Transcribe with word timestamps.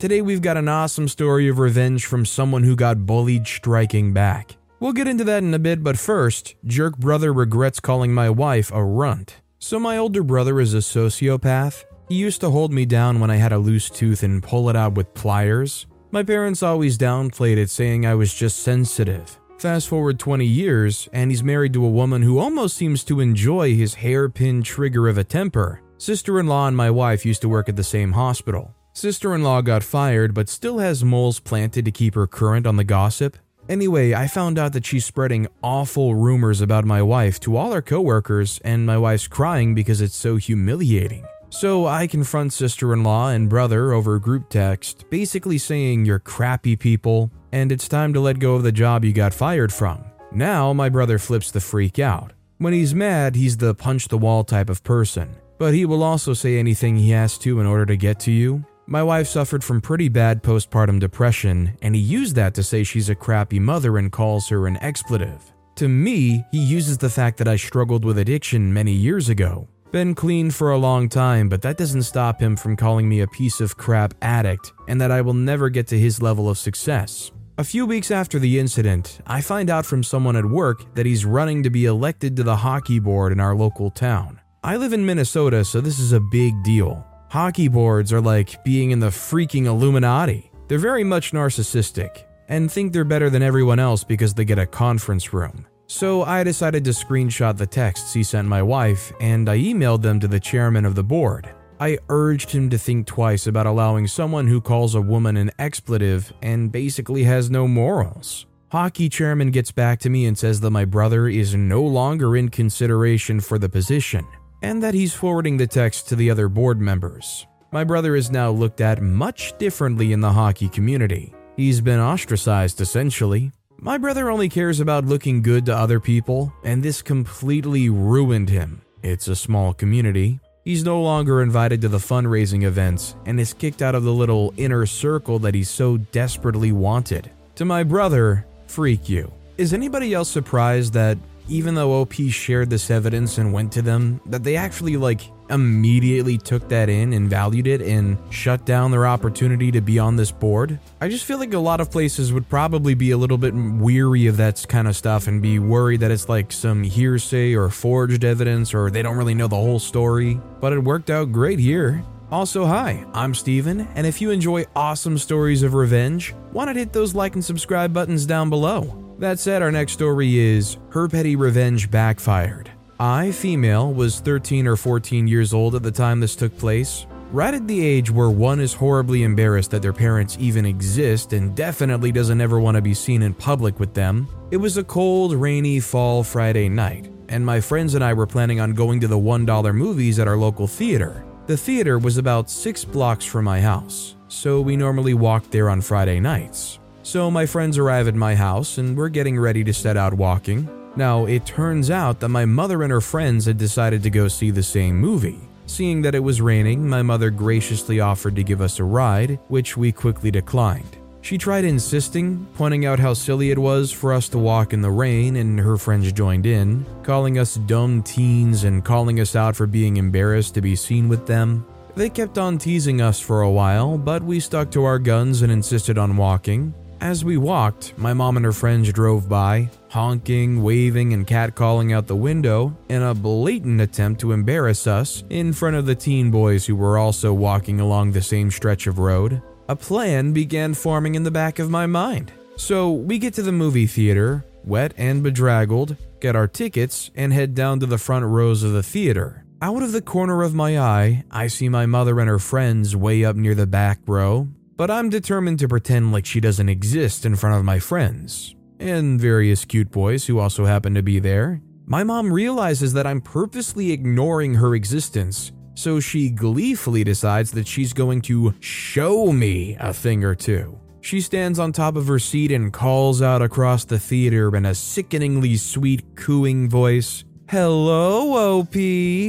Today, 0.00 0.22
we've 0.22 0.40
got 0.40 0.56
an 0.56 0.66
awesome 0.66 1.08
story 1.08 1.46
of 1.48 1.58
revenge 1.58 2.06
from 2.06 2.24
someone 2.24 2.62
who 2.62 2.74
got 2.74 3.04
bullied 3.04 3.46
striking 3.46 4.14
back. 4.14 4.56
We'll 4.80 4.94
get 4.94 5.06
into 5.06 5.24
that 5.24 5.42
in 5.42 5.52
a 5.52 5.58
bit, 5.58 5.82
but 5.82 5.98
first, 5.98 6.54
Jerk 6.64 6.96
Brother 6.96 7.34
regrets 7.34 7.80
calling 7.80 8.14
my 8.14 8.30
wife 8.30 8.72
a 8.72 8.82
runt. 8.82 9.42
So, 9.58 9.78
my 9.78 9.98
older 9.98 10.22
brother 10.22 10.58
is 10.58 10.72
a 10.72 10.78
sociopath. 10.78 11.84
He 12.08 12.14
used 12.14 12.40
to 12.40 12.48
hold 12.48 12.72
me 12.72 12.86
down 12.86 13.20
when 13.20 13.30
I 13.30 13.36
had 13.36 13.52
a 13.52 13.58
loose 13.58 13.90
tooth 13.90 14.22
and 14.22 14.42
pull 14.42 14.70
it 14.70 14.74
out 14.74 14.94
with 14.94 15.12
pliers. 15.12 15.86
My 16.12 16.22
parents 16.22 16.62
always 16.62 16.96
downplayed 16.96 17.58
it, 17.58 17.68
saying 17.68 18.06
I 18.06 18.14
was 18.14 18.32
just 18.32 18.60
sensitive. 18.60 19.38
Fast 19.58 19.86
forward 19.86 20.18
20 20.18 20.46
years, 20.46 21.10
and 21.12 21.30
he's 21.30 21.44
married 21.44 21.74
to 21.74 21.84
a 21.84 21.90
woman 21.90 22.22
who 22.22 22.38
almost 22.38 22.74
seems 22.74 23.04
to 23.04 23.20
enjoy 23.20 23.76
his 23.76 23.92
hairpin 23.92 24.62
trigger 24.62 25.08
of 25.08 25.18
a 25.18 25.24
temper. 25.24 25.82
Sister 25.98 26.40
in 26.40 26.46
law 26.46 26.68
and 26.68 26.74
my 26.74 26.90
wife 26.90 27.26
used 27.26 27.42
to 27.42 27.50
work 27.50 27.68
at 27.68 27.76
the 27.76 27.84
same 27.84 28.12
hospital. 28.12 28.74
Sister 28.92 29.34
in 29.34 29.42
law 29.42 29.60
got 29.60 29.84
fired, 29.84 30.34
but 30.34 30.48
still 30.48 30.78
has 30.78 31.04
moles 31.04 31.38
planted 31.38 31.84
to 31.84 31.92
keep 31.92 32.14
her 32.14 32.26
current 32.26 32.66
on 32.66 32.76
the 32.76 32.84
gossip. 32.84 33.36
Anyway, 33.68 34.12
I 34.14 34.26
found 34.26 34.58
out 34.58 34.72
that 34.72 34.84
she's 34.84 35.04
spreading 35.04 35.46
awful 35.62 36.16
rumors 36.16 36.60
about 36.60 36.84
my 36.84 37.00
wife 37.00 37.38
to 37.40 37.56
all 37.56 37.72
her 37.72 37.82
coworkers, 37.82 38.60
and 38.64 38.84
my 38.84 38.98
wife's 38.98 39.28
crying 39.28 39.74
because 39.74 40.00
it's 40.00 40.16
so 40.16 40.36
humiliating. 40.36 41.24
So 41.50 41.86
I 41.86 42.08
confront 42.08 42.52
sister 42.52 42.92
in 42.92 43.04
law 43.04 43.28
and 43.30 43.48
brother 43.48 43.92
over 43.92 44.18
group 44.18 44.48
text, 44.48 45.08
basically 45.08 45.58
saying 45.58 46.04
you're 46.04 46.18
crappy 46.18 46.74
people, 46.74 47.30
and 47.52 47.70
it's 47.70 47.88
time 47.88 48.12
to 48.14 48.20
let 48.20 48.38
go 48.38 48.56
of 48.56 48.64
the 48.64 48.72
job 48.72 49.04
you 49.04 49.12
got 49.12 49.34
fired 49.34 49.72
from. 49.72 50.04
Now 50.32 50.72
my 50.72 50.88
brother 50.88 51.18
flips 51.18 51.50
the 51.50 51.60
freak 51.60 51.98
out. 51.98 52.32
When 52.58 52.72
he's 52.72 52.94
mad, 52.94 53.36
he's 53.36 53.56
the 53.56 53.74
punch 53.74 54.08
the 54.08 54.18
wall 54.18 54.44
type 54.44 54.68
of 54.68 54.82
person, 54.82 55.36
but 55.58 55.74
he 55.74 55.86
will 55.86 56.02
also 56.02 56.34
say 56.34 56.58
anything 56.58 56.96
he 56.96 57.10
has 57.10 57.38
to 57.38 57.60
in 57.60 57.66
order 57.66 57.86
to 57.86 57.96
get 57.96 58.20
to 58.20 58.32
you, 58.32 58.64
my 58.90 59.04
wife 59.04 59.28
suffered 59.28 59.62
from 59.62 59.80
pretty 59.80 60.08
bad 60.08 60.42
postpartum 60.42 60.98
depression, 60.98 61.78
and 61.80 61.94
he 61.94 62.00
used 62.00 62.34
that 62.34 62.54
to 62.54 62.62
say 62.62 62.82
she's 62.82 63.08
a 63.08 63.14
crappy 63.14 63.60
mother 63.60 63.98
and 63.98 64.10
calls 64.10 64.48
her 64.48 64.66
an 64.66 64.76
expletive. 64.78 65.52
To 65.76 65.88
me, 65.88 66.44
he 66.50 66.58
uses 66.58 66.98
the 66.98 67.08
fact 67.08 67.38
that 67.38 67.46
I 67.46 67.54
struggled 67.54 68.04
with 68.04 68.18
addiction 68.18 68.74
many 68.74 68.90
years 68.90 69.28
ago. 69.28 69.68
Been 69.92 70.16
clean 70.16 70.50
for 70.50 70.72
a 70.72 70.78
long 70.78 71.08
time, 71.08 71.48
but 71.48 71.62
that 71.62 71.76
doesn't 71.76 72.02
stop 72.02 72.40
him 72.40 72.56
from 72.56 72.76
calling 72.76 73.08
me 73.08 73.20
a 73.20 73.28
piece 73.28 73.60
of 73.60 73.76
crap 73.76 74.12
addict 74.22 74.72
and 74.88 75.00
that 75.00 75.12
I 75.12 75.20
will 75.20 75.34
never 75.34 75.68
get 75.68 75.86
to 75.88 75.98
his 75.98 76.20
level 76.20 76.48
of 76.48 76.58
success. 76.58 77.30
A 77.58 77.64
few 77.64 77.86
weeks 77.86 78.10
after 78.10 78.40
the 78.40 78.58
incident, 78.58 79.20
I 79.24 79.40
find 79.40 79.70
out 79.70 79.86
from 79.86 80.02
someone 80.02 80.34
at 80.34 80.44
work 80.44 80.94
that 80.96 81.06
he's 81.06 81.24
running 81.24 81.62
to 81.62 81.70
be 81.70 81.84
elected 81.84 82.36
to 82.36 82.42
the 82.42 82.56
hockey 82.56 82.98
board 82.98 83.30
in 83.30 83.38
our 83.38 83.54
local 83.54 83.90
town. 83.90 84.40
I 84.64 84.76
live 84.76 84.92
in 84.92 85.06
Minnesota, 85.06 85.64
so 85.64 85.80
this 85.80 86.00
is 86.00 86.12
a 86.12 86.20
big 86.20 86.60
deal. 86.64 87.06
Hockey 87.30 87.68
boards 87.68 88.12
are 88.12 88.20
like 88.20 88.64
being 88.64 88.90
in 88.90 88.98
the 88.98 89.06
freaking 89.06 89.66
Illuminati. 89.66 90.50
They're 90.66 90.78
very 90.78 91.04
much 91.04 91.30
narcissistic 91.30 92.24
and 92.48 92.68
think 92.68 92.92
they're 92.92 93.04
better 93.04 93.30
than 93.30 93.40
everyone 93.40 93.78
else 93.78 94.02
because 94.02 94.34
they 94.34 94.44
get 94.44 94.58
a 94.58 94.66
conference 94.66 95.32
room. 95.32 95.64
So 95.86 96.24
I 96.24 96.42
decided 96.42 96.82
to 96.86 96.90
screenshot 96.90 97.56
the 97.56 97.68
texts 97.68 98.12
he 98.12 98.24
sent 98.24 98.48
my 98.48 98.64
wife 98.64 99.12
and 99.20 99.48
I 99.48 99.58
emailed 99.58 100.02
them 100.02 100.18
to 100.18 100.26
the 100.26 100.40
chairman 100.40 100.84
of 100.84 100.96
the 100.96 101.04
board. 101.04 101.48
I 101.78 101.98
urged 102.08 102.50
him 102.50 102.68
to 102.70 102.78
think 102.78 103.06
twice 103.06 103.46
about 103.46 103.66
allowing 103.66 104.08
someone 104.08 104.48
who 104.48 104.60
calls 104.60 104.96
a 104.96 105.00
woman 105.00 105.36
an 105.36 105.52
expletive 105.56 106.32
and 106.42 106.72
basically 106.72 107.22
has 107.22 107.48
no 107.48 107.68
morals. 107.68 108.46
Hockey 108.72 109.08
chairman 109.08 109.52
gets 109.52 109.70
back 109.70 110.00
to 110.00 110.10
me 110.10 110.26
and 110.26 110.36
says 110.36 110.58
that 110.62 110.70
my 110.70 110.84
brother 110.84 111.28
is 111.28 111.54
no 111.54 111.80
longer 111.80 112.36
in 112.36 112.48
consideration 112.48 113.38
for 113.38 113.56
the 113.56 113.68
position 113.68 114.26
and 114.62 114.82
that 114.82 114.94
he's 114.94 115.14
forwarding 115.14 115.56
the 115.56 115.66
text 115.66 116.08
to 116.08 116.16
the 116.16 116.30
other 116.30 116.48
board 116.48 116.80
members. 116.80 117.46
My 117.72 117.84
brother 117.84 118.16
is 118.16 118.30
now 118.30 118.50
looked 118.50 118.80
at 118.80 119.00
much 119.00 119.56
differently 119.58 120.12
in 120.12 120.20
the 120.20 120.32
hockey 120.32 120.68
community. 120.68 121.32
He's 121.56 121.80
been 121.80 122.00
ostracized 122.00 122.80
essentially. 122.80 123.52
My 123.78 123.96
brother 123.96 124.30
only 124.30 124.48
cares 124.48 124.80
about 124.80 125.06
looking 125.06 125.40
good 125.40 125.66
to 125.66 125.76
other 125.76 126.00
people, 126.00 126.52
and 126.64 126.82
this 126.82 127.00
completely 127.00 127.88
ruined 127.88 128.50
him. 128.50 128.82
It's 129.02 129.28
a 129.28 129.36
small 129.36 129.72
community. 129.72 130.40
He's 130.64 130.84
no 130.84 131.00
longer 131.00 131.40
invited 131.42 131.80
to 131.82 131.88
the 131.88 131.98
fundraising 131.98 132.64
events 132.64 133.16
and 133.24 133.40
is 133.40 133.54
kicked 133.54 133.80
out 133.80 133.94
of 133.94 134.04
the 134.04 134.12
little 134.12 134.52
inner 134.58 134.84
circle 134.84 135.38
that 135.38 135.54
he 135.54 135.64
so 135.64 135.96
desperately 135.96 136.72
wanted. 136.72 137.30
To 137.54 137.64
my 137.64 137.82
brother, 137.82 138.46
freak 138.66 139.08
you. 139.08 139.32
Is 139.56 139.72
anybody 139.72 140.12
else 140.12 140.28
surprised 140.28 140.92
that 140.92 141.16
even 141.50 141.74
though 141.74 142.00
OP 142.00 142.14
shared 142.30 142.70
this 142.70 142.90
evidence 142.90 143.36
and 143.36 143.52
went 143.52 143.72
to 143.72 143.82
them, 143.82 144.20
that 144.26 144.44
they 144.44 144.56
actually 144.56 144.96
like 144.96 145.22
immediately 145.50 146.38
took 146.38 146.68
that 146.68 146.88
in 146.88 147.12
and 147.12 147.28
valued 147.28 147.66
it 147.66 147.82
and 147.82 148.16
shut 148.30 148.64
down 148.64 148.92
their 148.92 149.06
opportunity 149.06 149.72
to 149.72 149.80
be 149.80 149.98
on 149.98 150.14
this 150.14 150.30
board. 150.30 150.78
I 151.00 151.08
just 151.08 151.24
feel 151.24 151.38
like 151.38 151.52
a 151.52 151.58
lot 151.58 151.80
of 151.80 151.90
places 151.90 152.32
would 152.32 152.48
probably 152.48 152.94
be 152.94 153.10
a 153.10 153.16
little 153.16 153.36
bit 153.36 153.52
weary 153.52 154.28
of 154.28 154.36
that 154.36 154.64
kind 154.68 154.86
of 154.86 154.94
stuff 154.94 155.26
and 155.26 155.42
be 155.42 155.58
worried 155.58 156.00
that 156.00 156.12
it's 156.12 156.28
like 156.28 156.52
some 156.52 156.84
hearsay 156.84 157.54
or 157.54 157.68
forged 157.68 158.24
evidence 158.24 158.72
or 158.72 158.90
they 158.90 159.02
don't 159.02 159.16
really 159.16 159.34
know 159.34 159.48
the 159.48 159.56
whole 159.56 159.80
story. 159.80 160.40
But 160.60 160.72
it 160.72 160.78
worked 160.78 161.10
out 161.10 161.32
great 161.32 161.58
here. 161.58 162.04
Also, 162.30 162.64
hi, 162.64 163.04
I'm 163.12 163.34
Steven, 163.34 163.88
and 163.96 164.06
if 164.06 164.20
you 164.20 164.30
enjoy 164.30 164.64
awesome 164.76 165.18
stories 165.18 165.64
of 165.64 165.74
revenge, 165.74 166.32
why 166.52 166.64
not 166.64 166.76
hit 166.76 166.92
those 166.92 167.12
like 167.12 167.34
and 167.34 167.44
subscribe 167.44 167.92
buttons 167.92 168.24
down 168.24 168.48
below? 168.48 169.14
That 169.18 169.40
said, 169.40 169.62
our 169.62 169.72
next 169.72 169.94
story 169.94 170.38
is 170.38 170.76
Her 170.90 171.08
Petty 171.08 171.34
Revenge 171.34 171.90
Backfired. 171.90 172.70
I, 173.00 173.32
female, 173.32 173.92
was 173.92 174.20
13 174.20 174.68
or 174.68 174.76
14 174.76 175.26
years 175.26 175.52
old 175.52 175.74
at 175.74 175.82
the 175.82 175.90
time 175.90 176.20
this 176.20 176.36
took 176.36 176.56
place, 176.56 177.04
right 177.32 177.52
at 177.52 177.66
the 177.66 177.84
age 177.84 178.12
where 178.12 178.30
one 178.30 178.60
is 178.60 178.74
horribly 178.74 179.24
embarrassed 179.24 179.72
that 179.72 179.82
their 179.82 179.92
parents 179.92 180.36
even 180.38 180.64
exist 180.64 181.32
and 181.32 181.56
definitely 181.56 182.12
doesn't 182.12 182.40
ever 182.40 182.60
want 182.60 182.76
to 182.76 182.80
be 182.80 182.94
seen 182.94 183.22
in 183.22 183.34
public 183.34 183.80
with 183.80 183.92
them. 183.92 184.28
It 184.52 184.58
was 184.58 184.76
a 184.76 184.84
cold, 184.84 185.34
rainy 185.34 185.80
fall 185.80 186.22
Friday 186.22 186.68
night, 186.68 187.10
and 187.28 187.44
my 187.44 187.60
friends 187.60 187.96
and 187.96 188.04
I 188.04 188.12
were 188.12 188.26
planning 188.28 188.60
on 188.60 188.74
going 188.74 189.00
to 189.00 189.08
the 189.08 189.18
$1 189.18 189.74
movies 189.74 190.20
at 190.20 190.28
our 190.28 190.36
local 190.36 190.68
theater. 190.68 191.24
The 191.50 191.56
theater 191.56 191.98
was 191.98 192.16
about 192.16 192.48
six 192.48 192.84
blocks 192.84 193.24
from 193.24 193.44
my 193.44 193.60
house, 193.60 194.14
so 194.28 194.60
we 194.60 194.76
normally 194.76 195.14
walked 195.14 195.50
there 195.50 195.68
on 195.68 195.80
Friday 195.80 196.20
nights. 196.20 196.78
So 197.02 197.28
my 197.28 197.44
friends 197.44 197.76
arrive 197.76 198.06
at 198.06 198.14
my 198.14 198.36
house 198.36 198.78
and 198.78 198.96
we're 198.96 199.08
getting 199.08 199.36
ready 199.36 199.64
to 199.64 199.74
set 199.74 199.96
out 199.96 200.14
walking. 200.14 200.68
Now, 200.94 201.26
it 201.26 201.44
turns 201.44 201.90
out 201.90 202.20
that 202.20 202.28
my 202.28 202.44
mother 202.44 202.84
and 202.84 202.92
her 202.92 203.00
friends 203.00 203.46
had 203.46 203.58
decided 203.58 204.00
to 204.04 204.10
go 204.10 204.28
see 204.28 204.52
the 204.52 204.62
same 204.62 204.96
movie. 204.96 205.40
Seeing 205.66 206.02
that 206.02 206.14
it 206.14 206.22
was 206.22 206.40
raining, 206.40 206.88
my 206.88 207.02
mother 207.02 207.30
graciously 207.30 207.98
offered 207.98 208.36
to 208.36 208.44
give 208.44 208.60
us 208.60 208.78
a 208.78 208.84
ride, 208.84 209.40
which 209.48 209.76
we 209.76 209.90
quickly 209.90 210.30
declined. 210.30 210.98
She 211.22 211.38
tried 211.38 211.64
insisting, 211.64 212.46
pointing 212.54 212.86
out 212.86 212.98
how 212.98 213.12
silly 213.14 213.50
it 213.50 213.58
was 213.58 213.92
for 213.92 214.12
us 214.12 214.28
to 214.30 214.38
walk 214.38 214.72
in 214.72 214.80
the 214.80 214.90
rain, 214.90 215.36
and 215.36 215.60
her 215.60 215.76
friends 215.76 216.10
joined 216.12 216.46
in, 216.46 216.86
calling 217.02 217.38
us 217.38 217.56
dumb 217.56 218.02
teens 218.02 218.64
and 218.64 218.84
calling 218.84 219.20
us 219.20 219.36
out 219.36 219.54
for 219.54 219.66
being 219.66 219.98
embarrassed 219.98 220.54
to 220.54 220.60
be 220.60 220.74
seen 220.74 221.08
with 221.08 221.26
them. 221.26 221.66
They 221.94 222.08
kept 222.08 222.38
on 222.38 222.56
teasing 222.56 223.00
us 223.00 223.20
for 223.20 223.42
a 223.42 223.50
while, 223.50 223.98
but 223.98 224.22
we 224.22 224.40
stuck 224.40 224.70
to 224.72 224.84
our 224.84 224.98
guns 224.98 225.42
and 225.42 225.52
insisted 225.52 225.98
on 225.98 226.16
walking. 226.16 226.74
As 227.00 227.24
we 227.24 227.38
walked, 227.38 227.96
my 227.96 228.12
mom 228.12 228.36
and 228.36 228.44
her 228.44 228.52
friends 228.52 228.92
drove 228.92 229.28
by, 229.28 229.70
honking, 229.88 230.62
waving, 230.62 231.14
and 231.14 231.26
catcalling 231.26 231.94
out 231.94 232.06
the 232.06 232.16
window 232.16 232.76
in 232.90 233.02
a 233.02 233.14
blatant 233.14 233.80
attempt 233.80 234.20
to 234.20 234.32
embarrass 234.32 234.86
us 234.86 235.24
in 235.30 235.54
front 235.54 235.76
of 235.76 235.86
the 235.86 235.94
teen 235.94 236.30
boys 236.30 236.66
who 236.66 236.76
were 236.76 236.98
also 236.98 237.32
walking 237.32 237.80
along 237.80 238.12
the 238.12 238.20
same 238.20 238.50
stretch 238.50 238.86
of 238.86 238.98
road. 238.98 239.40
A 239.70 239.76
plan 239.76 240.32
began 240.32 240.74
forming 240.74 241.14
in 241.14 241.22
the 241.22 241.30
back 241.30 241.60
of 241.60 241.70
my 241.70 241.86
mind. 241.86 242.32
So 242.56 242.90
we 242.90 243.20
get 243.20 243.34
to 243.34 243.42
the 243.42 243.52
movie 243.52 243.86
theater, 243.86 244.44
wet 244.64 244.92
and 244.96 245.22
bedraggled, 245.22 245.96
get 246.20 246.34
our 246.34 246.48
tickets, 246.48 247.12
and 247.14 247.32
head 247.32 247.54
down 247.54 247.78
to 247.78 247.86
the 247.86 247.96
front 247.96 248.24
rows 248.24 248.64
of 248.64 248.72
the 248.72 248.82
theater. 248.82 249.44
Out 249.62 249.84
of 249.84 249.92
the 249.92 250.02
corner 250.02 250.42
of 250.42 250.56
my 250.56 250.76
eye, 250.76 251.22
I 251.30 251.46
see 251.46 251.68
my 251.68 251.86
mother 251.86 252.18
and 252.18 252.28
her 252.28 252.40
friends 252.40 252.96
way 252.96 253.24
up 253.24 253.36
near 253.36 253.54
the 253.54 253.68
back 253.68 254.00
row, 254.08 254.48
but 254.74 254.90
I'm 254.90 255.08
determined 255.08 255.60
to 255.60 255.68
pretend 255.68 256.10
like 256.10 256.26
she 256.26 256.40
doesn't 256.40 256.68
exist 256.68 257.24
in 257.24 257.36
front 257.36 257.54
of 257.54 257.64
my 257.64 257.78
friends 257.78 258.56
and 258.80 259.20
various 259.20 259.64
cute 259.64 259.92
boys 259.92 260.26
who 260.26 260.40
also 260.40 260.64
happen 260.64 260.94
to 260.94 261.02
be 261.04 261.20
there. 261.20 261.62
My 261.86 262.02
mom 262.02 262.32
realizes 262.32 262.92
that 262.94 263.06
I'm 263.06 263.20
purposely 263.20 263.92
ignoring 263.92 264.54
her 264.54 264.74
existence 264.74 265.52
so 265.74 266.00
she 266.00 266.30
gleefully 266.30 267.04
decides 267.04 267.50
that 267.52 267.66
she's 267.66 267.92
going 267.92 268.20
to 268.22 268.54
show 268.60 269.32
me 269.32 269.76
a 269.80 269.92
thing 269.92 270.24
or 270.24 270.34
two. 270.34 270.78
She 271.02 271.20
stands 271.20 271.58
on 271.58 271.72
top 271.72 271.96
of 271.96 272.06
her 272.06 272.18
seat 272.18 272.52
and 272.52 272.72
calls 272.72 273.22
out 273.22 273.40
across 273.40 273.84
the 273.84 273.98
theater 273.98 274.54
in 274.54 274.66
a 274.66 274.74
sickeningly 274.74 275.56
sweet, 275.56 276.14
cooing 276.14 276.68
voice, 276.68 277.24
Hello, 277.48 278.60
OP, 278.60 278.76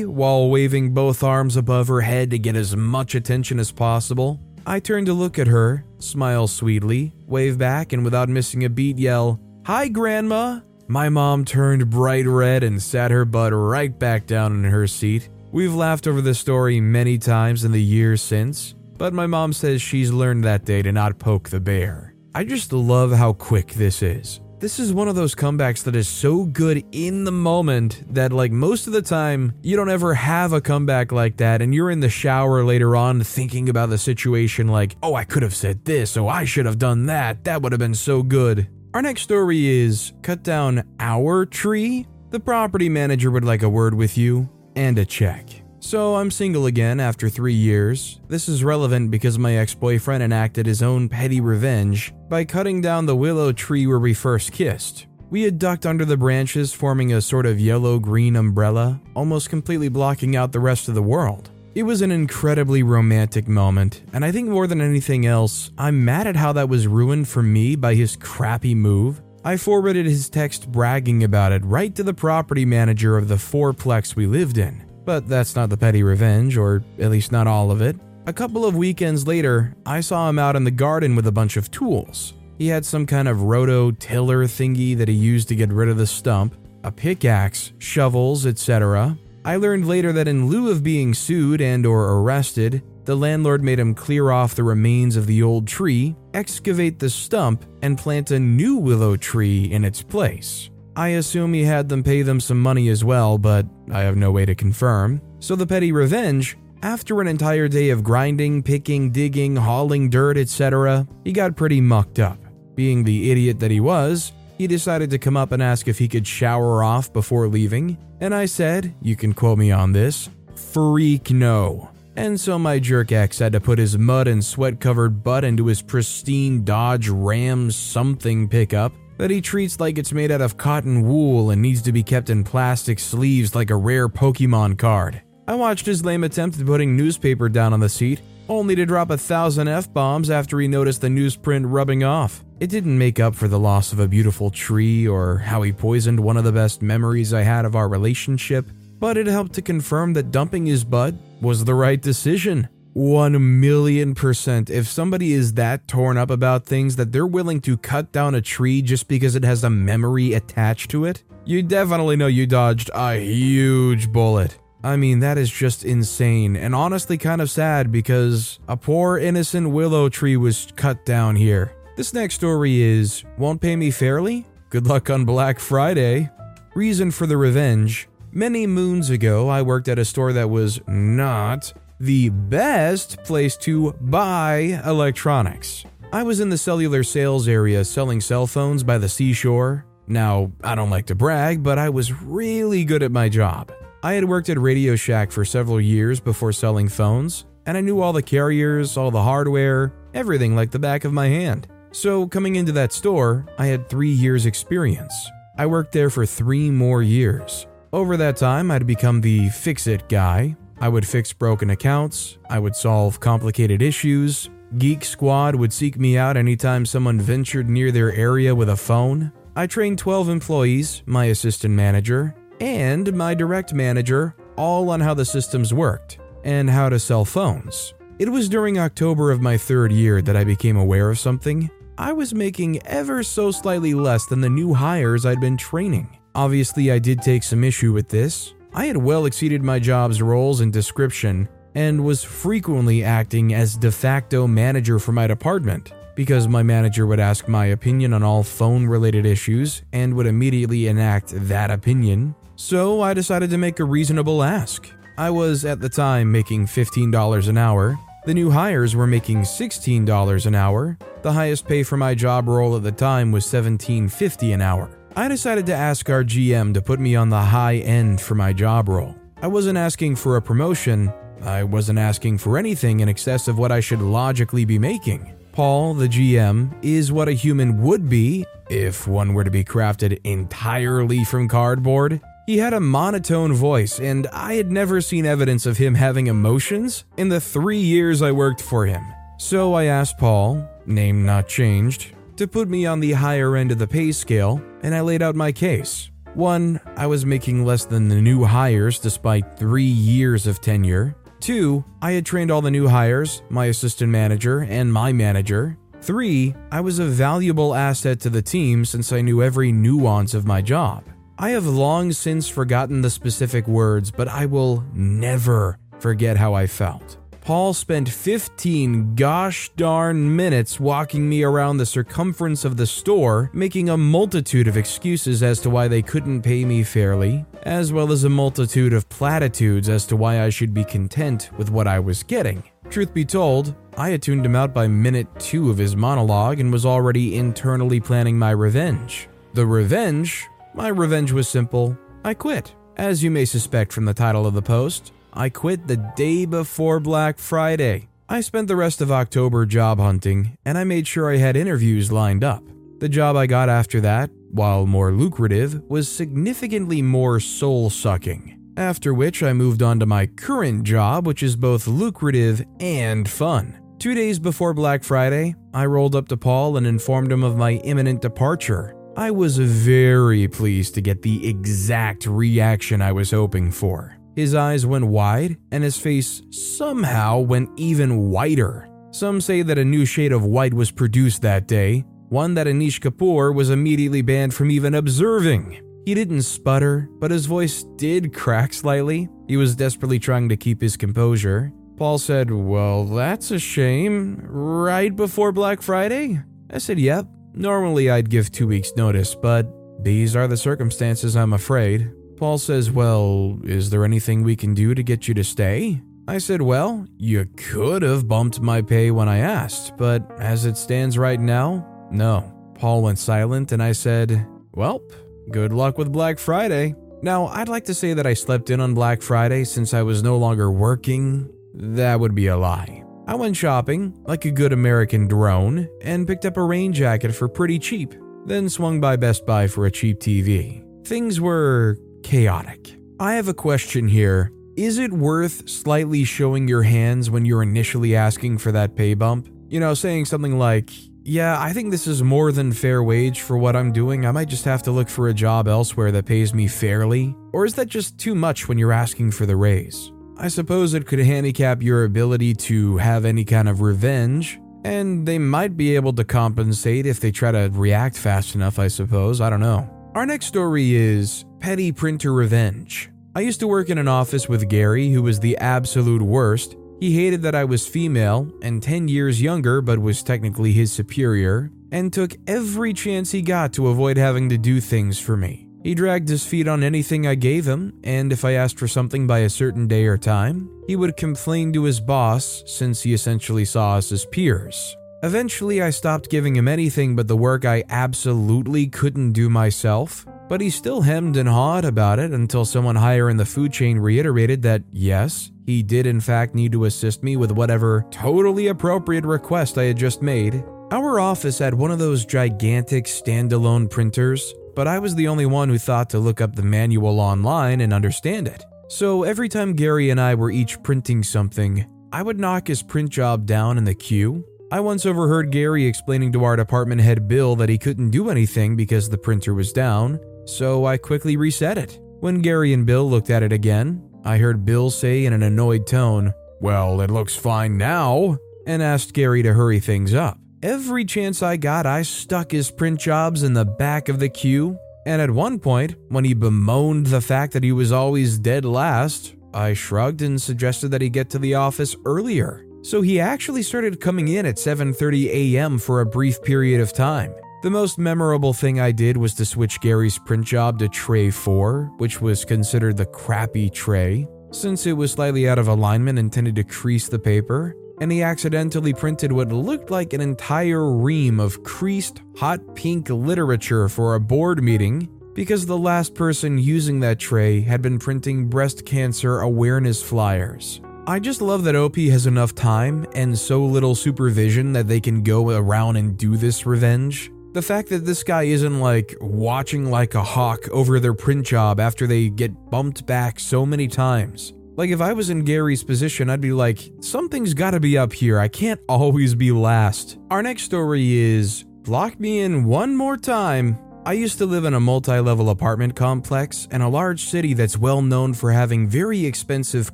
while 0.08 0.50
waving 0.50 0.94
both 0.94 1.24
arms 1.24 1.58
above 1.58 1.88
her 1.88 2.02
head 2.02 2.30
to 2.30 2.38
get 2.38 2.56
as 2.56 2.76
much 2.76 3.16
attention 3.16 3.60
as 3.60 3.72
possible. 3.72 4.40
I 4.64 4.80
turn 4.80 5.06
to 5.06 5.14
look 5.14 5.40
at 5.40 5.48
her, 5.48 5.86
smile 5.98 6.48
sweetly, 6.48 7.14
wave 7.26 7.58
back, 7.58 7.94
and 7.94 8.04
without 8.04 8.30
missing 8.30 8.64
a 8.64 8.70
beat, 8.70 9.00
yell, 9.00 9.40
Hi, 9.66 9.88
Grandma! 9.88 10.60
My 10.88 11.10
mom 11.10 11.46
turned 11.46 11.90
bright 11.90 12.28
red 12.28 12.64
and 12.64 12.80
sat 12.80 13.10
her 13.12 13.26
butt 13.26 13.54
right 13.54 13.98
back 13.98 14.28
down 14.28 14.54
in 14.54 14.70
her 14.70 14.86
seat. 14.86 15.30
We've 15.54 15.76
laughed 15.76 16.08
over 16.08 16.22
this 16.22 16.40
story 16.40 16.80
many 16.80 17.18
times 17.18 17.66
in 17.66 17.74
the 17.74 17.84
years 17.84 18.22
since, 18.22 18.74
but 18.98 19.12
my 19.12 19.28
mom 19.28 19.52
says 19.52 19.82
she's 19.82 20.10
learned 20.10 20.46
that 20.46 20.64
day 20.64 20.82
to 20.82 20.94
not 20.94 21.20
poke 21.20 21.50
the 21.50 21.60
bear. 21.60 22.16
I 22.34 22.46
just 22.46 22.72
love 22.72 23.12
how 23.12 23.34
quick 23.34 23.74
this 23.74 24.02
is. 24.02 24.40
This 24.60 24.80
is 24.80 24.94
one 24.94 25.10
of 25.10 25.16
those 25.16 25.36
comebacks 25.36 25.84
that 25.84 25.96
is 25.98 26.08
so 26.08 26.46
good 26.46 26.86
in 26.94 27.26
the 27.26 27.34
moment 27.34 28.02
that, 28.14 28.32
like, 28.32 28.54
most 28.54 28.88
of 28.88 28.94
the 28.94 29.02
time, 29.02 29.54
you 29.62 29.76
don't 29.76 29.90
ever 29.90 30.14
have 30.14 30.54
a 30.54 30.62
comeback 30.62 31.12
like 31.12 31.36
that, 31.38 31.62
and 31.62 31.76
you're 31.76 31.92
in 31.92 32.00
the 32.00 32.08
shower 32.08 32.64
later 32.64 32.96
on 32.96 33.20
thinking 33.22 33.68
about 33.68 33.90
the 33.90 33.98
situation, 33.98 34.70
like, 34.70 34.96
oh, 35.04 35.16
I 35.16 35.26
could 35.26 35.44
have 35.44 35.56
said 35.56 35.84
this, 35.84 36.16
oh, 36.16 36.30
I 36.30 36.46
should 36.46 36.66
have 36.66 36.80
done 36.80 37.08
that, 37.08 37.44
that 37.44 37.62
would 37.62 37.74
have 37.74 37.80
been 37.80 37.94
so 37.94 38.24
good. 38.24 38.70
Our 38.94 39.02
next 39.02 39.24
story 39.24 39.68
is 39.68 40.14
Cut 40.22 40.44
Down 40.44 40.84
Our 41.02 41.46
Tree. 41.46 42.08
The 42.30 42.40
property 42.40 42.88
manager 42.88 43.32
would 43.32 43.44
like 43.44 43.64
a 43.64 43.70
word 43.70 43.94
with 43.94 44.18
you 44.18 44.50
and 44.76 44.98
a 44.98 45.06
check. 45.06 45.62
So 45.80 46.16
I'm 46.16 46.30
single 46.30 46.68
again 46.68 47.00
after 47.00 47.28
three 47.28 47.56
years. 47.56 48.20
This 48.28 48.48
is 48.48 48.64
relevant 48.64 49.10
because 49.10 49.40
my 49.40 49.58
ex 49.58 49.74
boyfriend 49.74 50.22
enacted 50.22 50.66
his 50.68 50.84
own 50.84 51.10
petty 51.10 51.42
revenge 51.42 52.14
by 52.30 52.46
cutting 52.46 52.82
down 52.82 53.08
the 53.08 53.16
willow 53.16 53.52
tree 53.52 53.88
where 53.88 54.00
we 54.00 54.14
first 54.14 54.52
kissed. 54.52 55.08
We 55.32 55.44
had 55.44 55.60
ducked 55.60 55.86
under 55.86 56.06
the 56.06 56.18
branches, 56.18 56.74
forming 56.74 57.14
a 57.14 57.22
sort 57.22 57.46
of 57.46 57.60
yellow 57.60 58.00
green 58.00 58.36
umbrella, 58.36 59.02
almost 59.16 59.50
completely 59.50 59.90
blocking 59.90 60.36
out 60.36 60.52
the 60.52 60.60
rest 60.60 60.88
of 60.88 60.94
the 60.94 61.02
world. 61.02 61.50
It 61.74 61.84
was 61.84 62.02
an 62.02 62.12
incredibly 62.12 62.84
romantic 62.84 63.48
moment, 63.48 64.04
and 64.12 64.26
I 64.26 64.32
think 64.34 64.50
more 64.50 64.68
than 64.68 64.82
anything 64.82 65.26
else, 65.26 65.72
I'm 65.78 66.04
mad 66.04 66.28
at 66.28 66.36
how 66.36 66.52
that 66.54 66.68
was 66.68 66.86
ruined 66.86 67.30
for 67.30 67.42
me 67.42 67.78
by 67.78 67.96
his 67.96 68.18
crappy 68.18 68.76
move. 68.76 69.22
I 69.44 69.58
forwarded 69.58 70.06
his 70.06 70.30
text 70.30 70.72
bragging 70.72 71.24
about 71.24 71.52
it 71.52 71.66
right 71.66 71.94
to 71.96 72.04
the 72.04 72.14
property 72.14 72.64
manager 72.64 73.18
of 73.18 73.28
the 73.28 73.36
fourplex 73.36 74.16
we 74.16 74.28
lived 74.28 74.60
in. 74.60 74.86
But 75.04 75.28
that's 75.28 75.56
not 75.56 75.72
the 75.72 75.78
petty 75.78 76.04
revenge, 76.04 76.58
or 76.58 76.84
at 77.00 77.10
least 77.10 77.32
not 77.32 77.48
all 77.48 77.72
of 77.72 77.82
it. 77.82 77.96
A 78.28 78.34
couple 78.34 78.66
of 78.66 78.76
weekends 78.76 79.26
later, 79.26 79.76
I 79.84 80.02
saw 80.02 80.30
him 80.30 80.38
out 80.38 80.56
in 80.56 80.64
the 80.64 80.70
garden 80.70 81.16
with 81.16 81.26
a 81.26 81.32
bunch 81.32 81.58
of 81.58 81.72
tools. 81.72 82.34
He 82.60 82.68
had 82.68 82.86
some 82.86 83.08
kind 83.08 83.28
of 83.28 83.42
roto 83.42 83.90
tiller 83.90 84.46
thingy 84.46 84.96
that 84.96 85.08
he 85.08 85.16
used 85.16 85.48
to 85.48 85.56
get 85.56 85.72
rid 85.72 85.90
of 85.90 85.98
the 85.98 86.06
stump, 86.06 86.56
a 86.84 86.92
pickaxe, 86.92 87.74
shovels, 87.80 88.46
etc. 88.46 89.18
I 89.44 89.56
learned 89.56 89.88
later 89.88 90.14
that 90.14 90.28
in 90.28 90.50
lieu 90.50 90.70
of 90.70 90.84
being 90.84 91.16
sued 91.16 91.62
and 91.62 91.84
or 91.84 92.20
arrested, 92.20 92.84
the 93.06 93.16
landlord 93.16 93.64
made 93.64 93.80
him 93.80 93.94
clear 93.94 94.32
off 94.32 94.56
the 94.56 94.64
remains 94.64 95.16
of 95.16 95.28
the 95.28 95.42
old 95.42 95.68
tree, 95.68 96.16
excavate 96.34 97.00
the 97.00 97.10
stump, 97.10 97.66
and 97.82 97.98
plant 97.98 98.32
a 98.32 98.40
new 98.40 98.78
willow 98.78 99.16
tree 99.16 99.72
in 99.72 99.84
its 99.84 100.02
place. 100.02 100.70
I 100.96 101.10
assume 101.10 101.54
he 101.54 101.64
had 101.64 101.90
them 101.90 102.04
pay 102.04 102.22
them 102.22 102.40
some 102.40 102.62
money 102.62 102.90
as 102.90 103.04
well, 103.04 103.38
but 103.38 103.66
I 103.92 104.02
have 104.02 104.18
no 104.18 104.32
way 104.32 104.46
to 104.46 104.56
confirm. 104.56 105.22
So 105.40 105.56
the 105.56 105.66
petty 105.66 105.92
revenge, 105.92 106.58
after 106.84 107.22
an 107.22 107.28
entire 107.28 107.68
day 107.68 107.90
of 107.90 108.04
grinding, 108.04 108.64
picking, 108.64 109.12
digging, 109.12 109.56
hauling 109.56 110.10
dirt, 110.10 110.38
etc., 110.38 111.08
he 111.24 111.32
got 111.32 111.56
pretty 111.56 111.80
mucked 111.80 112.20
up. 112.20 112.38
Being 112.76 113.04
the 113.04 113.32
idiot 113.32 113.60
that 113.60 113.72
he 113.72 113.80
was, 113.80 114.34
he 114.58 114.68
decided 114.68 115.10
to 115.10 115.18
come 115.18 115.38
up 115.38 115.52
and 115.52 115.64
ask 115.64 115.88
if 115.88 115.98
he 115.98 116.08
could 116.08 116.28
shower 116.28 116.84
off 116.84 117.12
before 117.12 117.48
leaving, 117.48 117.98
and 118.20 118.36
I 118.36 118.46
said, 118.46 118.94
you 119.02 119.16
can 119.16 119.34
quote 119.34 119.58
me 119.58 119.72
on 119.72 119.92
this, 119.92 120.30
freak 120.56 121.32
no. 121.32 121.90
And 122.22 122.40
so 122.40 122.60
my 122.60 122.78
jerk 122.78 123.12
ex 123.12 123.40
had 123.40 123.54
to 123.54 123.60
put 123.60 123.80
his 123.80 123.98
mud 123.98 124.28
and 124.28 124.46
sweat 124.46 124.80
covered 124.80 125.24
butt 125.24 125.44
into 125.44 125.66
his 125.66 125.82
pristine 125.82 126.64
Dodge 126.64 127.10
Ram 127.10 127.72
something 127.72 128.48
pickup 128.48 128.94
that 129.18 129.32
he 129.32 129.42
treats 129.42 129.80
like 129.80 129.98
it's 129.98 130.14
made 130.14 130.30
out 130.30 130.40
of 130.40 130.56
cotton 130.56 131.02
wool 131.02 131.50
and 131.50 131.60
needs 131.60 131.82
to 131.82 131.92
be 131.92 132.04
kept 132.04 132.30
in 132.30 132.44
plastic 132.44 133.00
sleeves 133.00 133.56
like 133.56 133.72
a 133.72 133.76
rare 133.76 134.08
Pokemon 134.08 134.78
card. 134.78 135.24
I 135.48 135.56
watched 135.56 135.88
his 135.88 136.06
lame 136.06 136.24
attempt 136.24 136.60
at 136.60 136.68
putting 136.68 136.96
newspaper 136.96 137.50
down 137.50 137.74
on 137.74 137.80
the 137.80 137.90
seat, 137.90 138.22
only 138.48 138.76
to 138.76 138.86
drop 138.86 139.10
a 139.10 139.18
thousand 139.18 139.68
F 139.68 139.92
bombs 139.92 140.30
after 140.30 140.60
he 140.60 140.68
noticed 140.68 141.02
the 141.02 141.08
newsprint 141.08 141.64
rubbing 141.66 142.04
off. 142.04 142.44
It 142.60 142.70
didn't 142.70 143.00
make 143.00 143.20
up 143.20 143.34
for 143.34 143.48
the 143.48 143.58
loss 143.58 143.94
of 143.94 144.00
a 144.00 144.08
beautiful 144.08 144.52
tree 144.52 145.08
or 145.08 145.40
how 145.40 145.64
he 145.64 145.72
poisoned 145.72 146.20
one 146.20 146.38
of 146.38 146.44
the 146.44 146.52
best 146.52 146.84
memories 146.84 147.34
I 147.34 147.42
had 147.42 147.66
of 147.66 147.76
our 147.76 147.90
relationship, 147.90 148.68
but 149.02 149.18
it 149.18 149.28
helped 149.28 149.54
to 149.54 149.62
confirm 149.62 150.14
that 150.14 150.32
dumping 150.32 150.68
his 150.68 150.86
bud 150.86 151.18
was 151.42 151.66
the 151.66 151.74
right 151.74 152.02
decision. 152.02 152.70
1 152.94 153.60
million 153.60 154.14
percent. 154.14 154.70
If 154.70 154.88
somebody 154.88 155.34
is 155.34 155.54
that 155.54 155.88
torn 155.88 156.18
up 156.18 156.30
about 156.30 156.66
things 156.66 156.98
that 156.98 157.12
they're 157.12 157.26
willing 157.26 157.62
to 157.62 157.78
cut 157.78 158.12
down 158.12 158.36
a 158.36 158.42
tree 158.42 158.82
just 158.82 159.08
because 159.08 159.36
it 159.36 159.44
has 159.44 159.64
a 159.64 159.70
memory 159.70 160.34
attached 160.34 160.92
to 160.92 161.06
it, 161.06 161.24
you 161.46 161.64
definitely 161.64 162.16
know 162.16 162.28
you 162.28 162.46
dodged 162.46 162.92
a 162.94 163.16
huge 163.18 164.12
bullet. 164.12 164.60
I 164.84 164.98
mean, 164.98 165.20
that 165.20 165.38
is 165.38 165.50
just 165.50 165.84
insane 165.84 166.56
and 166.56 166.76
honestly 166.76 167.18
kind 167.18 167.42
of 167.42 167.50
sad 167.50 167.92
because 167.92 168.60
a 168.68 168.78
poor 168.78 169.18
innocent 169.18 169.72
willow 169.72 170.10
tree 170.10 170.38
was 170.38 170.68
cut 170.76 171.06
down 171.06 171.36
here. 171.36 171.74
This 171.98 172.14
next 172.14 172.36
story 172.36 172.82
is 172.82 173.24
Won't 173.38 173.62
Pay 173.62 173.76
Me 173.76 173.90
Fairly? 173.90 174.46
Good 174.70 174.86
luck 174.86 175.10
on 175.10 175.26
Black 175.26 175.60
Friday. 175.60 176.30
Reason 176.76 177.10
for 177.10 177.26
the 177.26 177.38
revenge. 177.38 178.08
Many 178.34 178.66
moons 178.66 179.10
ago, 179.10 179.50
I 179.50 179.62
worked 179.62 179.90
at 179.90 180.00
a 180.00 180.06
store 180.06 180.32
that 180.32 180.50
was 180.50 180.80
not 180.88 181.74
the 182.00 182.30
best 182.30 183.22
place 183.26 183.58
to 183.58 183.92
buy 184.00 184.82
electronics. 184.86 185.84
I 186.14 186.24
was 186.24 186.40
in 186.40 186.48
the 186.48 186.58
cellular 186.58 187.04
sales 187.04 187.50
area 187.50 187.84
selling 187.84 188.22
cell 188.22 188.48
phones 188.48 188.84
by 188.84 188.98
the 189.00 189.10
seashore. 189.10 189.86
Now, 190.08 190.50
I 190.64 190.76
don't 190.76 190.90
like 190.90 191.08
to 191.08 191.16
brag, 191.16 191.62
but 191.62 191.78
I 191.78 191.90
was 191.90 192.14
really 192.24 192.86
good 192.86 193.04
at 193.04 193.12
my 193.12 193.28
job. 193.28 193.74
I 194.02 194.14
had 194.14 194.24
worked 194.24 194.48
at 194.48 194.58
Radio 194.58 194.96
Shack 194.96 195.30
for 195.30 195.44
several 195.44 195.82
years 195.82 196.22
before 196.22 196.54
selling 196.54 196.88
phones, 196.88 197.44
and 197.66 197.78
I 197.78 197.82
knew 197.82 198.00
all 198.00 198.14
the 198.14 198.24
carriers, 198.24 198.96
all 198.96 199.12
the 199.12 199.22
hardware, 199.22 199.92
everything 200.14 200.56
like 200.56 200.72
the 200.72 200.80
back 200.80 201.04
of 201.04 201.12
my 201.12 201.28
hand. 201.28 201.68
So, 201.92 202.28
coming 202.28 202.56
into 202.56 202.72
that 202.72 202.94
store, 202.94 203.46
I 203.58 203.66
had 203.66 203.90
three 203.90 204.10
years' 204.10 204.46
experience. 204.46 205.14
I 205.58 205.66
worked 205.66 205.92
there 205.92 206.10
for 206.10 206.26
three 206.26 206.72
more 206.72 207.04
years. 207.04 207.68
Over 207.94 208.16
that 208.18 208.38
time, 208.38 208.72
I'd 208.72 208.88
become 208.88 209.20
the 209.20 209.50
fix 209.50 209.86
it 209.86 210.08
guy, 210.08 210.56
I 210.80 210.88
would 210.88 211.06
fix 211.06 211.34
broken 211.34 211.72
accounts, 211.72 212.38
I 212.50 212.58
would 212.58 212.76
solve 212.76 213.20
complicated 213.20 213.82
issues. 213.82 214.50
Geek 214.78 215.04
Squad 215.04 215.56
would 215.56 215.74
seek 215.74 216.00
me 216.00 216.18
out 216.18 216.38
anytime 216.38 216.86
someone 216.86 217.20
ventured 217.20 217.70
near 217.70 217.92
their 217.92 218.14
area 218.14 218.56
with 218.56 218.70
a 218.70 218.78
phone. 218.78 219.34
I 219.58 219.68
trained 219.68 220.00
12 220.00 220.30
employees, 220.30 221.04
my 221.06 221.26
assistant 221.26 221.74
manager, 221.74 222.34
and 222.62 223.14
my 223.14 223.34
direct 223.34 223.74
manager, 223.74 224.36
all 224.56 224.90
on 224.90 225.02
how 225.02 225.14
the 225.14 225.26
systems 225.26 225.74
worked 225.74 226.18
and 226.46 226.70
how 226.70 226.88
to 226.88 226.98
sell 226.98 227.26
phones. 227.26 227.94
It 228.20 228.30
was 228.30 228.48
during 228.48 228.80
October 228.80 229.32
of 229.32 229.42
my 229.42 229.58
third 229.58 229.92
year 229.92 230.22
that 230.22 230.38
I 230.38 230.46
became 230.46 230.78
aware 230.78 231.10
of 231.10 231.20
something. 231.20 231.70
I 231.98 232.14
was 232.14 232.34
making 232.34 232.82
ever 232.88 233.22
so 233.22 233.52
slightly 233.52 233.94
less 233.94 234.28
than 234.28 234.40
the 234.40 234.50
new 234.50 234.74
hires 234.74 235.26
I'd 235.26 235.42
been 235.42 235.58
training. 235.58 236.18
Obviously, 236.34 236.92
I 236.92 237.00
did 237.00 237.22
take 237.22 237.44
some 237.44 237.64
issue 237.64 237.92
with 237.92 238.08
this, 238.08 238.54
I 238.74 238.86
had 238.86 238.96
well 238.96 239.26
exceeded 239.26 239.64
my 239.64 239.80
job's 239.80 240.22
roles 240.22 240.62
and 240.62 240.72
description 240.72 241.50
and 241.76 242.06
was 242.06 242.24
frequently 242.24 243.04
acting 243.04 243.54
as 243.54 243.76
de 243.76 243.92
facto 243.92 244.48
manager 244.48 244.98
for 244.98 245.12
my 245.12 245.28
department 245.28 245.92
because 246.16 246.48
my 246.48 246.64
manager 246.64 247.06
would 247.06 247.20
ask 247.20 247.50
my 247.50 247.66
opinion 247.66 248.14
on 248.14 248.24
all 248.24 248.44
phone 248.44 248.86
related 248.86 249.26
issues 249.26 249.82
and 249.92 250.14
would 250.14 250.26
immediately 250.26 250.88
enact 250.88 251.34
that 251.48 251.70
opinion. 251.70 252.34
So 252.56 253.02
I 253.02 253.14
decided 253.14 253.50
to 253.50 253.58
make 253.58 253.80
a 253.80 253.86
reasonable 253.86 254.42
ask. 254.42 254.90
I 255.18 255.30
was 255.32 255.66
at 255.66 255.82
the 255.82 255.90
time 255.90 256.32
making 256.32 256.68
$15 256.68 257.50
an 257.50 257.58
hour. 257.58 258.00
The 258.26 258.34
new 258.34 258.52
hires 258.52 258.96
were 258.96 259.08
making 259.08 259.42
$16 259.42 260.46
an 260.46 260.56
hour. 260.56 260.98
The 261.24 261.34
highest 261.34 261.68
pay 261.68 261.84
for 261.84 261.98
my 261.98 262.16
job 262.16 262.48
role 262.48 262.78
at 262.78 262.84
the 262.84 262.92
time 262.92 263.34
was 263.34 263.46
$17.50 263.46 264.54
an 264.54 264.62
hour. 264.62 264.90
I 265.14 265.28
decided 265.28 265.66
to 265.66 265.74
ask 265.74 266.10
our 266.10 266.24
GM 266.24 266.74
to 266.74 266.82
put 266.82 267.00
me 267.00 267.18
on 267.18 267.30
the 267.30 267.42
high 267.42 267.76
end 267.76 268.22
for 268.22 268.34
my 268.34 268.54
job 268.54 268.88
role. 268.88 269.14
I 269.42 269.48
wasn't 269.48 269.78
asking 269.78 270.16
for 270.16 270.38
a 270.38 270.42
promotion, 270.42 271.12
I 271.44 271.64
wasn't 271.64 272.00
asking 272.00 272.38
for 272.38 272.58
anything 272.58 273.02
in 273.02 273.10
excess 273.10 273.50
of 273.50 273.58
what 273.58 273.74
I 273.74 273.82
should 273.82 274.02
logically 274.02 274.64
be 274.64 274.80
making. 274.80 275.34
Paul, 275.52 275.96
the 275.96 276.08
GM, 276.08 276.74
is 276.82 277.12
what 277.12 277.28
a 277.28 277.34
human 277.34 277.82
would 277.82 278.08
be 278.08 278.46
if 278.70 279.06
one 279.06 279.34
were 279.34 279.44
to 279.44 279.52
be 279.52 279.66
crafted 279.66 280.22
entirely 280.24 281.26
from 281.26 281.50
cardboard. 281.50 282.22
He 282.46 282.60
had 282.60 282.74
a 282.74 282.80
monotone 282.80 283.52
voice, 283.52 284.00
and 284.00 284.28
I 284.28 284.54
had 284.54 284.72
never 284.72 285.02
seen 285.02 285.26
evidence 285.26 285.66
of 285.66 285.78
him 285.78 285.96
having 285.96 286.28
emotions 286.28 287.04
in 287.18 287.28
the 287.28 287.42
three 287.42 287.80
years 287.80 288.22
I 288.22 288.32
worked 288.32 288.62
for 288.62 288.86
him. 288.86 289.04
So 289.40 289.74
I 289.74 289.86
asked 289.86 290.18
Paul, 290.18 290.66
name 290.86 291.26
not 291.26 291.50
changed, 291.50 292.14
to 292.42 292.48
put 292.48 292.68
me 292.68 292.88
on 292.88 293.00
the 293.00 293.12
higher 293.12 293.56
end 293.56 293.72
of 293.72 293.78
the 293.78 293.86
pay 293.86 294.12
scale, 294.12 294.60
and 294.82 294.96
I 294.96 295.02
laid 295.02 295.22
out 295.22 295.36
my 295.36 295.52
case. 295.52 296.10
One, 296.34 296.80
I 296.98 297.06
was 297.06 297.24
making 297.24 297.66
less 297.66 297.86
than 297.86 298.08
the 298.08 298.20
new 298.20 298.44
hires 298.44 298.98
despite 298.98 299.60
three 299.60 299.84
years 299.84 300.48
of 300.48 300.60
tenure. 300.60 301.16
Two, 301.40 301.86
I 302.02 302.14
had 302.14 302.26
trained 302.26 302.50
all 302.50 302.62
the 302.62 302.72
new 302.72 302.88
hires, 302.88 303.44
my 303.50 303.68
assistant 303.68 304.12
manager, 304.12 304.62
and 304.62 304.92
my 304.92 305.14
manager. 305.14 305.78
Three, 306.02 306.56
I 306.72 306.82
was 306.82 306.98
a 306.98 307.06
valuable 307.06 307.76
asset 307.76 308.20
to 308.22 308.32
the 308.32 308.42
team 308.42 308.86
since 308.86 309.14
I 309.14 309.22
knew 309.22 309.44
every 309.44 309.72
nuance 309.72 310.34
of 310.34 310.48
my 310.48 310.64
job. 310.64 311.04
I 311.38 311.52
have 311.52 311.68
long 311.68 312.12
since 312.12 312.50
forgotten 312.50 313.04
the 313.04 313.12
specific 313.12 313.68
words, 313.68 314.10
but 314.10 314.28
I 314.28 314.48
will 314.48 314.84
never 314.96 315.78
forget 316.00 316.38
how 316.38 316.56
I 316.56 316.66
felt. 316.66 317.18
Paul 317.42 317.74
spent 317.74 318.08
15 318.08 319.16
gosh 319.16 319.72
darn 319.76 320.36
minutes 320.36 320.80
walking 320.80 321.28
me 321.28 321.42
around 321.42 321.78
the 321.78 321.88
circumference 321.88 322.64
of 322.64 322.78
the 322.78 322.86
store, 322.86 323.50
making 323.52 323.90
a 323.90 323.98
multitude 323.98 324.68
of 324.68 324.78
excuses 324.78 325.42
as 325.42 325.60
to 325.62 325.70
why 325.72 325.88
they 325.88 326.04
couldn't 326.04 326.44
pay 326.44 326.66
me 326.66 326.84
fairly, 326.84 327.44
as 327.64 327.92
well 327.92 328.12
as 328.12 328.24
a 328.24 328.30
multitude 328.30 328.94
of 328.94 329.10
platitudes 329.10 329.90
as 329.90 330.06
to 330.06 330.16
why 330.16 330.44
I 330.44 330.50
should 330.50 330.72
be 330.72 330.84
content 330.84 331.50
with 331.58 331.72
what 331.72 331.88
I 331.88 332.00
was 332.00 332.22
getting. 332.22 332.62
Truth 332.92 333.12
be 333.12 333.26
told, 333.26 333.74
I 333.98 334.10
had 334.10 334.22
tuned 334.22 334.46
him 334.46 334.56
out 334.56 334.72
by 334.72 334.88
minute 334.88 335.28
two 335.40 335.72
of 335.72 335.80
his 335.80 335.96
monologue 335.96 336.60
and 336.60 336.72
was 336.72 336.86
already 336.86 337.38
internally 337.38 338.00
planning 338.00 338.38
my 338.38 338.52
revenge. 338.52 339.28
The 339.54 339.66
revenge? 339.66 340.48
My 340.76 340.90
revenge 340.90 341.32
was 341.32 341.48
simple 341.48 341.98
I 342.24 342.36
quit. 342.36 342.76
As 342.98 343.24
you 343.24 343.32
may 343.32 343.46
suspect 343.46 343.92
from 343.94 344.06
the 344.06 344.14
title 344.14 344.46
of 344.46 344.54
the 344.54 344.62
post, 344.62 345.12
I 345.34 345.50
quit 345.50 345.88
the 345.88 345.98
day 346.16 346.46
before 346.46 347.00
Black 347.00 347.40
Friday. 347.40 348.10
I 348.28 348.42
spent 348.42 348.68
the 348.68 348.76
rest 348.76 349.02
of 349.02 349.12
October 349.12 349.66
job 349.66 350.00
hunting, 350.00 350.58
and 350.66 350.78
I 350.78 350.84
made 350.84 351.08
sure 351.08 351.32
I 351.32 351.38
had 351.38 351.56
interviews 351.56 352.12
lined 352.12 352.44
up. 352.44 352.64
The 353.00 353.10
job 353.10 353.36
I 353.36 353.48
got 353.48 353.70
after 353.70 354.02
that, 354.02 354.30
while 354.52 354.86
more 354.86 355.12
lucrative, 355.12 355.82
was 355.90 356.14
significantly 356.14 357.02
more 357.02 357.40
soul 357.40 357.90
sucking. 357.90 358.58
After 358.78 359.14
which, 359.14 359.42
I 359.42 359.54
moved 359.54 359.82
on 359.82 360.00
to 360.00 360.06
my 360.06 360.28
current 360.28 360.84
job, 360.84 361.26
which 361.26 361.44
is 361.44 361.56
both 361.56 361.88
lucrative 361.88 362.64
and 362.80 363.30
fun. 363.30 363.80
Two 364.00 364.14
days 364.14 364.40
before 364.40 364.74
Black 364.74 365.04
Friday, 365.04 365.56
I 365.74 365.86
rolled 365.86 366.16
up 366.16 366.28
to 366.30 366.38
Paul 366.38 366.78
and 366.78 366.88
informed 366.88 367.32
him 367.32 367.44
of 367.44 367.58
my 367.58 367.74
imminent 367.84 368.22
departure. 368.22 368.96
I 369.16 369.32
was 369.32 369.58
very 369.58 370.48
pleased 370.48 370.94
to 370.96 371.02
get 371.02 371.22
the 371.22 371.48
exact 371.48 372.26
reaction 372.26 373.02
I 373.02 373.12
was 373.12 373.32
hoping 373.32 373.72
for. 373.72 374.18
His 374.36 374.56
eyes 374.56 374.86
went 374.86 375.08
wide, 375.08 375.58
and 375.72 375.84
his 375.84 375.98
face 375.98 376.42
somehow 376.50 377.40
went 377.40 377.70
even 377.78 378.30
whiter. 378.30 378.88
Some 379.12 379.42
say 379.42 379.62
that 379.62 379.78
a 379.78 379.86
new 379.86 380.06
shade 380.06 380.32
of 380.32 380.46
white 380.46 380.74
was 380.74 380.90
produced 380.90 381.42
that 381.42 381.68
day, 381.68 382.06
one 382.30 382.54
that 382.54 382.68
Anish 382.68 383.02
Kapoor 383.02 383.54
was 383.54 383.70
immediately 383.70 384.22
banned 384.22 384.54
from 384.54 384.72
even 384.72 384.96
observing. 384.96 385.82
He 386.06 386.14
didn't 386.14 386.44
sputter, 386.44 387.10
but 387.20 387.30
his 387.30 387.46
voice 387.46 387.84
did 387.98 388.34
crack 388.34 388.74
slightly. 388.74 389.28
He 389.48 389.58
was 389.58 389.76
desperately 389.76 390.18
trying 390.18 390.48
to 390.50 390.58
keep 390.58 390.82
his 390.82 390.96
composure. 390.96 391.74
Paul 391.98 392.18
said, 392.18 392.50
Well, 392.50 393.06
that's 393.06 393.52
a 393.52 393.60
shame. 393.60 394.42
Right 394.44 395.16
before 395.16 395.52
Black 395.52 395.82
Friday? 395.82 396.42
I 396.72 396.78
said, 396.78 396.98
Yep. 396.98 397.28
Normally 397.54 398.10
I'd 398.10 398.30
give 398.30 398.50
two 398.50 398.68
weeks' 398.68 398.94
notice, 398.96 399.36
but 399.36 399.68
these 400.02 400.36
are 400.36 400.48
the 400.48 400.58
circumstances, 400.58 401.36
I'm 401.36 401.54
afraid. 401.54 402.12
Paul 402.42 402.58
says, 402.58 402.90
Well, 402.90 403.60
is 403.64 403.92
there 403.92 404.04
anything 404.04 404.42
we 404.42 404.56
can 404.56 404.74
do 404.74 404.96
to 404.96 405.04
get 405.04 405.28
you 405.28 405.36
to 405.36 405.44
stay? 405.44 406.02
I 406.28 406.40
said, 406.40 406.60
Well, 406.60 407.06
you 407.16 407.46
could 407.56 408.02
have 408.02 408.28
bumped 408.28 408.60
my 408.60 408.82
pay 408.82 409.12
when 409.12 409.30
I 409.30 409.38
asked, 409.38 409.96
but 409.96 410.28
as 410.40 410.66
it 410.66 410.76
stands 410.76 411.20
right 411.20 411.40
now, 411.40 411.88
no. 412.10 412.52
Paul 412.80 413.04
went 413.04 413.20
silent 413.20 413.74
and 413.74 413.84
I 413.84 413.92
said, 413.92 414.44
Well, 414.72 415.04
good 415.52 415.72
luck 415.72 416.00
with 416.00 416.12
Black 416.12 416.40
Friday. 416.40 416.96
Now, 417.22 417.46
I'd 417.46 417.70
like 417.70 417.86
to 417.86 417.94
say 417.94 418.16
that 418.16 418.26
I 418.26 418.34
slept 418.34 418.72
in 418.72 418.80
on 418.80 418.96
Black 418.96 419.22
Friday 419.22 419.64
since 419.64 419.94
I 419.94 420.02
was 420.02 420.24
no 420.24 420.36
longer 420.40 420.72
working. 420.72 421.48
That 421.76 422.20
would 422.20 422.34
be 422.34 422.48
a 422.48 422.58
lie. 422.58 423.04
I 423.28 423.36
went 423.36 423.56
shopping, 423.56 424.20
like 424.26 424.46
a 424.46 424.52
good 424.52 424.74
American 424.74 425.28
drone, 425.28 425.88
and 426.02 426.26
picked 426.26 426.48
up 426.48 426.58
a 426.58 426.64
rain 426.64 426.92
jacket 426.92 427.36
for 427.36 427.48
pretty 427.48 427.78
cheap, 427.78 428.16
then 428.48 428.68
swung 428.68 429.00
by 429.00 429.16
Best 429.16 429.46
Buy 429.46 429.68
for 429.68 429.86
a 429.86 429.92
cheap 429.92 430.20
TV. 430.20 430.84
Things 431.06 431.40
were 431.40 432.00
chaotic. 432.24 432.96
I 433.20 433.34
have 433.34 433.48
a 433.48 433.54
question 433.54 434.08
here. 434.08 434.52
Is 434.78 434.98
it 434.98 435.12
worth 435.12 435.70
slightly 435.70 436.24
showing 436.24 436.68
your 436.68 436.84
hands 436.84 437.30
when 437.30 437.46
you're 437.46 437.62
initially 437.62 438.16
asking 438.16 438.58
for 438.58 438.72
that 438.72 438.96
pay 438.96 439.14
bump? 439.14 439.50
You 439.70 439.80
know, 439.80 439.94
saying 439.94 440.26
something 440.26 440.58
like, 440.58 440.90
yeah, 441.24 441.62
I 441.62 441.72
think 441.72 441.92
this 441.92 442.08
is 442.08 442.24
more 442.24 442.52
than 442.52 442.72
fair 442.72 443.04
wage 443.04 443.42
for 443.42 443.58
what 443.58 443.76
I'm 443.76 443.92
doing. 443.92 444.26
I 444.26 444.32
might 444.32 444.48
just 444.48 444.66
have 444.66 444.82
to 444.84 444.92
look 444.92 445.08
for 445.08 445.28
a 445.28 445.34
job 445.34 445.68
elsewhere 445.68 446.12
that 446.14 446.26
pays 446.26 446.54
me 446.54 446.68
fairly. 446.68 447.36
Or 447.54 447.66
is 447.66 447.76
that 447.76 447.88
just 447.88 448.18
too 448.18 448.34
much 448.34 448.68
when 448.68 448.78
you're 448.78 448.92
asking 448.92 449.32
for 449.32 449.46
the 449.46 449.56
raise? 449.56 450.12
I 450.38 450.48
suppose 450.48 450.96
it 450.96 451.06
could 451.06 451.20
handicap 451.20 451.84
your 451.84 452.04
ability 452.06 452.56
to 452.56 452.98
have 452.98 453.26
any 453.26 453.46
kind 453.46 453.70
of 453.70 453.82
revenge, 453.82 454.60
and 454.84 455.28
they 455.28 455.38
might 455.38 455.78
be 455.78 455.96
able 455.96 456.14
to 456.14 456.24
compensate 456.24 457.06
if 457.06 457.20
they 457.20 457.32
try 457.32 457.52
to 457.52 457.70
react 457.72 458.18
fast 458.18 458.56
enough, 458.56 458.80
I 458.80 458.88
suppose. 458.88 459.42
I 459.42 459.52
don't 459.52 459.60
know. 459.60 459.88
Our 460.14 460.26
next 460.26 460.48
story 460.48 460.94
is 460.94 461.46
Petty 461.62 461.94
Printer 461.94 462.34
Revenge. 462.34 463.10
I 463.34 463.40
used 463.40 463.62
to 463.62 463.68
work 463.68 463.90
in 463.90 463.98
an 463.98 464.10
office 464.10 464.50
with 464.50 464.68
Gary, 464.68 465.10
who 465.10 465.24
was 465.24 465.40
the 465.40 465.56
absolute 465.60 466.22
worst. 466.22 466.76
He 467.00 467.16
hated 467.16 467.42
that 467.44 467.56
I 467.56 467.64
was 467.64 467.88
female 467.88 468.52
and 468.62 468.84
10 468.84 469.08
years 469.08 469.42
younger, 469.42 469.80
but 469.80 470.00
was 470.00 470.22
technically 470.22 470.74
his 470.74 470.92
superior, 470.92 471.72
and 471.94 472.12
took 472.12 472.36
every 472.46 472.92
chance 472.92 473.32
he 473.32 473.42
got 473.42 473.72
to 473.74 473.88
avoid 473.88 474.18
having 474.18 474.50
to 474.50 474.58
do 474.58 474.82
things 474.82 475.18
for 475.18 475.38
me. 475.38 475.70
He 475.82 475.96
dragged 475.96 476.28
his 476.28 476.46
feet 476.46 476.68
on 476.68 476.84
anything 476.84 477.26
I 477.26 477.36
gave 477.36 477.66
him, 477.66 477.94
and 478.04 478.34
if 478.34 478.44
I 478.44 478.52
asked 478.52 478.80
for 478.80 478.90
something 478.90 479.28
by 479.28 479.40
a 479.40 479.50
certain 479.50 479.88
day 479.88 480.08
or 480.08 480.18
time, 480.18 480.70
he 480.88 480.98
would 480.98 481.16
complain 481.16 481.72
to 481.72 481.84
his 481.84 482.02
boss 482.02 482.64
since 482.66 483.02
he 483.02 483.14
essentially 483.14 483.64
saw 483.64 483.96
us 483.96 484.12
as 484.12 484.26
peers. 484.26 484.98
Eventually, 485.24 485.84
I 485.84 485.92
stopped 485.92 486.32
giving 486.32 486.56
him 486.56 486.68
anything 486.68 487.16
but 487.16 487.28
the 487.28 487.38
work 487.38 487.64
I 487.64 487.84
absolutely 487.90 488.88
couldn't 488.88 489.34
do 489.34 489.50
myself, 489.50 490.26
but 490.50 490.62
he 490.62 490.72
still 490.72 491.02
hemmed 491.02 491.38
and 491.38 491.48
hawed 491.48 491.86
about 491.86 492.18
it 492.18 492.32
until 492.32 492.66
someone 492.66 492.96
higher 492.96 493.30
in 493.30 493.38
the 493.38 493.46
food 493.46 493.72
chain 493.72 494.00
reiterated 494.00 494.64
that 494.64 494.82
yes, 494.92 495.52
he 495.68 495.84
did 495.84 496.08
in 496.08 496.22
fact 496.22 496.56
need 496.56 496.72
to 496.72 496.86
assist 496.86 497.22
me 497.22 497.38
with 497.38 497.52
whatever 497.52 498.04
totally 498.10 498.68
appropriate 498.68 499.24
request 499.24 499.78
I 499.78 499.84
had 499.84 499.98
just 499.98 500.24
made. 500.24 500.64
Our 500.90 501.20
office 501.20 501.60
had 501.60 501.76
one 501.76 501.92
of 501.92 502.00
those 502.00 502.26
gigantic 502.26 503.06
standalone 503.06 503.92
printers, 503.92 504.56
but 504.76 504.88
I 504.88 504.98
was 504.98 505.14
the 505.14 505.28
only 505.28 505.46
one 505.46 505.70
who 505.70 505.78
thought 505.78 506.10
to 506.10 506.20
look 506.20 506.42
up 506.42 506.56
the 506.56 506.64
manual 506.64 507.20
online 507.20 507.82
and 507.82 507.94
understand 507.94 508.48
it. 508.48 508.66
So 508.88 509.22
every 509.22 509.50
time 509.50 509.76
Gary 509.76 510.10
and 510.10 510.20
I 510.20 510.34
were 510.34 510.50
each 510.50 510.82
printing 510.82 511.22
something, 511.22 511.86
I 512.12 512.24
would 512.24 512.40
knock 512.40 512.68
his 512.68 512.82
print 512.82 513.12
job 513.12 513.46
down 513.46 513.78
in 513.78 513.84
the 513.84 513.94
queue 513.94 514.46
I 514.72 514.80
once 514.80 515.06
overheard 515.06 515.52
Gary 515.52 515.86
explaining 515.86 516.32
to 516.32 516.46
our 516.46 516.56
department 516.56 517.02
head 517.02 517.28
Bill 517.28 517.58
that 517.58 517.68
he 517.68 517.78
couldn't 517.78 518.12
do 518.12 518.30
anything 518.30 518.78
because 518.78 519.10
the 519.10 519.18
printer 519.18 519.54
was 519.54 519.74
down, 519.74 520.18
so 520.46 520.86
I 520.86 520.96
quickly 520.96 521.36
reset 521.36 521.78
it. 521.78 522.00
When 522.22 522.42
Gary 522.42 522.72
and 522.72 522.86
Bill 522.86 523.10
looked 523.10 523.30
at 523.30 523.44
it 523.44 523.52
again, 523.52 524.02
I 524.24 524.38
heard 524.38 524.64
Bill 524.64 524.90
say 524.90 525.26
in 525.26 525.34
an 525.34 525.44
annoyed 525.44 525.88
tone, 525.88 526.34
Well, 526.62 527.02
it 527.02 527.12
looks 527.12 527.36
fine 527.36 527.78
now, 527.78 528.38
and 528.66 528.82
asked 528.82 529.12
Gary 529.12 529.44
to 529.44 529.52
hurry 529.52 529.82
things 529.82 530.14
up. 530.14 530.40
Every 530.64 531.04
chance 531.04 531.44
I 531.44 531.58
got, 531.58 531.86
I 531.86 532.04
stuck 532.04 532.52
his 532.52 532.72
print 532.72 532.98
jobs 532.98 533.44
in 533.44 533.52
the 533.52 533.66
back 533.66 534.08
of 534.08 534.20
the 534.20 534.30
queue, 534.30 534.78
and 535.06 535.22
at 535.22 535.32
one 535.32 535.60
point, 535.60 535.96
when 536.08 536.24
he 536.24 536.34
bemoaned 536.34 537.08
the 537.08 537.20
fact 537.20 537.52
that 537.54 537.64
he 537.66 537.74
was 537.74 537.92
always 537.92 538.38
dead 538.38 538.64
last, 538.64 539.36
I 539.54 539.74
shrugged 539.74 540.22
and 540.22 540.42
suggested 540.42 540.92
that 540.92 541.02
he 541.02 541.10
get 541.10 541.30
to 541.32 541.40
the 541.40 541.56
office 541.56 541.94
earlier. 542.06 542.66
So 542.84 543.02
he 543.02 543.20
actually 543.20 543.62
started 543.62 544.00
coming 544.00 544.28
in 544.28 544.46
at 544.46 544.56
7:30 544.56 545.30
a.m. 545.30 545.78
for 545.78 546.02
a 546.02 546.06
brief 546.06 546.42
period 546.42 546.82
of 546.82 546.94
time. 546.94 547.34
The 547.62 547.70
most 547.70 548.00
memorable 548.00 548.54
thing 548.54 548.80
I 548.80 548.92
did 548.92 549.18
was 549.18 549.36
to 549.36 549.46
switch 549.46 549.80
Gary's 549.82 550.18
print 550.18 550.46
job 550.46 550.80
to 550.80 550.90
tray 550.90 551.30
4, 551.30 551.92
which 551.98 552.20
was 552.20 552.44
considered 552.44 552.98
the 552.98 553.06
crappy 553.06 553.70
tray, 553.70 554.28
since 554.50 554.88
it 554.88 554.94
was 554.94 555.12
slightly 555.12 555.48
out 555.48 555.60
of 555.60 555.68
alignment 555.68 556.18
intended 556.18 556.56
to 556.56 556.64
crease 556.64 557.08
the 557.08 557.20
paper, 557.20 557.76
and 558.00 558.12
he 558.12 558.24
accidentally 558.24 558.94
printed 558.94 559.32
what 559.32 559.52
looked 559.52 559.92
like 559.92 560.14
an 560.14 560.22
entire 560.22 560.92
ream 560.92 561.40
of 561.40 561.62
creased 561.64 562.24
hot 562.36 562.76
pink 562.76 563.12
literature 563.12 563.88
for 563.88 564.16
a 564.16 564.20
board 564.20 564.64
meeting 564.64 565.08
because 565.36 565.68
the 565.68 565.78
last 565.78 566.16
person 566.16 566.58
using 566.58 567.00
that 567.02 567.20
tray 567.20 567.62
had 567.62 567.84
been 567.84 568.00
printing 568.00 568.48
breast 568.48 568.88
cancer 568.88 569.42
awareness 569.42 570.02
flyers. 570.02 570.82
I 571.12 571.20
just 571.20 571.42
love 571.42 571.66
that 571.66 571.76
OP 571.76 571.98
has 571.98 572.26
enough 572.26 572.56
time 572.56 573.06
and 573.14 573.38
so 573.38 573.66
little 573.66 573.96
supervision 573.96 574.72
that 574.72 574.88
they 574.88 575.02
can 575.02 575.24
go 575.24 575.50
around 575.50 575.98
and 575.98 576.18
do 576.18 576.38
this 576.38 576.66
revenge. 576.66 577.30
The 577.52 577.62
fact 577.62 577.90
that 577.90 578.06
this 578.06 578.24
guy 578.24 578.44
isn't 578.44 578.80
like 578.80 579.18
watching 579.20 579.92
like 579.92 580.16
a 580.16 580.24
hawk 580.24 580.70
over 580.70 581.02
their 581.02 581.14
print 581.14 581.46
job 581.46 581.82
after 581.82 582.08
they 582.08 582.30
get 582.30 582.54
bumped 582.70 583.06
back 583.06 583.42
so 583.42 583.66
many 583.66 583.90
times. 583.90 584.54
Like, 584.78 584.90
if 584.90 585.02
I 585.02 585.12
was 585.12 585.30
in 585.30 585.44
Gary's 585.44 585.84
position, 585.84 586.30
I'd 586.30 586.40
be 586.40 586.54
like, 586.54 586.94
something's 587.02 587.54
gotta 587.54 587.82
be 587.82 587.98
up 587.98 588.14
here. 588.14 588.40
I 588.40 588.48
can't 588.48 588.80
always 588.88 589.36
be 589.36 589.52
last. 589.52 590.18
Our 590.30 590.42
next 590.42 590.64
story 590.64 591.18
is 591.18 591.66
Lock 591.88 592.22
Me 592.22 592.40
In 592.40 592.64
One 592.64 592.96
More 592.96 593.18
Time. 593.18 593.78
I 594.06 594.14
used 594.14 594.38
to 594.38 594.46
live 594.46 594.64
in 594.64 594.76
a 594.76 594.80
multi 594.80 595.20
level 595.20 595.50
apartment 595.50 595.94
complex 595.94 596.70
in 596.72 596.80
a 596.80 596.88
large 596.88 597.26
city 597.26 597.54
that's 597.54 597.78
well 597.78 598.02
known 598.02 598.34
for 598.34 598.50
having 598.50 598.88
very 598.88 599.26
expensive 599.26 599.94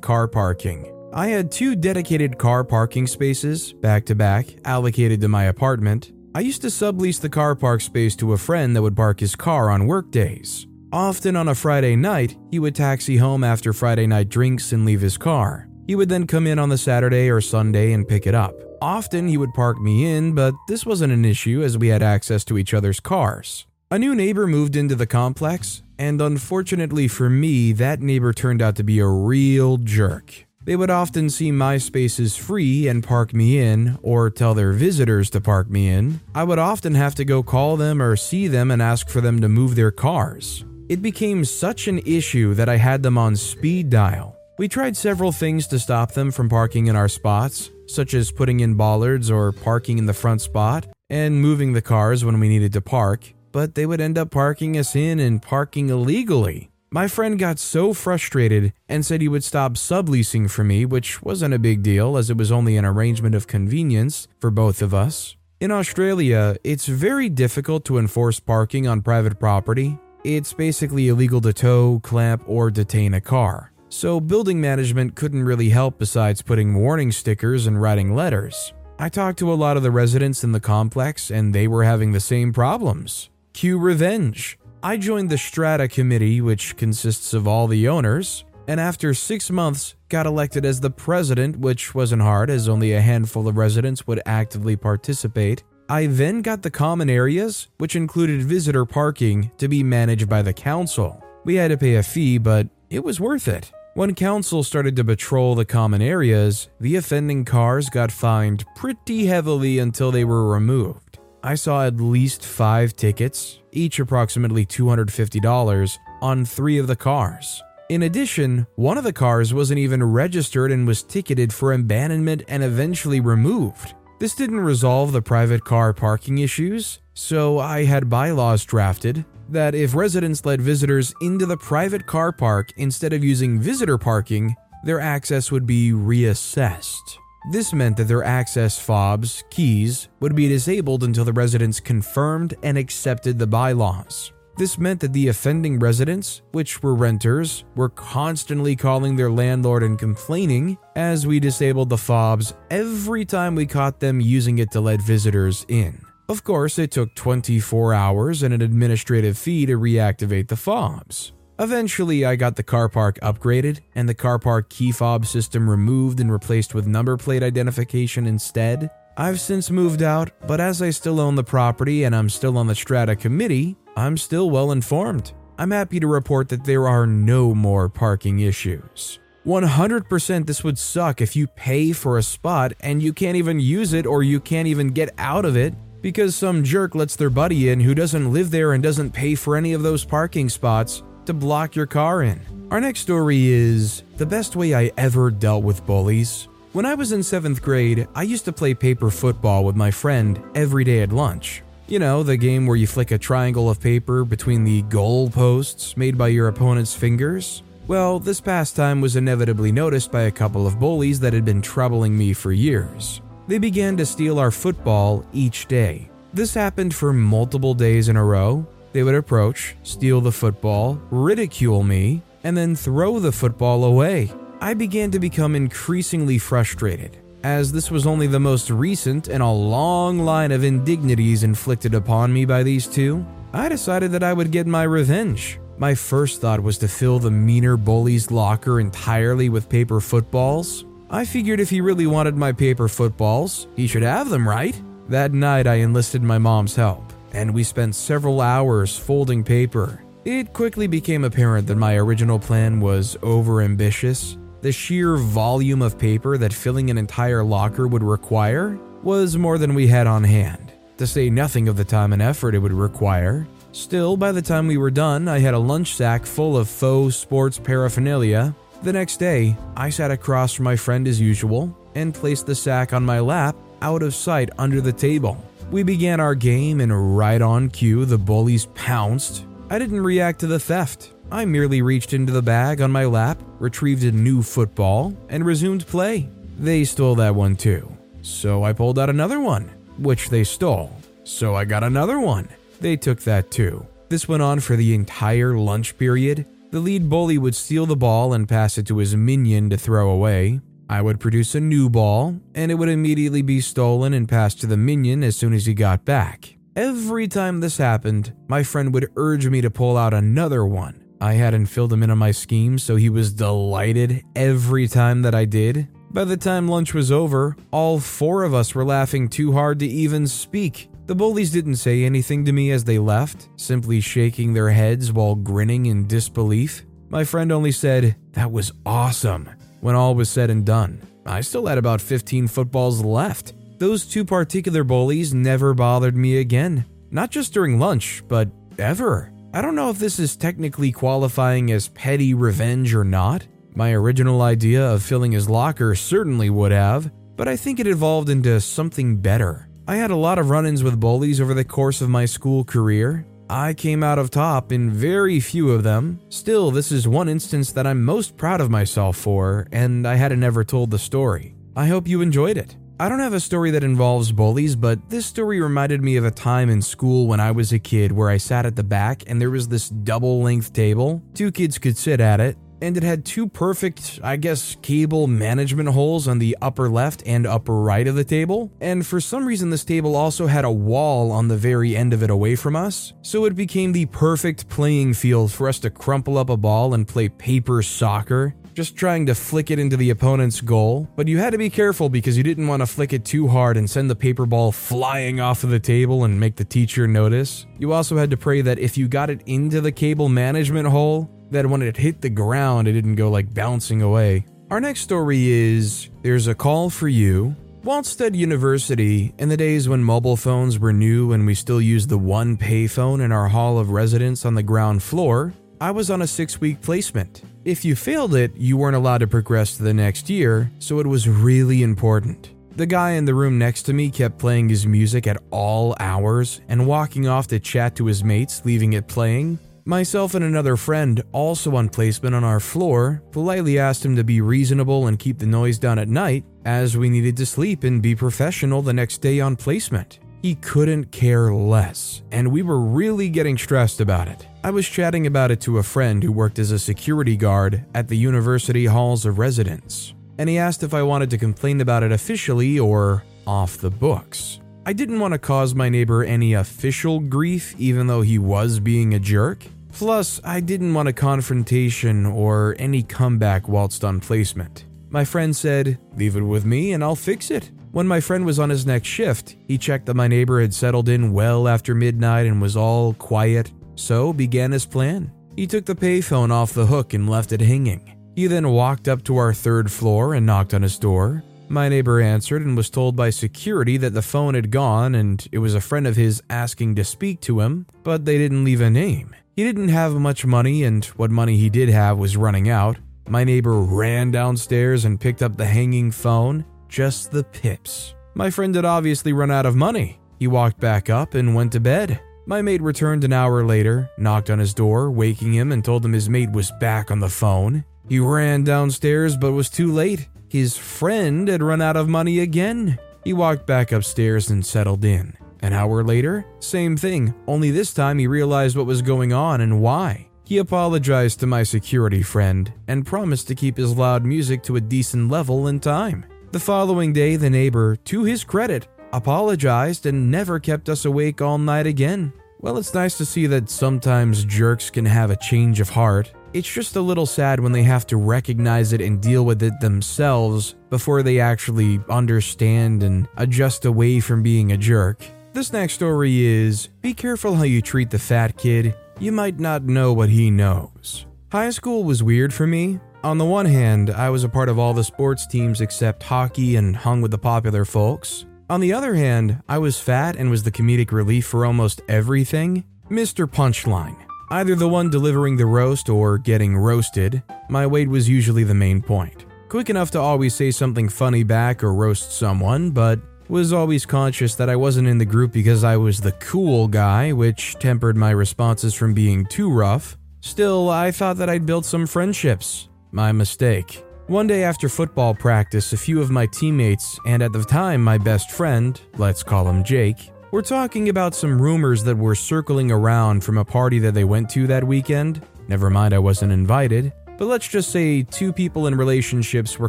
car 0.00 0.28
parking. 0.28 0.94
I 1.12 1.28
had 1.28 1.50
two 1.50 1.74
dedicated 1.74 2.36
car 2.36 2.64
parking 2.64 3.06
spaces, 3.06 3.72
back 3.72 4.04
to 4.06 4.14
back, 4.14 4.46
allocated 4.66 5.20
to 5.22 5.28
my 5.28 5.44
apartment. 5.44 6.12
I 6.34 6.40
used 6.40 6.60
to 6.62 6.68
sublease 6.68 7.20
the 7.20 7.30
car 7.30 7.54
park 7.54 7.80
space 7.80 8.14
to 8.16 8.34
a 8.34 8.38
friend 8.38 8.76
that 8.76 8.82
would 8.82 8.94
park 8.94 9.20
his 9.20 9.34
car 9.34 9.70
on 9.70 9.86
work 9.86 10.10
days. 10.10 10.66
Often 10.92 11.36
on 11.36 11.48
a 11.48 11.54
Friday 11.54 11.96
night, 11.96 12.36
he 12.50 12.58
would 12.58 12.74
taxi 12.74 13.16
home 13.16 13.42
after 13.42 13.72
Friday 13.72 14.06
night 14.06 14.28
drinks 14.28 14.72
and 14.72 14.84
leave 14.84 15.00
his 15.00 15.16
car. 15.16 15.68
He 15.86 15.94
would 15.94 16.10
then 16.10 16.26
come 16.26 16.46
in 16.46 16.58
on 16.58 16.68
the 16.68 16.76
Saturday 16.76 17.30
or 17.30 17.40
Sunday 17.40 17.92
and 17.92 18.06
pick 18.06 18.26
it 18.26 18.34
up. 18.34 18.54
Often 18.82 19.28
he 19.28 19.38
would 19.38 19.54
park 19.54 19.80
me 19.80 20.04
in, 20.04 20.34
but 20.34 20.54
this 20.68 20.84
wasn't 20.84 21.14
an 21.14 21.24
issue 21.24 21.62
as 21.62 21.78
we 21.78 21.88
had 21.88 22.02
access 22.02 22.44
to 22.44 22.58
each 22.58 22.74
other's 22.74 23.00
cars. 23.00 23.66
A 23.90 23.98
new 23.98 24.14
neighbor 24.14 24.46
moved 24.46 24.76
into 24.76 24.94
the 24.94 25.06
complex, 25.06 25.82
and 25.98 26.20
unfortunately 26.20 27.08
for 27.08 27.30
me, 27.30 27.72
that 27.72 28.02
neighbor 28.02 28.34
turned 28.34 28.60
out 28.60 28.76
to 28.76 28.84
be 28.84 28.98
a 28.98 29.06
real 29.06 29.78
jerk. 29.78 30.44
They 30.68 30.76
would 30.76 30.90
often 30.90 31.30
see 31.30 31.50
my 31.50 31.78
spaces 31.78 32.36
free 32.36 32.88
and 32.88 33.02
park 33.02 33.32
me 33.32 33.58
in, 33.58 33.98
or 34.02 34.28
tell 34.28 34.52
their 34.52 34.74
visitors 34.74 35.30
to 35.30 35.40
park 35.40 35.70
me 35.70 35.88
in. 35.88 36.20
I 36.34 36.44
would 36.44 36.58
often 36.58 36.94
have 36.94 37.14
to 37.14 37.24
go 37.24 37.42
call 37.42 37.78
them 37.78 38.02
or 38.02 38.16
see 38.16 38.48
them 38.48 38.70
and 38.70 38.82
ask 38.82 39.08
for 39.08 39.22
them 39.22 39.40
to 39.40 39.48
move 39.48 39.76
their 39.76 39.90
cars. 39.90 40.66
It 40.90 41.00
became 41.00 41.46
such 41.46 41.88
an 41.88 42.00
issue 42.00 42.52
that 42.52 42.68
I 42.68 42.76
had 42.76 43.02
them 43.02 43.16
on 43.16 43.34
speed 43.34 43.88
dial. 43.88 44.36
We 44.58 44.68
tried 44.68 44.94
several 44.94 45.32
things 45.32 45.66
to 45.68 45.78
stop 45.78 46.12
them 46.12 46.30
from 46.30 46.50
parking 46.50 46.88
in 46.88 46.96
our 46.96 47.08
spots, 47.08 47.70
such 47.86 48.12
as 48.12 48.30
putting 48.30 48.60
in 48.60 48.74
bollards 48.74 49.30
or 49.30 49.52
parking 49.52 49.96
in 49.96 50.04
the 50.04 50.12
front 50.12 50.42
spot, 50.42 50.86
and 51.08 51.40
moving 51.40 51.72
the 51.72 51.80
cars 51.80 52.26
when 52.26 52.38
we 52.40 52.48
needed 52.50 52.74
to 52.74 52.82
park, 52.82 53.32
but 53.52 53.74
they 53.74 53.86
would 53.86 54.02
end 54.02 54.18
up 54.18 54.30
parking 54.30 54.76
us 54.76 54.94
in 54.94 55.18
and 55.18 55.40
parking 55.40 55.88
illegally. 55.88 56.68
My 56.90 57.06
friend 57.06 57.38
got 57.38 57.58
so 57.58 57.92
frustrated 57.92 58.72
and 58.88 59.04
said 59.04 59.20
he 59.20 59.28
would 59.28 59.44
stop 59.44 59.74
subleasing 59.74 60.50
for 60.50 60.64
me, 60.64 60.84
which 60.84 61.22
wasn't 61.22 61.54
a 61.54 61.58
big 61.58 61.82
deal 61.82 62.16
as 62.16 62.30
it 62.30 62.36
was 62.36 62.50
only 62.50 62.76
an 62.76 62.84
arrangement 62.84 63.34
of 63.34 63.46
convenience 63.46 64.26
for 64.40 64.50
both 64.50 64.80
of 64.80 64.94
us. 64.94 65.36
In 65.60 65.70
Australia, 65.70 66.56
it's 66.64 66.86
very 66.86 67.28
difficult 67.28 67.84
to 67.86 67.98
enforce 67.98 68.40
parking 68.40 68.86
on 68.86 69.02
private 69.02 69.38
property 69.38 69.98
it's 70.24 70.52
basically 70.52 71.08
illegal 71.08 71.40
to 71.40 71.52
tow, 71.52 72.00
clamp, 72.00 72.42
or 72.46 72.70
detain 72.70 73.14
a 73.14 73.20
car. 73.20 73.72
So, 73.88 74.20
building 74.20 74.60
management 74.60 75.14
couldn't 75.14 75.44
really 75.44 75.70
help 75.70 75.98
besides 75.98 76.42
putting 76.42 76.74
warning 76.74 77.12
stickers 77.12 77.66
and 77.66 77.80
writing 77.80 78.14
letters. 78.14 78.74
I 78.98 79.08
talked 79.08 79.38
to 79.38 79.52
a 79.52 79.54
lot 79.54 79.76
of 79.76 79.82
the 79.82 79.90
residents 79.90 80.44
in 80.44 80.52
the 80.52 80.60
complex, 80.60 81.30
and 81.30 81.54
they 81.54 81.68
were 81.68 81.84
having 81.84 82.12
the 82.12 82.20
same 82.20 82.52
problems. 82.52 83.30
Cue 83.52 83.78
revenge. 83.78 84.58
I 84.80 84.96
joined 84.96 85.28
the 85.28 85.38
Strata 85.38 85.88
Committee, 85.88 86.40
which 86.40 86.76
consists 86.76 87.34
of 87.34 87.48
all 87.48 87.66
the 87.66 87.88
owners, 87.88 88.44
and 88.68 88.78
after 88.78 89.12
six 89.12 89.50
months, 89.50 89.96
got 90.08 90.24
elected 90.24 90.64
as 90.64 90.78
the 90.78 90.90
president, 90.90 91.58
which 91.58 91.96
wasn't 91.96 92.22
hard 92.22 92.48
as 92.48 92.68
only 92.68 92.92
a 92.92 93.00
handful 93.00 93.48
of 93.48 93.56
residents 93.56 94.06
would 94.06 94.22
actively 94.24 94.76
participate. 94.76 95.64
I 95.88 96.06
then 96.06 96.42
got 96.42 96.62
the 96.62 96.70
common 96.70 97.10
areas, 97.10 97.66
which 97.78 97.96
included 97.96 98.42
visitor 98.42 98.84
parking, 98.84 99.50
to 99.58 99.66
be 99.66 99.82
managed 99.82 100.28
by 100.28 100.42
the 100.42 100.52
council. 100.52 101.24
We 101.44 101.56
had 101.56 101.72
to 101.72 101.76
pay 101.76 101.96
a 101.96 102.02
fee, 102.04 102.38
but 102.38 102.68
it 102.88 103.02
was 103.02 103.18
worth 103.18 103.48
it. 103.48 103.72
When 103.94 104.14
council 104.14 104.62
started 104.62 104.94
to 104.94 105.04
patrol 105.04 105.56
the 105.56 105.64
common 105.64 106.02
areas, 106.02 106.68
the 106.78 106.94
offending 106.94 107.44
cars 107.44 107.90
got 107.90 108.12
fined 108.12 108.64
pretty 108.76 109.26
heavily 109.26 109.80
until 109.80 110.12
they 110.12 110.24
were 110.24 110.48
removed. 110.48 111.07
I 111.42 111.54
saw 111.54 111.86
at 111.86 112.00
least 112.00 112.44
five 112.44 112.94
tickets, 112.94 113.60
each 113.70 114.00
approximately 114.00 114.66
$250, 114.66 115.98
on 116.20 116.44
three 116.44 116.78
of 116.78 116.88
the 116.88 116.96
cars. 116.96 117.62
In 117.88 118.02
addition, 118.02 118.66
one 118.74 118.98
of 118.98 119.04
the 119.04 119.12
cars 119.12 119.54
wasn't 119.54 119.78
even 119.78 120.02
registered 120.02 120.72
and 120.72 120.86
was 120.86 121.02
ticketed 121.02 121.52
for 121.52 121.72
abandonment 121.72 122.42
and 122.48 122.62
eventually 122.62 123.20
removed. 123.20 123.94
This 124.18 124.34
didn't 124.34 124.60
resolve 124.60 125.12
the 125.12 125.22
private 125.22 125.64
car 125.64 125.92
parking 125.92 126.38
issues, 126.38 126.98
so 127.14 127.58
I 127.58 127.84
had 127.84 128.10
bylaws 128.10 128.64
drafted 128.64 129.24
that 129.48 129.74
if 129.74 129.94
residents 129.94 130.44
let 130.44 130.60
visitors 130.60 131.14
into 131.20 131.46
the 131.46 131.56
private 131.56 132.04
car 132.06 132.32
park 132.32 132.72
instead 132.76 133.12
of 133.12 133.24
using 133.24 133.60
visitor 133.60 133.96
parking, 133.96 134.54
their 134.84 135.00
access 135.00 135.50
would 135.50 135.66
be 135.66 135.92
reassessed. 135.92 137.18
This 137.50 137.72
meant 137.72 137.96
that 137.96 138.08
their 138.08 138.24
access 138.24 138.78
fobs, 138.78 139.42
keys, 139.48 140.10
would 140.20 140.36
be 140.36 140.48
disabled 140.48 141.02
until 141.02 141.24
the 141.24 141.32
residents 141.32 141.80
confirmed 141.80 142.54
and 142.62 142.76
accepted 142.76 143.38
the 143.38 143.46
bylaws. 143.46 144.32
This 144.58 144.76
meant 144.76 145.00
that 145.00 145.14
the 145.14 145.28
offending 145.28 145.78
residents, 145.78 146.42
which 146.52 146.82
were 146.82 146.94
renters, 146.94 147.64
were 147.74 147.88
constantly 147.88 148.76
calling 148.76 149.16
their 149.16 149.30
landlord 149.30 149.82
and 149.82 149.98
complaining 149.98 150.76
as 150.94 151.26
we 151.26 151.40
disabled 151.40 151.88
the 151.88 151.96
fobs 151.96 152.52
every 152.70 153.24
time 153.24 153.54
we 153.54 153.64
caught 153.64 153.98
them 153.98 154.20
using 154.20 154.58
it 154.58 154.70
to 154.72 154.80
let 154.82 155.00
visitors 155.00 155.64
in. 155.68 156.02
Of 156.28 156.44
course, 156.44 156.78
it 156.78 156.90
took 156.90 157.14
24 157.14 157.94
hours 157.94 158.42
and 158.42 158.52
an 158.52 158.60
administrative 158.60 159.38
fee 159.38 159.64
to 159.64 159.78
reactivate 159.78 160.48
the 160.48 160.56
fobs. 160.56 161.32
Eventually, 161.60 162.24
I 162.24 162.36
got 162.36 162.54
the 162.54 162.62
car 162.62 162.88
park 162.88 163.18
upgraded 163.20 163.80
and 163.96 164.08
the 164.08 164.14
car 164.14 164.38
park 164.38 164.68
key 164.68 164.92
fob 164.92 165.26
system 165.26 165.68
removed 165.68 166.20
and 166.20 166.30
replaced 166.30 166.72
with 166.72 166.86
number 166.86 167.16
plate 167.16 167.42
identification 167.42 168.28
instead. 168.28 168.90
I've 169.16 169.40
since 169.40 169.68
moved 169.68 170.00
out, 170.00 170.30
but 170.46 170.60
as 170.60 170.80
I 170.80 170.90
still 170.90 171.18
own 171.18 171.34
the 171.34 171.42
property 171.42 172.04
and 172.04 172.14
I'm 172.14 172.28
still 172.28 172.56
on 172.58 172.68
the 172.68 172.76
Strata 172.76 173.16
committee, 173.16 173.76
I'm 173.96 174.16
still 174.16 174.50
well 174.50 174.70
informed. 174.70 175.32
I'm 175.58 175.72
happy 175.72 175.98
to 175.98 176.06
report 176.06 176.48
that 176.50 176.64
there 176.64 176.86
are 176.86 177.08
no 177.08 177.52
more 177.56 177.88
parking 177.88 178.38
issues. 178.38 179.18
100% 179.44 180.46
this 180.46 180.62
would 180.62 180.78
suck 180.78 181.20
if 181.20 181.34
you 181.34 181.48
pay 181.48 181.90
for 181.90 182.18
a 182.18 182.22
spot 182.22 182.72
and 182.80 183.02
you 183.02 183.12
can't 183.12 183.36
even 183.36 183.58
use 183.58 183.94
it 183.94 184.06
or 184.06 184.22
you 184.22 184.38
can't 184.38 184.68
even 184.68 184.90
get 184.90 185.12
out 185.18 185.44
of 185.44 185.56
it 185.56 185.74
because 186.02 186.36
some 186.36 186.62
jerk 186.62 186.94
lets 186.94 187.16
their 187.16 187.30
buddy 187.30 187.70
in 187.70 187.80
who 187.80 187.96
doesn't 187.96 188.32
live 188.32 188.52
there 188.52 188.74
and 188.74 188.82
doesn't 188.84 189.10
pay 189.10 189.34
for 189.34 189.56
any 189.56 189.72
of 189.72 189.82
those 189.82 190.04
parking 190.04 190.48
spots 190.48 191.02
to 191.28 191.34
block 191.34 191.76
your 191.76 191.84
car 191.84 192.22
in. 192.22 192.40
Our 192.70 192.80
next 192.80 193.00
story 193.00 193.48
is 193.48 194.02
the 194.16 194.24
best 194.24 194.56
way 194.56 194.74
I 194.74 194.90
ever 194.96 195.30
dealt 195.30 195.62
with 195.62 195.84
bullies. 195.84 196.48
When 196.72 196.86
I 196.86 196.94
was 196.94 197.12
in 197.12 197.20
7th 197.20 197.60
grade, 197.60 198.08
I 198.14 198.22
used 198.22 198.46
to 198.46 198.52
play 198.52 198.72
paper 198.72 199.10
football 199.10 199.62
with 199.62 199.76
my 199.76 199.90
friend 199.90 200.42
every 200.54 200.84
day 200.84 201.02
at 201.02 201.12
lunch. 201.12 201.62
You 201.86 201.98
know, 201.98 202.22
the 202.22 202.38
game 202.38 202.66
where 202.66 202.78
you 202.78 202.86
flick 202.86 203.10
a 203.10 203.18
triangle 203.18 203.68
of 203.68 203.78
paper 203.78 204.24
between 204.24 204.64
the 204.64 204.80
goal 204.82 205.28
posts 205.28 205.98
made 205.98 206.16
by 206.16 206.28
your 206.28 206.48
opponent's 206.48 206.94
fingers? 206.94 207.62
Well, 207.86 208.18
this 208.18 208.40
pastime 208.40 209.02
was 209.02 209.16
inevitably 209.16 209.70
noticed 209.70 210.10
by 210.10 210.22
a 210.22 210.30
couple 210.30 210.66
of 210.66 210.80
bullies 210.80 211.20
that 211.20 211.34
had 211.34 211.44
been 211.44 211.60
troubling 211.60 212.16
me 212.16 212.32
for 212.32 212.52
years. 212.52 213.20
They 213.48 213.58
began 213.58 213.98
to 213.98 214.06
steal 214.06 214.38
our 214.38 214.50
football 214.50 215.26
each 215.34 215.66
day. 215.66 216.08
This 216.32 216.54
happened 216.54 216.94
for 216.94 217.12
multiple 217.12 217.74
days 217.74 218.08
in 218.08 218.16
a 218.16 218.24
row. 218.24 218.66
They 218.98 219.04
would 219.04 219.14
approach, 219.14 219.76
steal 219.84 220.20
the 220.20 220.32
football, 220.32 221.00
ridicule 221.12 221.84
me, 221.84 222.20
and 222.42 222.56
then 222.56 222.74
throw 222.74 223.20
the 223.20 223.30
football 223.30 223.84
away. 223.84 224.32
I 224.60 224.74
began 224.74 225.12
to 225.12 225.20
become 225.20 225.54
increasingly 225.54 226.38
frustrated 226.38 227.16
as 227.44 227.70
this 227.70 227.92
was 227.92 228.08
only 228.08 228.26
the 228.26 228.40
most 228.40 228.70
recent 228.70 229.28
in 229.28 229.40
a 229.40 229.54
long 229.54 230.18
line 230.18 230.50
of 230.50 230.64
indignities 230.64 231.44
inflicted 231.44 231.94
upon 231.94 232.32
me 232.32 232.44
by 232.44 232.64
these 232.64 232.88
two, 232.88 233.24
I 233.52 233.68
decided 233.68 234.10
that 234.10 234.24
I 234.24 234.32
would 234.32 234.50
get 234.50 234.66
my 234.66 234.82
revenge. 234.82 235.60
My 235.76 235.94
first 235.94 236.40
thought 236.40 236.60
was 236.60 236.78
to 236.78 236.88
fill 236.88 237.20
the 237.20 237.30
meaner 237.30 237.76
bully's 237.76 238.32
locker 238.32 238.80
entirely 238.80 239.48
with 239.48 239.68
paper 239.68 240.00
footballs. 240.00 240.84
I 241.08 241.24
figured 241.24 241.60
if 241.60 241.70
he 241.70 241.80
really 241.80 242.08
wanted 242.08 242.36
my 242.36 242.50
paper 242.50 242.88
footballs, 242.88 243.68
he 243.76 243.86
should 243.86 244.02
have 244.02 244.28
them, 244.28 244.48
right? 244.48 244.74
That 245.08 245.32
night, 245.32 245.68
I 245.68 245.74
enlisted 245.76 246.22
my 246.24 246.38
mom's 246.38 246.74
help, 246.74 247.07
and 247.32 247.54
we 247.54 247.62
spent 247.62 247.94
several 247.94 248.40
hours 248.40 248.96
folding 248.96 249.44
paper. 249.44 250.02
It 250.24 250.52
quickly 250.52 250.86
became 250.86 251.24
apparent 251.24 251.66
that 251.68 251.76
my 251.76 251.96
original 251.96 252.38
plan 252.38 252.80
was 252.80 253.16
overambitious 253.22 254.36
the 254.60 254.72
sheer 254.72 255.16
volume 255.16 255.82
of 255.82 255.98
paper 255.98 256.36
that 256.36 256.52
filling 256.52 256.90
an 256.90 256.98
entire 256.98 257.44
locker 257.44 257.86
would 257.86 258.02
require 258.02 258.76
was 259.02 259.36
more 259.36 259.56
than 259.56 259.74
we 259.74 259.86
had 259.86 260.06
on 260.06 260.24
hand, 260.24 260.72
to 260.96 261.06
say 261.06 261.30
nothing 261.30 261.68
of 261.68 261.76
the 261.76 261.84
time 261.84 262.12
and 262.12 262.20
effort 262.20 262.54
it 262.54 262.58
would 262.58 262.72
require. 262.72 263.46
Still, 263.70 264.16
by 264.16 264.32
the 264.32 264.42
time 264.42 264.66
we 264.66 264.76
were 264.76 264.90
done, 264.90 265.28
I 265.28 265.38
had 265.38 265.54
a 265.54 265.58
lunch 265.58 265.94
sack 265.94 266.26
full 266.26 266.56
of 266.56 266.68
faux 266.68 267.14
sports 267.14 267.58
paraphernalia. 267.58 268.54
The 268.82 268.92
next 268.92 269.18
day, 269.18 269.56
I 269.76 269.90
sat 269.90 270.10
across 270.10 270.54
from 270.54 270.64
my 270.64 270.74
friend 270.74 271.06
as 271.06 271.20
usual 271.20 271.76
and 271.94 272.14
placed 272.14 272.46
the 272.46 272.54
sack 272.54 272.92
on 272.92 273.04
my 273.04 273.20
lap, 273.20 273.56
out 273.80 274.02
of 274.02 274.12
sight 274.12 274.50
under 274.58 274.80
the 274.80 274.92
table. 274.92 275.40
We 275.70 275.82
began 275.82 276.18
our 276.18 276.34
game, 276.34 276.80
and 276.80 277.18
right 277.18 277.42
on 277.42 277.68
cue, 277.68 278.06
the 278.06 278.16
bullies 278.16 278.66
pounced. 278.74 279.44
I 279.68 279.78
didn't 279.78 280.00
react 280.00 280.40
to 280.40 280.46
the 280.46 280.58
theft. 280.58 281.12
I 281.30 281.44
merely 281.44 281.82
reached 281.82 282.14
into 282.14 282.32
the 282.32 282.40
bag 282.40 282.80
on 282.80 282.90
my 282.90 283.04
lap, 283.04 283.38
retrieved 283.58 284.02
a 284.04 284.12
new 284.12 284.42
football, 284.42 285.14
and 285.28 285.44
resumed 285.44 285.86
play. 285.86 286.30
They 286.58 286.84
stole 286.84 287.16
that 287.16 287.34
one 287.34 287.54
too. 287.54 287.92
So 288.22 288.64
I 288.64 288.72
pulled 288.72 288.98
out 288.98 289.10
another 289.10 289.40
one, 289.40 289.70
which 289.98 290.30
they 290.30 290.42
stole. 290.42 290.90
So 291.24 291.54
I 291.54 291.66
got 291.66 291.84
another 291.84 292.18
one. 292.18 292.48
They 292.80 292.96
took 292.96 293.20
that 293.20 293.50
too. 293.50 293.86
This 294.08 294.26
went 294.26 294.42
on 294.42 294.60
for 294.60 294.74
the 294.74 294.94
entire 294.94 295.54
lunch 295.54 295.98
period. 295.98 296.46
The 296.70 296.80
lead 296.80 297.10
bully 297.10 297.36
would 297.36 297.54
steal 297.54 297.84
the 297.84 297.94
ball 297.94 298.32
and 298.32 298.48
pass 298.48 298.78
it 298.78 298.86
to 298.86 298.98
his 298.98 299.14
minion 299.14 299.68
to 299.68 299.76
throw 299.76 300.08
away. 300.08 300.60
I 300.88 301.02
would 301.02 301.20
produce 301.20 301.54
a 301.54 301.60
new 301.60 301.90
ball, 301.90 302.40
and 302.54 302.70
it 302.70 302.76
would 302.76 302.88
immediately 302.88 303.42
be 303.42 303.60
stolen 303.60 304.14
and 304.14 304.28
passed 304.28 304.60
to 304.60 304.66
the 304.66 304.76
minion 304.76 305.22
as 305.22 305.36
soon 305.36 305.52
as 305.52 305.66
he 305.66 305.74
got 305.74 306.04
back. 306.04 306.56
Every 306.74 307.28
time 307.28 307.60
this 307.60 307.76
happened, 307.76 308.32
my 308.48 308.62
friend 308.62 308.94
would 308.94 309.10
urge 309.16 309.46
me 309.48 309.60
to 309.60 309.70
pull 309.70 309.96
out 309.96 310.14
another 310.14 310.64
one. 310.64 311.04
I 311.20 311.34
hadn't 311.34 311.66
filled 311.66 311.92
him 311.92 312.02
in 312.02 312.10
on 312.10 312.18
my 312.18 312.30
scheme, 312.30 312.78
so 312.78 312.96
he 312.96 313.10
was 313.10 313.32
delighted 313.32 314.22
every 314.36 314.86
time 314.86 315.22
that 315.22 315.34
I 315.34 315.44
did. 315.44 315.88
By 316.10 316.24
the 316.24 316.36
time 316.36 316.68
lunch 316.68 316.94
was 316.94 317.12
over, 317.12 317.56
all 317.70 317.98
four 317.98 318.44
of 318.44 318.54
us 318.54 318.74
were 318.74 318.84
laughing 318.84 319.28
too 319.28 319.52
hard 319.52 319.80
to 319.80 319.86
even 319.86 320.26
speak. 320.26 320.88
The 321.06 321.14
bullies 321.14 321.50
didn't 321.50 321.76
say 321.76 322.04
anything 322.04 322.44
to 322.44 322.52
me 322.52 322.70
as 322.70 322.84
they 322.84 322.98
left, 322.98 323.48
simply 323.56 324.00
shaking 324.00 324.54
their 324.54 324.70
heads 324.70 325.12
while 325.12 325.34
grinning 325.34 325.86
in 325.86 326.06
disbelief. 326.06 326.86
My 327.08 327.24
friend 327.24 327.50
only 327.50 327.72
said, 327.72 328.16
That 328.32 328.52
was 328.52 328.72
awesome, 328.86 329.50
when 329.80 329.94
all 329.94 330.14
was 330.14 330.28
said 330.28 330.50
and 330.50 330.64
done. 330.64 331.00
I 331.26 331.40
still 331.42 331.66
had 331.66 331.78
about 331.78 332.00
15 332.00 332.48
footballs 332.48 333.04
left. 333.04 333.52
Those 333.78 334.06
two 334.06 334.24
particular 334.24 334.82
bullies 334.84 335.34
never 335.34 335.74
bothered 335.74 336.16
me 336.16 336.38
again. 336.38 336.84
Not 337.10 337.30
just 337.30 337.52
during 337.52 337.78
lunch, 337.78 338.22
but 338.28 338.48
ever. 338.78 339.32
I 339.52 339.62
don't 339.62 339.74
know 339.74 339.90
if 339.90 339.98
this 339.98 340.18
is 340.18 340.36
technically 340.36 340.92
qualifying 340.92 341.70
as 341.70 341.88
petty 341.88 342.34
revenge 342.34 342.94
or 342.94 343.04
not. 343.04 343.46
My 343.74 343.92
original 343.92 344.42
idea 344.42 344.84
of 344.84 345.02
filling 345.02 345.32
his 345.32 345.48
locker 345.48 345.94
certainly 345.94 346.50
would 346.50 346.72
have, 346.72 347.10
but 347.36 347.48
I 347.48 347.56
think 347.56 347.78
it 347.78 347.86
evolved 347.86 348.28
into 348.28 348.60
something 348.60 349.18
better. 349.18 349.68
I 349.86 349.96
had 349.96 350.10
a 350.10 350.16
lot 350.16 350.38
of 350.38 350.50
run 350.50 350.66
ins 350.66 350.82
with 350.82 351.00
bullies 351.00 351.40
over 351.40 351.54
the 351.54 351.64
course 351.64 352.02
of 352.02 352.10
my 352.10 352.24
school 352.24 352.64
career. 352.64 353.26
I 353.50 353.72
came 353.72 354.02
out 354.02 354.18
of 354.18 354.30
top 354.30 354.72
in 354.72 354.90
very 354.90 355.40
few 355.40 355.70
of 355.70 355.82
them. 355.82 356.20
Still, 356.28 356.70
this 356.70 356.92
is 356.92 357.08
one 357.08 357.30
instance 357.30 357.72
that 357.72 357.86
I'm 357.86 358.04
most 358.04 358.36
proud 358.36 358.60
of 358.60 358.70
myself 358.70 359.16
for, 359.16 359.66
and 359.72 360.06
I 360.06 360.16
hadn't 360.16 360.42
ever 360.42 360.64
told 360.64 360.90
the 360.90 360.98
story. 360.98 361.54
I 361.74 361.86
hope 361.86 362.06
you 362.06 362.20
enjoyed 362.20 362.58
it. 362.58 362.76
I 363.00 363.08
don't 363.08 363.20
have 363.20 363.32
a 363.32 363.40
story 363.40 363.70
that 363.70 363.84
involves 363.84 364.32
bullies, 364.32 364.76
but 364.76 365.08
this 365.08 365.24
story 365.24 365.62
reminded 365.62 366.02
me 366.02 366.16
of 366.16 366.26
a 366.26 366.30
time 366.30 366.68
in 366.68 366.82
school 366.82 367.26
when 367.26 367.40
I 367.40 367.52
was 367.52 367.72
a 367.72 367.78
kid 367.78 368.12
where 368.12 368.28
I 368.28 368.36
sat 368.36 368.66
at 368.66 368.76
the 368.76 368.82
back 368.82 369.22
and 369.28 369.40
there 369.40 369.50
was 369.50 369.68
this 369.68 369.88
double 369.88 370.42
length 370.42 370.74
table. 370.74 371.22
Two 371.32 371.50
kids 371.50 371.78
could 371.78 371.96
sit 371.96 372.20
at 372.20 372.40
it, 372.40 372.58
and 372.80 372.96
it 372.96 373.02
had 373.02 373.24
two 373.24 373.48
perfect, 373.48 374.20
I 374.22 374.36
guess, 374.36 374.76
cable 374.82 375.26
management 375.26 375.88
holes 375.88 376.28
on 376.28 376.38
the 376.38 376.56
upper 376.60 376.88
left 376.88 377.22
and 377.26 377.46
upper 377.46 377.80
right 377.80 378.06
of 378.06 378.14
the 378.14 378.24
table. 378.24 378.70
And 378.80 379.06
for 379.06 379.20
some 379.20 379.46
reason, 379.46 379.70
this 379.70 379.84
table 379.84 380.16
also 380.16 380.46
had 380.46 380.64
a 380.64 380.70
wall 380.70 381.30
on 381.32 381.48
the 381.48 381.56
very 381.56 381.96
end 381.96 382.12
of 382.12 382.22
it 382.22 382.30
away 382.30 382.56
from 382.56 382.76
us, 382.76 383.12
so 383.22 383.44
it 383.44 383.54
became 383.54 383.92
the 383.92 384.06
perfect 384.06 384.68
playing 384.68 385.14
field 385.14 385.52
for 385.52 385.68
us 385.68 385.78
to 385.80 385.90
crumple 385.90 386.38
up 386.38 386.50
a 386.50 386.56
ball 386.56 386.94
and 386.94 387.06
play 387.06 387.28
paper 387.28 387.82
soccer. 387.82 388.54
Just 388.74 388.94
trying 388.94 389.26
to 389.26 389.34
flick 389.34 389.72
it 389.72 389.80
into 389.80 389.96
the 389.96 390.10
opponent's 390.10 390.60
goal, 390.60 391.08
but 391.16 391.26
you 391.26 391.38
had 391.38 391.50
to 391.50 391.58
be 391.58 391.68
careful 391.68 392.08
because 392.08 392.36
you 392.36 392.44
didn't 392.44 392.68
want 392.68 392.80
to 392.80 392.86
flick 392.86 393.12
it 393.12 393.24
too 393.24 393.48
hard 393.48 393.76
and 393.76 393.90
send 393.90 394.08
the 394.08 394.14
paper 394.14 394.46
ball 394.46 394.70
flying 394.70 395.40
off 395.40 395.64
of 395.64 395.70
the 395.70 395.80
table 395.80 396.22
and 396.22 396.38
make 396.38 396.54
the 396.54 396.64
teacher 396.64 397.08
notice. 397.08 397.66
You 397.80 397.92
also 397.92 398.16
had 398.16 398.30
to 398.30 398.36
pray 398.36 398.60
that 398.60 398.78
if 398.78 398.96
you 398.96 399.08
got 399.08 399.30
it 399.30 399.42
into 399.46 399.80
the 399.80 399.90
cable 399.90 400.28
management 400.28 400.86
hole, 400.86 401.28
that 401.50 401.66
when 401.66 401.82
it 401.82 401.96
hit 401.96 402.20
the 402.20 402.28
ground, 402.28 402.88
it 402.88 402.92
didn't 402.92 403.16
go 403.16 403.30
like 403.30 403.52
bouncing 403.52 404.02
away. 404.02 404.46
Our 404.70 404.80
next 404.80 405.00
story 405.00 405.48
is 405.48 406.10
There's 406.22 406.46
a 406.46 406.54
Call 406.54 406.90
for 406.90 407.08
You. 407.08 407.56
Walstead 407.84 408.36
University, 408.36 409.32
in 409.38 409.48
the 409.48 409.56
days 409.56 409.88
when 409.88 410.04
mobile 410.04 410.36
phones 410.36 410.78
were 410.78 410.92
new 410.92 411.32
and 411.32 411.46
we 411.46 411.54
still 411.54 411.80
used 411.80 412.10
the 412.10 412.18
one 412.18 412.56
payphone 412.56 413.22
in 413.22 413.32
our 413.32 413.48
hall 413.48 413.78
of 413.78 413.90
residence 413.90 414.44
on 414.44 414.54
the 414.54 414.62
ground 414.62 415.02
floor, 415.02 415.54
I 415.80 415.92
was 415.92 416.10
on 416.10 416.22
a 416.22 416.26
six 416.26 416.60
week 416.60 416.82
placement. 416.82 417.42
If 417.64 417.84
you 417.84 417.94
failed 417.96 418.34
it, 418.34 418.54
you 418.56 418.76
weren't 418.76 418.96
allowed 418.96 419.18
to 419.18 419.26
progress 419.26 419.76
to 419.76 419.84
the 419.84 419.94
next 419.94 420.28
year, 420.28 420.70
so 420.80 420.98
it 420.98 421.06
was 421.06 421.28
really 421.28 421.82
important. 421.82 422.50
The 422.76 422.86
guy 422.86 423.12
in 423.12 423.24
the 423.24 423.34
room 423.34 423.58
next 423.58 423.84
to 423.84 423.92
me 423.92 424.10
kept 424.10 424.38
playing 424.38 424.68
his 424.68 424.86
music 424.86 425.26
at 425.26 425.42
all 425.50 425.96
hours 425.98 426.60
and 426.68 426.86
walking 426.86 427.26
off 427.26 427.46
to 427.48 427.58
chat 427.58 427.96
to 427.96 428.06
his 428.06 428.22
mates, 428.22 428.64
leaving 428.64 428.92
it 428.92 429.08
playing. 429.08 429.58
Myself 429.88 430.34
and 430.34 430.44
another 430.44 430.76
friend, 430.76 431.22
also 431.32 431.74
on 431.74 431.88
placement 431.88 432.34
on 432.34 432.44
our 432.44 432.60
floor, 432.60 433.22
politely 433.32 433.78
asked 433.78 434.04
him 434.04 434.16
to 434.16 434.22
be 434.22 434.42
reasonable 434.42 435.06
and 435.06 435.18
keep 435.18 435.38
the 435.38 435.46
noise 435.46 435.78
down 435.78 435.98
at 435.98 436.10
night, 436.10 436.44
as 436.66 436.98
we 436.98 437.08
needed 437.08 437.38
to 437.38 437.46
sleep 437.46 437.84
and 437.84 438.02
be 438.02 438.14
professional 438.14 438.82
the 438.82 438.92
next 438.92 439.22
day 439.22 439.40
on 439.40 439.56
placement. 439.56 440.18
He 440.42 440.56
couldn't 440.56 441.10
care 441.10 441.54
less, 441.54 442.20
and 442.32 442.52
we 442.52 442.60
were 442.60 442.80
really 442.80 443.30
getting 443.30 443.56
stressed 443.56 444.02
about 444.02 444.28
it. 444.28 444.46
I 444.62 444.70
was 444.72 444.86
chatting 444.86 445.26
about 445.26 445.50
it 445.50 445.62
to 445.62 445.78
a 445.78 445.82
friend 445.82 446.22
who 446.22 446.32
worked 446.32 446.58
as 446.58 446.70
a 446.70 446.78
security 446.78 447.38
guard 447.38 447.82
at 447.94 448.08
the 448.08 448.16
university 448.18 448.84
halls 448.84 449.24
of 449.24 449.38
residence, 449.38 450.12
and 450.36 450.50
he 450.50 450.58
asked 450.58 450.82
if 450.82 450.92
I 450.92 451.02
wanted 451.02 451.30
to 451.30 451.38
complain 451.38 451.80
about 451.80 452.02
it 452.02 452.12
officially 452.12 452.78
or 452.78 453.24
off 453.46 453.78
the 453.78 453.90
books. 453.90 454.60
I 454.84 454.92
didn't 454.92 455.20
want 455.20 455.32
to 455.32 455.38
cause 455.38 455.74
my 455.74 455.88
neighbor 455.88 456.24
any 456.24 456.52
official 456.52 457.20
grief, 457.20 457.74
even 457.78 458.06
though 458.06 458.20
he 458.20 458.38
was 458.38 458.80
being 458.80 459.14
a 459.14 459.18
jerk, 459.18 459.64
Plus, 459.98 460.40
I 460.44 460.60
didn't 460.60 460.94
want 460.94 461.08
a 461.08 461.12
confrontation 461.12 462.24
or 462.24 462.76
any 462.78 463.02
comeback 463.02 463.66
whilst 463.66 464.04
on 464.04 464.20
placement. 464.20 464.84
My 465.10 465.24
friend 465.24 465.56
said, 465.56 465.98
Leave 466.14 466.36
it 466.36 466.40
with 466.40 466.64
me 466.64 466.92
and 466.92 467.02
I'll 467.02 467.16
fix 467.16 467.50
it. 467.50 467.72
When 467.90 468.06
my 468.06 468.20
friend 468.20 468.46
was 468.46 468.60
on 468.60 468.70
his 468.70 468.86
next 468.86 469.08
shift, 469.08 469.56
he 469.66 469.76
checked 469.76 470.06
that 470.06 470.14
my 470.14 470.28
neighbor 470.28 470.60
had 470.60 470.72
settled 470.72 471.08
in 471.08 471.32
well 471.32 471.66
after 471.66 471.96
midnight 471.96 472.46
and 472.46 472.62
was 472.62 472.76
all 472.76 473.12
quiet, 473.14 473.72
so 473.96 474.32
began 474.32 474.70
his 474.70 474.86
plan. 474.86 475.32
He 475.56 475.66
took 475.66 475.84
the 475.84 475.96
payphone 475.96 476.52
off 476.52 476.74
the 476.74 476.86
hook 476.86 477.12
and 477.12 477.28
left 477.28 477.50
it 477.50 477.60
hanging. 477.60 478.16
He 478.36 478.46
then 478.46 478.70
walked 478.70 479.08
up 479.08 479.24
to 479.24 479.36
our 479.36 479.52
third 479.52 479.90
floor 479.90 480.34
and 480.34 480.46
knocked 480.46 480.74
on 480.74 480.82
his 480.82 480.96
door. 480.96 481.42
My 481.68 481.88
neighbor 481.88 482.20
answered 482.20 482.62
and 482.62 482.76
was 482.76 482.88
told 482.88 483.16
by 483.16 483.30
security 483.30 483.96
that 483.96 484.14
the 484.14 484.22
phone 484.22 484.54
had 484.54 484.70
gone 484.70 485.16
and 485.16 485.44
it 485.50 485.58
was 485.58 485.74
a 485.74 485.80
friend 485.80 486.06
of 486.06 486.14
his 486.14 486.40
asking 486.48 486.94
to 486.94 487.04
speak 487.04 487.40
to 487.40 487.58
him, 487.58 487.86
but 488.04 488.24
they 488.24 488.38
didn't 488.38 488.62
leave 488.62 488.80
a 488.80 488.90
name. 488.90 489.34
He 489.58 489.64
didn't 489.64 489.88
have 489.88 490.14
much 490.14 490.46
money, 490.46 490.84
and 490.84 491.04
what 491.16 491.32
money 491.32 491.56
he 491.56 491.68
did 491.68 491.88
have 491.88 492.16
was 492.16 492.36
running 492.36 492.68
out. 492.68 492.96
My 493.28 493.42
neighbor 493.42 493.80
ran 493.80 494.30
downstairs 494.30 495.04
and 495.04 495.20
picked 495.20 495.42
up 495.42 495.56
the 495.56 495.66
hanging 495.66 496.12
phone, 496.12 496.64
just 496.88 497.32
the 497.32 497.42
pips. 497.42 498.14
My 498.34 498.50
friend 498.50 498.72
had 498.76 498.84
obviously 498.84 499.32
run 499.32 499.50
out 499.50 499.66
of 499.66 499.74
money. 499.74 500.20
He 500.38 500.46
walked 500.46 500.78
back 500.78 501.10
up 501.10 501.34
and 501.34 501.56
went 501.56 501.72
to 501.72 501.80
bed. 501.80 502.20
My 502.46 502.62
mate 502.62 502.80
returned 502.80 503.24
an 503.24 503.32
hour 503.32 503.64
later, 503.64 504.08
knocked 504.16 504.48
on 504.48 504.60
his 504.60 504.74
door, 504.74 505.10
waking 505.10 505.54
him, 505.54 505.72
and 505.72 505.84
told 505.84 506.04
him 506.04 506.12
his 506.12 506.30
mate 506.30 506.52
was 506.52 506.70
back 506.78 507.10
on 507.10 507.18
the 507.18 507.28
phone. 507.28 507.84
He 508.08 508.20
ran 508.20 508.62
downstairs 508.62 509.36
but 509.36 509.50
was 509.50 509.68
too 509.68 509.92
late. 509.92 510.28
His 510.48 510.76
friend 510.76 511.48
had 511.48 511.64
run 511.64 511.82
out 511.82 511.96
of 511.96 512.08
money 512.08 512.38
again. 512.38 512.96
He 513.24 513.32
walked 513.32 513.66
back 513.66 513.90
upstairs 513.90 514.50
and 514.50 514.64
settled 514.64 515.04
in. 515.04 515.36
An 515.60 515.72
hour 515.72 516.04
later, 516.04 516.46
same 516.60 516.96
thing, 516.96 517.34
only 517.46 517.70
this 517.70 517.92
time 517.92 518.18
he 518.18 518.26
realized 518.26 518.76
what 518.76 518.86
was 518.86 519.02
going 519.02 519.32
on 519.32 519.60
and 519.60 519.80
why. 519.80 520.28
He 520.44 520.58
apologized 520.58 521.40
to 521.40 521.46
my 521.46 521.62
security 521.62 522.22
friend 522.22 522.72
and 522.86 523.04
promised 523.04 523.48
to 523.48 523.54
keep 523.54 523.76
his 523.76 523.96
loud 523.96 524.24
music 524.24 524.62
to 524.62 524.76
a 524.76 524.80
decent 524.80 525.30
level 525.30 525.68
in 525.68 525.80
time. 525.80 526.24
The 526.52 526.60
following 526.60 527.12
day, 527.12 527.36
the 527.36 527.50
neighbor, 527.50 527.96
to 527.96 528.24
his 528.24 528.44
credit, 528.44 528.88
apologized 529.12 530.06
and 530.06 530.30
never 530.30 530.58
kept 530.58 530.88
us 530.88 531.04
awake 531.04 531.42
all 531.42 531.58
night 531.58 531.86
again. 531.86 532.32
Well, 532.60 532.78
it's 532.78 532.94
nice 532.94 533.18
to 533.18 533.26
see 533.26 533.46
that 533.48 533.68
sometimes 533.68 534.44
jerks 534.44 534.90
can 534.90 535.04
have 535.04 535.30
a 535.30 535.36
change 535.36 535.80
of 535.80 535.90
heart. 535.90 536.32
It's 536.54 536.72
just 536.72 536.96
a 536.96 537.00
little 537.00 537.26
sad 537.26 537.60
when 537.60 537.72
they 537.72 537.82
have 537.82 538.06
to 538.06 538.16
recognize 538.16 538.92
it 538.92 539.00
and 539.00 539.20
deal 539.20 539.44
with 539.44 539.62
it 539.62 539.78
themselves 539.80 540.74
before 540.88 541.22
they 541.22 541.40
actually 541.40 542.00
understand 542.08 543.02
and 543.02 543.28
adjust 543.36 543.84
away 543.84 544.18
from 544.20 544.42
being 544.42 544.72
a 544.72 544.76
jerk. 544.78 545.22
This 545.52 545.72
next 545.72 545.94
story 545.94 546.44
is 546.44 546.88
Be 547.00 547.14
careful 547.14 547.54
how 547.54 547.64
you 547.64 547.80
treat 547.80 548.10
the 548.10 548.18
fat 548.18 548.56
kid. 548.56 548.94
You 549.18 549.32
might 549.32 549.58
not 549.58 549.82
know 549.82 550.12
what 550.12 550.28
he 550.28 550.50
knows. 550.50 551.26
High 551.50 551.70
school 551.70 552.04
was 552.04 552.22
weird 552.22 552.52
for 552.52 552.66
me. 552.66 553.00
On 553.24 553.38
the 553.38 553.44
one 553.44 553.66
hand, 553.66 554.10
I 554.10 554.30
was 554.30 554.44
a 554.44 554.48
part 554.48 554.68
of 554.68 554.78
all 554.78 554.94
the 554.94 555.02
sports 555.02 555.46
teams 555.46 555.80
except 555.80 556.22
hockey 556.22 556.76
and 556.76 556.94
hung 556.94 557.20
with 557.20 557.30
the 557.30 557.38
popular 557.38 557.84
folks. 557.84 558.44
On 558.70 558.80
the 558.80 558.92
other 558.92 559.14
hand, 559.14 559.62
I 559.68 559.78
was 559.78 559.98
fat 559.98 560.36
and 560.36 560.50
was 560.50 560.62
the 560.62 560.70
comedic 560.70 561.10
relief 561.10 561.46
for 561.46 561.64
almost 561.64 562.02
everything. 562.08 562.84
Mr. 563.10 563.46
Punchline. 563.50 564.16
Either 564.50 564.74
the 564.74 564.88
one 564.88 565.10
delivering 565.10 565.56
the 565.56 565.66
roast 565.66 566.08
or 566.08 566.38
getting 566.38 566.76
roasted, 566.76 567.42
my 567.68 567.86
weight 567.86 568.08
was 568.08 568.28
usually 568.28 568.64
the 568.64 568.74
main 568.74 569.02
point. 569.02 569.46
Quick 569.68 569.90
enough 569.90 570.10
to 570.12 570.20
always 570.20 570.54
say 570.54 570.70
something 570.70 571.08
funny 571.08 571.42
back 571.42 571.82
or 571.82 571.92
roast 571.92 572.32
someone, 572.32 572.90
but 572.90 573.18
Was 573.48 573.72
always 573.72 574.04
conscious 574.04 574.54
that 574.56 574.68
I 574.68 574.76
wasn't 574.76 575.08
in 575.08 575.16
the 575.16 575.24
group 575.24 575.52
because 575.52 575.82
I 575.82 575.96
was 575.96 576.20
the 576.20 576.32
cool 576.32 576.86
guy, 576.86 577.32
which 577.32 577.76
tempered 577.76 578.14
my 578.14 578.30
responses 578.30 578.92
from 578.92 579.14
being 579.14 579.46
too 579.46 579.72
rough. 579.72 580.18
Still, 580.42 580.90
I 580.90 581.10
thought 581.10 581.38
that 581.38 581.48
I'd 581.48 581.64
built 581.64 581.86
some 581.86 582.06
friendships. 582.06 582.90
My 583.10 583.32
mistake. 583.32 584.04
One 584.26 584.46
day 584.46 584.64
after 584.64 584.90
football 584.90 585.34
practice, 585.34 585.94
a 585.94 585.96
few 585.96 586.20
of 586.20 586.30
my 586.30 586.44
teammates, 586.44 587.18
and 587.24 587.42
at 587.42 587.54
the 587.54 587.64
time 587.64 588.04
my 588.04 588.18
best 588.18 588.50
friend, 588.50 589.00
let's 589.16 589.42
call 589.42 589.66
him 589.66 589.82
Jake, 589.82 590.30
were 590.50 590.60
talking 590.60 591.08
about 591.08 591.34
some 591.34 591.60
rumors 591.60 592.04
that 592.04 592.16
were 592.16 592.34
circling 592.34 592.90
around 592.90 593.42
from 593.42 593.56
a 593.56 593.64
party 593.64 593.98
that 594.00 594.12
they 594.12 594.24
went 594.24 594.50
to 594.50 594.66
that 594.66 594.84
weekend. 594.84 595.40
Never 595.68 595.88
mind, 595.88 596.12
I 596.12 596.18
wasn't 596.18 596.52
invited. 596.52 597.14
But 597.38 597.46
let's 597.46 597.68
just 597.68 597.92
say 597.92 598.24
two 598.24 598.52
people 598.52 598.88
in 598.88 598.96
relationships 598.96 599.78
were 599.78 599.88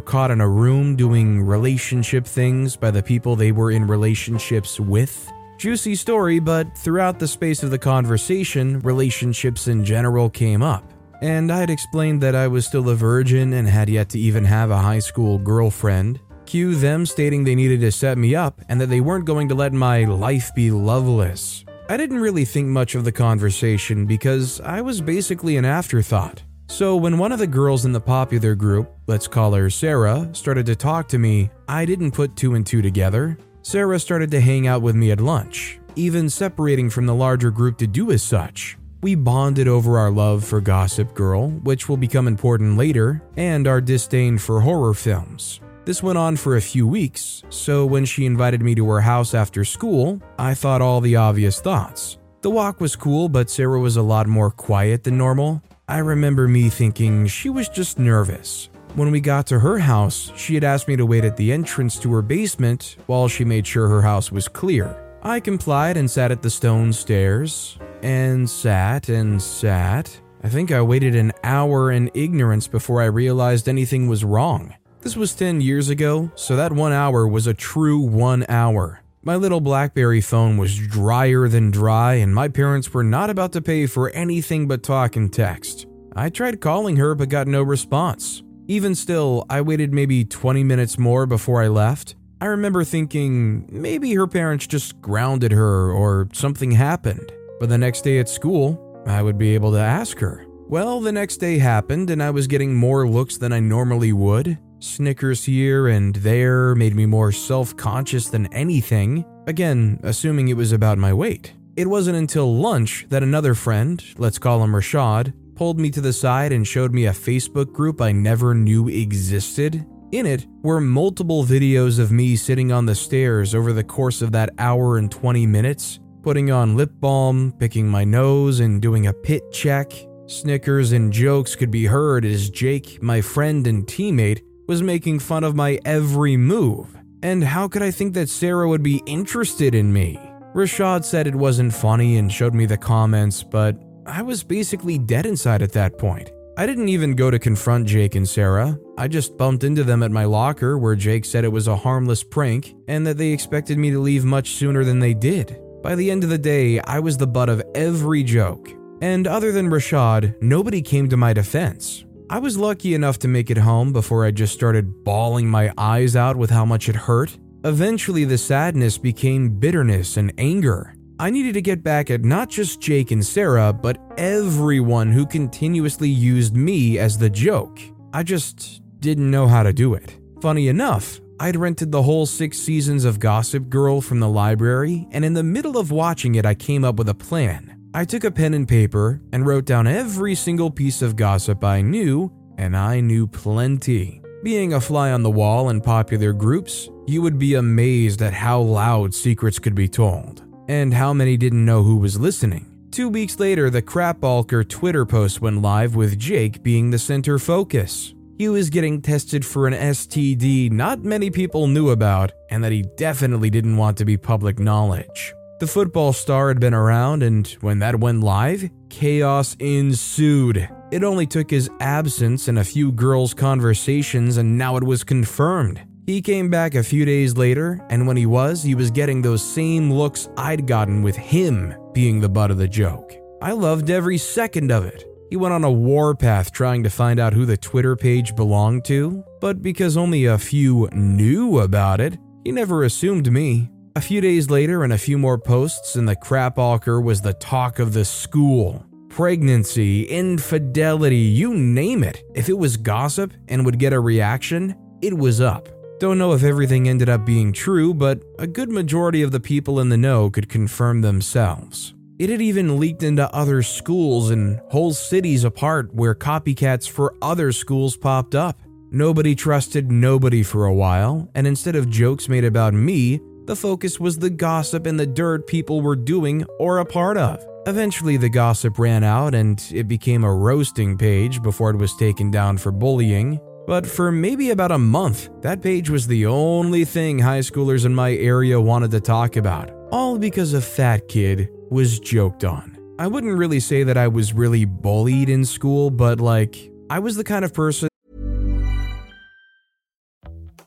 caught 0.00 0.30
in 0.30 0.40
a 0.40 0.48
room 0.48 0.94
doing 0.94 1.42
relationship 1.42 2.24
things 2.24 2.76
by 2.76 2.92
the 2.92 3.02
people 3.02 3.34
they 3.34 3.50
were 3.50 3.72
in 3.72 3.88
relationships 3.88 4.78
with. 4.78 5.28
Juicy 5.58 5.96
story, 5.96 6.38
but 6.38 6.78
throughout 6.78 7.18
the 7.18 7.26
space 7.26 7.64
of 7.64 7.72
the 7.72 7.78
conversation, 7.78 8.78
relationships 8.80 9.66
in 9.66 9.84
general 9.84 10.30
came 10.30 10.62
up. 10.62 10.84
And 11.22 11.50
I 11.50 11.58
had 11.58 11.70
explained 11.70 12.22
that 12.22 12.36
I 12.36 12.46
was 12.46 12.66
still 12.66 12.88
a 12.88 12.94
virgin 12.94 13.52
and 13.52 13.66
had 13.66 13.90
yet 13.90 14.08
to 14.10 14.18
even 14.18 14.44
have 14.44 14.70
a 14.70 14.78
high 14.78 15.00
school 15.00 15.36
girlfriend. 15.36 16.20
Cue 16.46 16.76
them 16.76 17.04
stating 17.04 17.42
they 17.42 17.56
needed 17.56 17.80
to 17.80 17.90
set 17.90 18.16
me 18.16 18.36
up 18.36 18.60
and 18.68 18.80
that 18.80 18.86
they 18.86 19.00
weren't 19.00 19.26
going 19.26 19.48
to 19.48 19.56
let 19.56 19.72
my 19.72 20.04
life 20.04 20.54
be 20.54 20.70
loveless. 20.70 21.64
I 21.88 21.96
didn't 21.96 22.20
really 22.20 22.44
think 22.44 22.68
much 22.68 22.94
of 22.94 23.02
the 23.02 23.12
conversation 23.12 24.06
because 24.06 24.60
I 24.60 24.80
was 24.82 25.00
basically 25.00 25.56
an 25.56 25.64
afterthought. 25.64 26.44
So, 26.70 26.94
when 26.94 27.18
one 27.18 27.32
of 27.32 27.40
the 27.40 27.48
girls 27.48 27.84
in 27.84 27.90
the 27.90 28.00
popular 28.00 28.54
group, 28.54 28.92
let's 29.08 29.26
call 29.26 29.52
her 29.54 29.68
Sarah, 29.70 30.28
started 30.32 30.66
to 30.66 30.76
talk 30.76 31.08
to 31.08 31.18
me, 31.18 31.50
I 31.66 31.84
didn't 31.84 32.12
put 32.12 32.36
two 32.36 32.54
and 32.54 32.64
two 32.64 32.80
together. 32.80 33.36
Sarah 33.62 33.98
started 33.98 34.30
to 34.30 34.40
hang 34.40 34.68
out 34.68 34.80
with 34.80 34.94
me 34.94 35.10
at 35.10 35.20
lunch, 35.20 35.80
even 35.96 36.30
separating 36.30 36.88
from 36.88 37.06
the 37.06 37.14
larger 37.14 37.50
group 37.50 37.76
to 37.78 37.88
do 37.88 38.12
as 38.12 38.22
such. 38.22 38.78
We 39.02 39.16
bonded 39.16 39.66
over 39.66 39.98
our 39.98 40.12
love 40.12 40.44
for 40.44 40.60
Gossip 40.60 41.12
Girl, 41.12 41.50
which 41.50 41.88
will 41.88 41.96
become 41.96 42.28
important 42.28 42.76
later, 42.76 43.20
and 43.36 43.66
our 43.66 43.80
disdain 43.80 44.38
for 44.38 44.60
horror 44.60 44.94
films. 44.94 45.60
This 45.84 46.04
went 46.04 46.18
on 46.18 46.36
for 46.36 46.56
a 46.56 46.62
few 46.62 46.86
weeks, 46.86 47.42
so 47.48 47.84
when 47.84 48.04
she 48.04 48.26
invited 48.26 48.62
me 48.62 48.76
to 48.76 48.88
her 48.90 49.00
house 49.00 49.34
after 49.34 49.64
school, 49.64 50.22
I 50.38 50.54
thought 50.54 50.82
all 50.82 51.00
the 51.00 51.16
obvious 51.16 51.60
thoughts. 51.60 52.18
The 52.42 52.50
walk 52.50 52.80
was 52.80 52.94
cool, 52.94 53.28
but 53.28 53.50
Sarah 53.50 53.80
was 53.80 53.96
a 53.96 54.02
lot 54.02 54.28
more 54.28 54.52
quiet 54.52 55.02
than 55.02 55.18
normal, 55.18 55.62
I 55.90 55.98
remember 55.98 56.46
me 56.46 56.68
thinking 56.68 57.26
she 57.26 57.50
was 57.50 57.68
just 57.68 57.98
nervous. 57.98 58.70
When 58.94 59.10
we 59.10 59.20
got 59.20 59.48
to 59.48 59.58
her 59.58 59.76
house, 59.76 60.30
she 60.36 60.54
had 60.54 60.62
asked 60.62 60.86
me 60.86 60.94
to 60.94 61.04
wait 61.04 61.24
at 61.24 61.36
the 61.36 61.50
entrance 61.50 61.98
to 61.98 62.12
her 62.12 62.22
basement 62.22 62.96
while 63.06 63.26
she 63.26 63.44
made 63.44 63.66
sure 63.66 63.88
her 63.88 64.00
house 64.00 64.30
was 64.30 64.46
clear. 64.46 65.18
I 65.24 65.40
complied 65.40 65.96
and 65.96 66.08
sat 66.08 66.30
at 66.30 66.42
the 66.42 66.48
stone 66.48 66.92
stairs, 66.92 67.76
and 68.02 68.48
sat 68.48 69.08
and 69.08 69.42
sat. 69.42 70.20
I 70.44 70.48
think 70.48 70.70
I 70.70 70.80
waited 70.80 71.16
an 71.16 71.32
hour 71.42 71.90
in 71.90 72.08
ignorance 72.14 72.68
before 72.68 73.02
I 73.02 73.06
realized 73.06 73.68
anything 73.68 74.06
was 74.06 74.24
wrong. 74.24 74.72
This 75.00 75.16
was 75.16 75.34
10 75.34 75.60
years 75.60 75.88
ago, 75.88 76.30
so 76.36 76.54
that 76.54 76.72
one 76.72 76.92
hour 76.92 77.26
was 77.26 77.48
a 77.48 77.54
true 77.54 77.98
one 77.98 78.46
hour. 78.48 79.00
My 79.22 79.36
little 79.36 79.60
Blackberry 79.60 80.22
phone 80.22 80.56
was 80.56 80.78
drier 80.78 81.46
than 81.46 81.70
dry, 81.70 82.14
and 82.14 82.34
my 82.34 82.48
parents 82.48 82.94
were 82.94 83.04
not 83.04 83.28
about 83.28 83.52
to 83.52 83.60
pay 83.60 83.84
for 83.84 84.08
anything 84.10 84.66
but 84.66 84.82
talk 84.82 85.14
and 85.14 85.30
text. 85.30 85.86
I 86.16 86.30
tried 86.30 86.62
calling 86.62 86.96
her 86.96 87.14
but 87.14 87.28
got 87.28 87.46
no 87.46 87.62
response. 87.62 88.42
Even 88.66 88.94
still, 88.94 89.44
I 89.50 89.60
waited 89.60 89.92
maybe 89.92 90.24
20 90.24 90.64
minutes 90.64 90.98
more 90.98 91.26
before 91.26 91.62
I 91.62 91.68
left. 91.68 92.14
I 92.40 92.46
remember 92.46 92.82
thinking 92.82 93.68
maybe 93.70 94.14
her 94.14 94.26
parents 94.26 94.66
just 94.66 94.98
grounded 95.02 95.52
her 95.52 95.92
or 95.92 96.28
something 96.32 96.70
happened. 96.70 97.30
But 97.58 97.68
the 97.68 97.76
next 97.76 98.00
day 98.00 98.20
at 98.20 98.28
school, 98.30 99.02
I 99.06 99.20
would 99.20 99.36
be 99.36 99.54
able 99.54 99.72
to 99.72 99.80
ask 99.80 100.18
her. 100.20 100.46
Well, 100.66 100.98
the 101.02 101.12
next 101.12 101.36
day 101.36 101.58
happened, 101.58 102.08
and 102.08 102.22
I 102.22 102.30
was 102.30 102.46
getting 102.46 102.74
more 102.74 103.06
looks 103.06 103.36
than 103.36 103.52
I 103.52 103.60
normally 103.60 104.14
would. 104.14 104.56
Snickers 104.80 105.44
here 105.44 105.88
and 105.88 106.16
there 106.16 106.74
made 106.74 106.94
me 106.94 107.04
more 107.04 107.32
self 107.32 107.76
conscious 107.76 108.30
than 108.30 108.52
anything, 108.52 109.26
again, 109.46 110.00
assuming 110.02 110.48
it 110.48 110.56
was 110.56 110.72
about 110.72 110.96
my 110.96 111.12
weight. 111.12 111.52
It 111.76 111.86
wasn't 111.86 112.16
until 112.16 112.56
lunch 112.56 113.06
that 113.10 113.22
another 113.22 113.54
friend, 113.54 114.02
let's 114.16 114.38
call 114.38 114.64
him 114.64 114.72
Rashad, 114.72 115.34
pulled 115.54 115.78
me 115.78 115.90
to 115.90 116.00
the 116.00 116.14
side 116.14 116.52
and 116.52 116.66
showed 116.66 116.94
me 116.94 117.06
a 117.06 117.12
Facebook 117.12 117.72
group 117.74 118.00
I 118.00 118.12
never 118.12 118.54
knew 118.54 118.88
existed. 118.88 119.84
In 120.12 120.24
it 120.24 120.46
were 120.62 120.80
multiple 120.80 121.44
videos 121.44 121.98
of 121.98 122.10
me 122.10 122.34
sitting 122.34 122.72
on 122.72 122.86
the 122.86 122.94
stairs 122.94 123.54
over 123.54 123.74
the 123.74 123.84
course 123.84 124.22
of 124.22 124.32
that 124.32 124.50
hour 124.58 124.96
and 124.96 125.12
20 125.12 125.46
minutes, 125.46 126.00
putting 126.22 126.50
on 126.50 126.76
lip 126.76 126.90
balm, 127.00 127.52
picking 127.58 127.86
my 127.86 128.04
nose, 128.04 128.60
and 128.60 128.80
doing 128.80 129.08
a 129.08 129.12
pit 129.12 129.42
check. 129.52 129.92
Snickers 130.26 130.92
and 130.92 131.12
jokes 131.12 131.54
could 131.54 131.70
be 131.70 131.84
heard 131.84 132.24
as 132.24 132.48
Jake, 132.50 133.02
my 133.02 133.20
friend 133.20 133.66
and 133.66 133.86
teammate, 133.86 134.40
was 134.70 134.84
making 134.84 135.18
fun 135.18 135.42
of 135.42 135.56
my 135.56 135.80
every 135.84 136.36
move. 136.36 136.96
And 137.24 137.42
how 137.42 137.66
could 137.66 137.82
I 137.82 137.90
think 137.90 138.14
that 138.14 138.28
Sarah 138.28 138.68
would 138.68 138.84
be 138.84 139.02
interested 139.04 139.74
in 139.74 139.92
me? 139.92 140.16
Rashad 140.54 141.04
said 141.04 141.26
it 141.26 141.34
wasn't 141.34 141.74
funny 141.74 142.18
and 142.18 142.32
showed 142.32 142.54
me 142.54 142.66
the 142.66 142.76
comments, 142.76 143.42
but 143.42 143.76
I 144.06 144.22
was 144.22 144.44
basically 144.44 144.96
dead 144.96 145.26
inside 145.26 145.62
at 145.62 145.72
that 145.72 145.98
point. 145.98 146.30
I 146.56 146.66
didn't 146.66 146.88
even 146.88 147.16
go 147.16 147.32
to 147.32 147.38
confront 147.40 147.88
Jake 147.88 148.14
and 148.14 148.28
Sarah. 148.28 148.78
I 148.96 149.08
just 149.08 149.36
bumped 149.36 149.64
into 149.64 149.82
them 149.82 150.04
at 150.04 150.12
my 150.12 150.24
locker 150.24 150.78
where 150.78 150.94
Jake 150.94 151.24
said 151.24 151.42
it 151.42 151.48
was 151.48 151.66
a 151.66 151.74
harmless 151.74 152.22
prank 152.22 152.72
and 152.86 153.04
that 153.08 153.18
they 153.18 153.32
expected 153.32 153.76
me 153.76 153.90
to 153.90 153.98
leave 153.98 154.24
much 154.24 154.50
sooner 154.50 154.84
than 154.84 155.00
they 155.00 155.14
did. 155.14 155.60
By 155.82 155.96
the 155.96 156.12
end 156.12 156.22
of 156.22 156.30
the 156.30 156.38
day, 156.38 156.78
I 156.78 157.00
was 157.00 157.16
the 157.16 157.26
butt 157.26 157.48
of 157.48 157.60
every 157.74 158.22
joke. 158.22 158.70
And 159.02 159.26
other 159.26 159.50
than 159.50 159.68
Rashad, 159.68 160.40
nobody 160.40 160.80
came 160.80 161.08
to 161.08 161.16
my 161.16 161.32
defense. 161.32 162.04
I 162.30 162.38
was 162.38 162.56
lucky 162.56 162.94
enough 162.94 163.18
to 163.20 163.28
make 163.28 163.50
it 163.50 163.56
home 163.58 163.92
before 163.92 164.24
I 164.24 164.30
just 164.30 164.54
started 164.54 165.02
bawling 165.02 165.48
my 165.48 165.72
eyes 165.76 166.14
out 166.14 166.36
with 166.36 166.48
how 166.48 166.64
much 166.64 166.88
it 166.88 166.94
hurt. 166.94 167.36
Eventually, 167.64 168.24
the 168.24 168.38
sadness 168.38 168.98
became 168.98 169.58
bitterness 169.58 170.16
and 170.16 170.32
anger. 170.38 170.94
I 171.18 171.30
needed 171.30 171.54
to 171.54 171.60
get 171.60 171.82
back 171.82 172.08
at 172.08 172.22
not 172.22 172.48
just 172.48 172.80
Jake 172.80 173.10
and 173.10 173.26
Sarah, 173.26 173.72
but 173.72 173.98
everyone 174.16 175.10
who 175.10 175.26
continuously 175.26 176.08
used 176.08 176.54
me 176.54 177.00
as 177.00 177.18
the 177.18 177.28
joke. 177.28 177.80
I 178.14 178.22
just 178.22 178.80
didn't 179.00 179.28
know 179.28 179.48
how 179.48 179.64
to 179.64 179.72
do 179.72 179.94
it. 179.94 180.16
Funny 180.40 180.68
enough, 180.68 181.20
I'd 181.40 181.56
rented 181.56 181.90
the 181.90 182.02
whole 182.02 182.26
six 182.26 182.60
seasons 182.60 183.04
of 183.04 183.18
Gossip 183.18 183.68
Girl 183.68 184.00
from 184.00 184.20
the 184.20 184.28
library, 184.28 185.08
and 185.10 185.24
in 185.24 185.34
the 185.34 185.42
middle 185.42 185.76
of 185.76 185.90
watching 185.90 186.36
it, 186.36 186.46
I 186.46 186.54
came 186.54 186.84
up 186.84 186.94
with 186.94 187.08
a 187.08 187.14
plan. 187.14 187.79
I 187.92 188.04
took 188.04 188.22
a 188.22 188.30
pen 188.30 188.54
and 188.54 188.68
paper 188.68 189.20
and 189.32 189.44
wrote 189.44 189.64
down 189.64 189.88
every 189.88 190.36
single 190.36 190.70
piece 190.70 191.02
of 191.02 191.16
gossip 191.16 191.64
I 191.64 191.80
knew, 191.80 192.32
and 192.56 192.76
I 192.76 193.00
knew 193.00 193.26
plenty. 193.26 194.22
Being 194.44 194.74
a 194.74 194.80
fly 194.80 195.10
on 195.10 195.24
the 195.24 195.30
wall 195.30 195.70
in 195.70 195.80
popular 195.80 196.32
groups, 196.32 196.88
you 197.08 197.20
would 197.20 197.36
be 197.36 197.54
amazed 197.54 198.22
at 198.22 198.32
how 198.32 198.60
loud 198.60 199.12
secrets 199.12 199.58
could 199.58 199.74
be 199.74 199.88
told, 199.88 200.44
and 200.68 200.94
how 200.94 201.12
many 201.12 201.36
didn't 201.36 201.64
know 201.64 201.82
who 201.82 201.96
was 201.96 202.20
listening. 202.20 202.66
Two 202.92 203.08
weeks 203.08 203.40
later, 203.40 203.70
the 203.70 203.82
Crapbalker 203.82 204.68
Twitter 204.68 205.04
post 205.04 205.40
went 205.40 205.60
live 205.60 205.96
with 205.96 206.16
Jake 206.16 206.62
being 206.62 206.90
the 206.90 206.98
center 206.98 207.40
focus. 207.40 208.14
He 208.38 208.48
was 208.48 208.70
getting 208.70 209.02
tested 209.02 209.44
for 209.44 209.66
an 209.66 209.74
STD 209.74 210.70
not 210.70 211.02
many 211.02 211.28
people 211.28 211.66
knew 211.66 211.90
about, 211.90 212.30
and 212.50 212.62
that 212.62 212.70
he 212.70 212.82
definitely 212.96 213.50
didn't 213.50 213.76
want 213.76 213.98
to 213.98 214.04
be 214.04 214.16
public 214.16 214.60
knowledge. 214.60 215.34
The 215.60 215.66
football 215.66 216.14
star 216.14 216.48
had 216.48 216.58
been 216.58 216.72
around, 216.72 217.22
and 217.22 217.46
when 217.60 217.80
that 217.80 218.00
went 218.00 218.22
live, 218.22 218.70
chaos 218.88 219.56
ensued. 219.60 220.66
It 220.90 221.04
only 221.04 221.26
took 221.26 221.50
his 221.50 221.68
absence 221.80 222.48
and 222.48 222.58
a 222.58 222.64
few 222.64 222.90
girls' 222.90 223.34
conversations, 223.34 224.38
and 224.38 224.56
now 224.56 224.78
it 224.78 224.82
was 224.82 225.04
confirmed. 225.04 225.78
He 226.06 226.22
came 226.22 226.48
back 226.48 226.74
a 226.74 226.82
few 226.82 227.04
days 227.04 227.36
later, 227.36 227.78
and 227.90 228.06
when 228.06 228.16
he 228.16 228.24
was, 228.24 228.62
he 228.62 228.74
was 228.74 228.90
getting 228.90 229.20
those 229.20 229.44
same 229.44 229.92
looks 229.92 230.30
I'd 230.38 230.66
gotten 230.66 231.02
with 231.02 231.16
him 231.16 231.74
being 231.92 232.20
the 232.20 232.30
butt 232.30 232.50
of 232.50 232.56
the 232.56 232.66
joke. 232.66 233.14
I 233.42 233.52
loved 233.52 233.90
every 233.90 234.16
second 234.16 234.72
of 234.72 234.86
it. 234.86 235.04
He 235.28 235.36
went 235.36 235.52
on 235.52 235.64
a 235.64 235.70
warpath 235.70 236.52
trying 236.52 236.82
to 236.84 236.90
find 236.90 237.20
out 237.20 237.34
who 237.34 237.44
the 237.44 237.58
Twitter 237.58 237.96
page 237.96 238.34
belonged 238.34 238.86
to, 238.86 239.22
but 239.42 239.60
because 239.60 239.98
only 239.98 240.24
a 240.24 240.38
few 240.38 240.88
knew 240.92 241.58
about 241.58 242.00
it, 242.00 242.16
he 242.44 242.50
never 242.50 242.84
assumed 242.84 243.30
me. 243.30 243.68
A 244.00 244.02
few 244.10 244.22
days 244.22 244.48
later, 244.48 244.82
and 244.82 244.94
a 244.94 244.98
few 244.98 245.18
more 245.18 245.36
posts, 245.36 245.94
and 245.94 246.08
the 246.08 246.16
crapwalker 246.16 247.04
was 247.04 247.20
the 247.20 247.34
talk 247.34 247.78
of 247.78 247.92
the 247.92 248.06
school. 248.06 248.82
Pregnancy, 249.10 250.04
infidelity, 250.04 251.18
you 251.18 251.52
name 251.52 252.02
it. 252.02 252.22
If 252.34 252.48
it 252.48 252.56
was 252.56 252.78
gossip 252.78 253.34
and 253.48 253.66
would 253.66 253.78
get 253.78 253.92
a 253.92 254.00
reaction, 254.00 254.74
it 255.02 255.18
was 255.18 255.42
up. 255.42 255.68
Don't 255.98 256.16
know 256.16 256.32
if 256.32 256.42
everything 256.42 256.88
ended 256.88 257.10
up 257.10 257.26
being 257.26 257.52
true, 257.52 257.92
but 257.92 258.22
a 258.38 258.46
good 258.46 258.70
majority 258.70 259.20
of 259.20 259.32
the 259.32 259.38
people 259.38 259.80
in 259.80 259.90
the 259.90 259.98
know 259.98 260.30
could 260.30 260.48
confirm 260.48 261.02
themselves. 261.02 261.92
It 262.18 262.30
had 262.30 262.40
even 262.40 262.80
leaked 262.80 263.02
into 263.02 263.30
other 263.34 263.62
schools 263.62 264.30
and 264.30 264.62
whole 264.70 264.94
cities 264.94 265.44
apart 265.44 265.94
where 265.94 266.14
copycats 266.14 266.88
for 266.88 267.14
other 267.20 267.52
schools 267.52 267.98
popped 267.98 268.34
up. 268.34 268.62
Nobody 268.90 269.34
trusted 269.34 269.92
nobody 269.92 270.42
for 270.42 270.64
a 270.64 270.74
while, 270.74 271.30
and 271.34 271.46
instead 271.46 271.76
of 271.76 271.90
jokes 271.90 272.30
made 272.30 272.46
about 272.46 272.72
me, 272.72 273.20
The 273.50 273.56
focus 273.56 273.98
was 273.98 274.16
the 274.16 274.30
gossip 274.30 274.86
and 274.86 274.96
the 274.96 275.08
dirt 275.08 275.48
people 275.48 275.80
were 275.80 275.96
doing 275.96 276.44
or 276.60 276.78
a 276.78 276.84
part 276.84 277.16
of. 277.16 277.44
Eventually, 277.66 278.16
the 278.16 278.28
gossip 278.28 278.78
ran 278.78 279.02
out 279.02 279.34
and 279.34 279.60
it 279.72 279.88
became 279.88 280.22
a 280.22 280.32
roasting 280.32 280.96
page 280.96 281.42
before 281.42 281.70
it 281.70 281.76
was 281.76 281.96
taken 281.96 282.30
down 282.30 282.58
for 282.58 282.70
bullying. 282.70 283.40
But 283.66 283.88
for 283.88 284.12
maybe 284.12 284.50
about 284.50 284.70
a 284.70 284.78
month, 284.78 285.30
that 285.42 285.62
page 285.62 285.90
was 285.90 286.06
the 286.06 286.26
only 286.26 286.84
thing 286.84 287.18
high 287.18 287.40
schoolers 287.40 287.84
in 287.84 287.92
my 287.92 288.12
area 288.12 288.60
wanted 288.60 288.92
to 288.92 289.00
talk 289.00 289.34
about, 289.34 289.72
all 289.90 290.16
because 290.16 290.54
a 290.54 290.60
fat 290.60 291.08
kid 291.08 291.48
was 291.70 291.98
joked 291.98 292.44
on. 292.44 292.78
I 293.00 293.08
wouldn't 293.08 293.36
really 293.36 293.58
say 293.58 293.82
that 293.82 293.96
I 293.98 294.06
was 294.06 294.32
really 294.32 294.64
bullied 294.64 295.28
in 295.28 295.44
school, 295.44 295.90
but 295.90 296.20
like, 296.20 296.70
I 296.88 297.00
was 297.00 297.16
the 297.16 297.24
kind 297.24 297.44
of 297.44 297.52
person. 297.52 297.89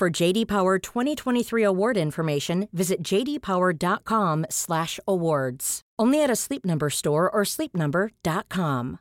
For 0.00 0.08
JD 0.08 0.48
Power 0.48 0.78
2023 0.78 1.62
award 1.62 1.98
information, 1.98 2.70
visit 2.72 3.02
jdpower.com/awards. 3.02 5.80
Only 5.98 6.22
at 6.22 6.30
a 6.30 6.36
Sleep 6.36 6.64
Number 6.64 6.88
store 6.88 7.30
or 7.30 7.42
sleepnumber.com. 7.42 8.98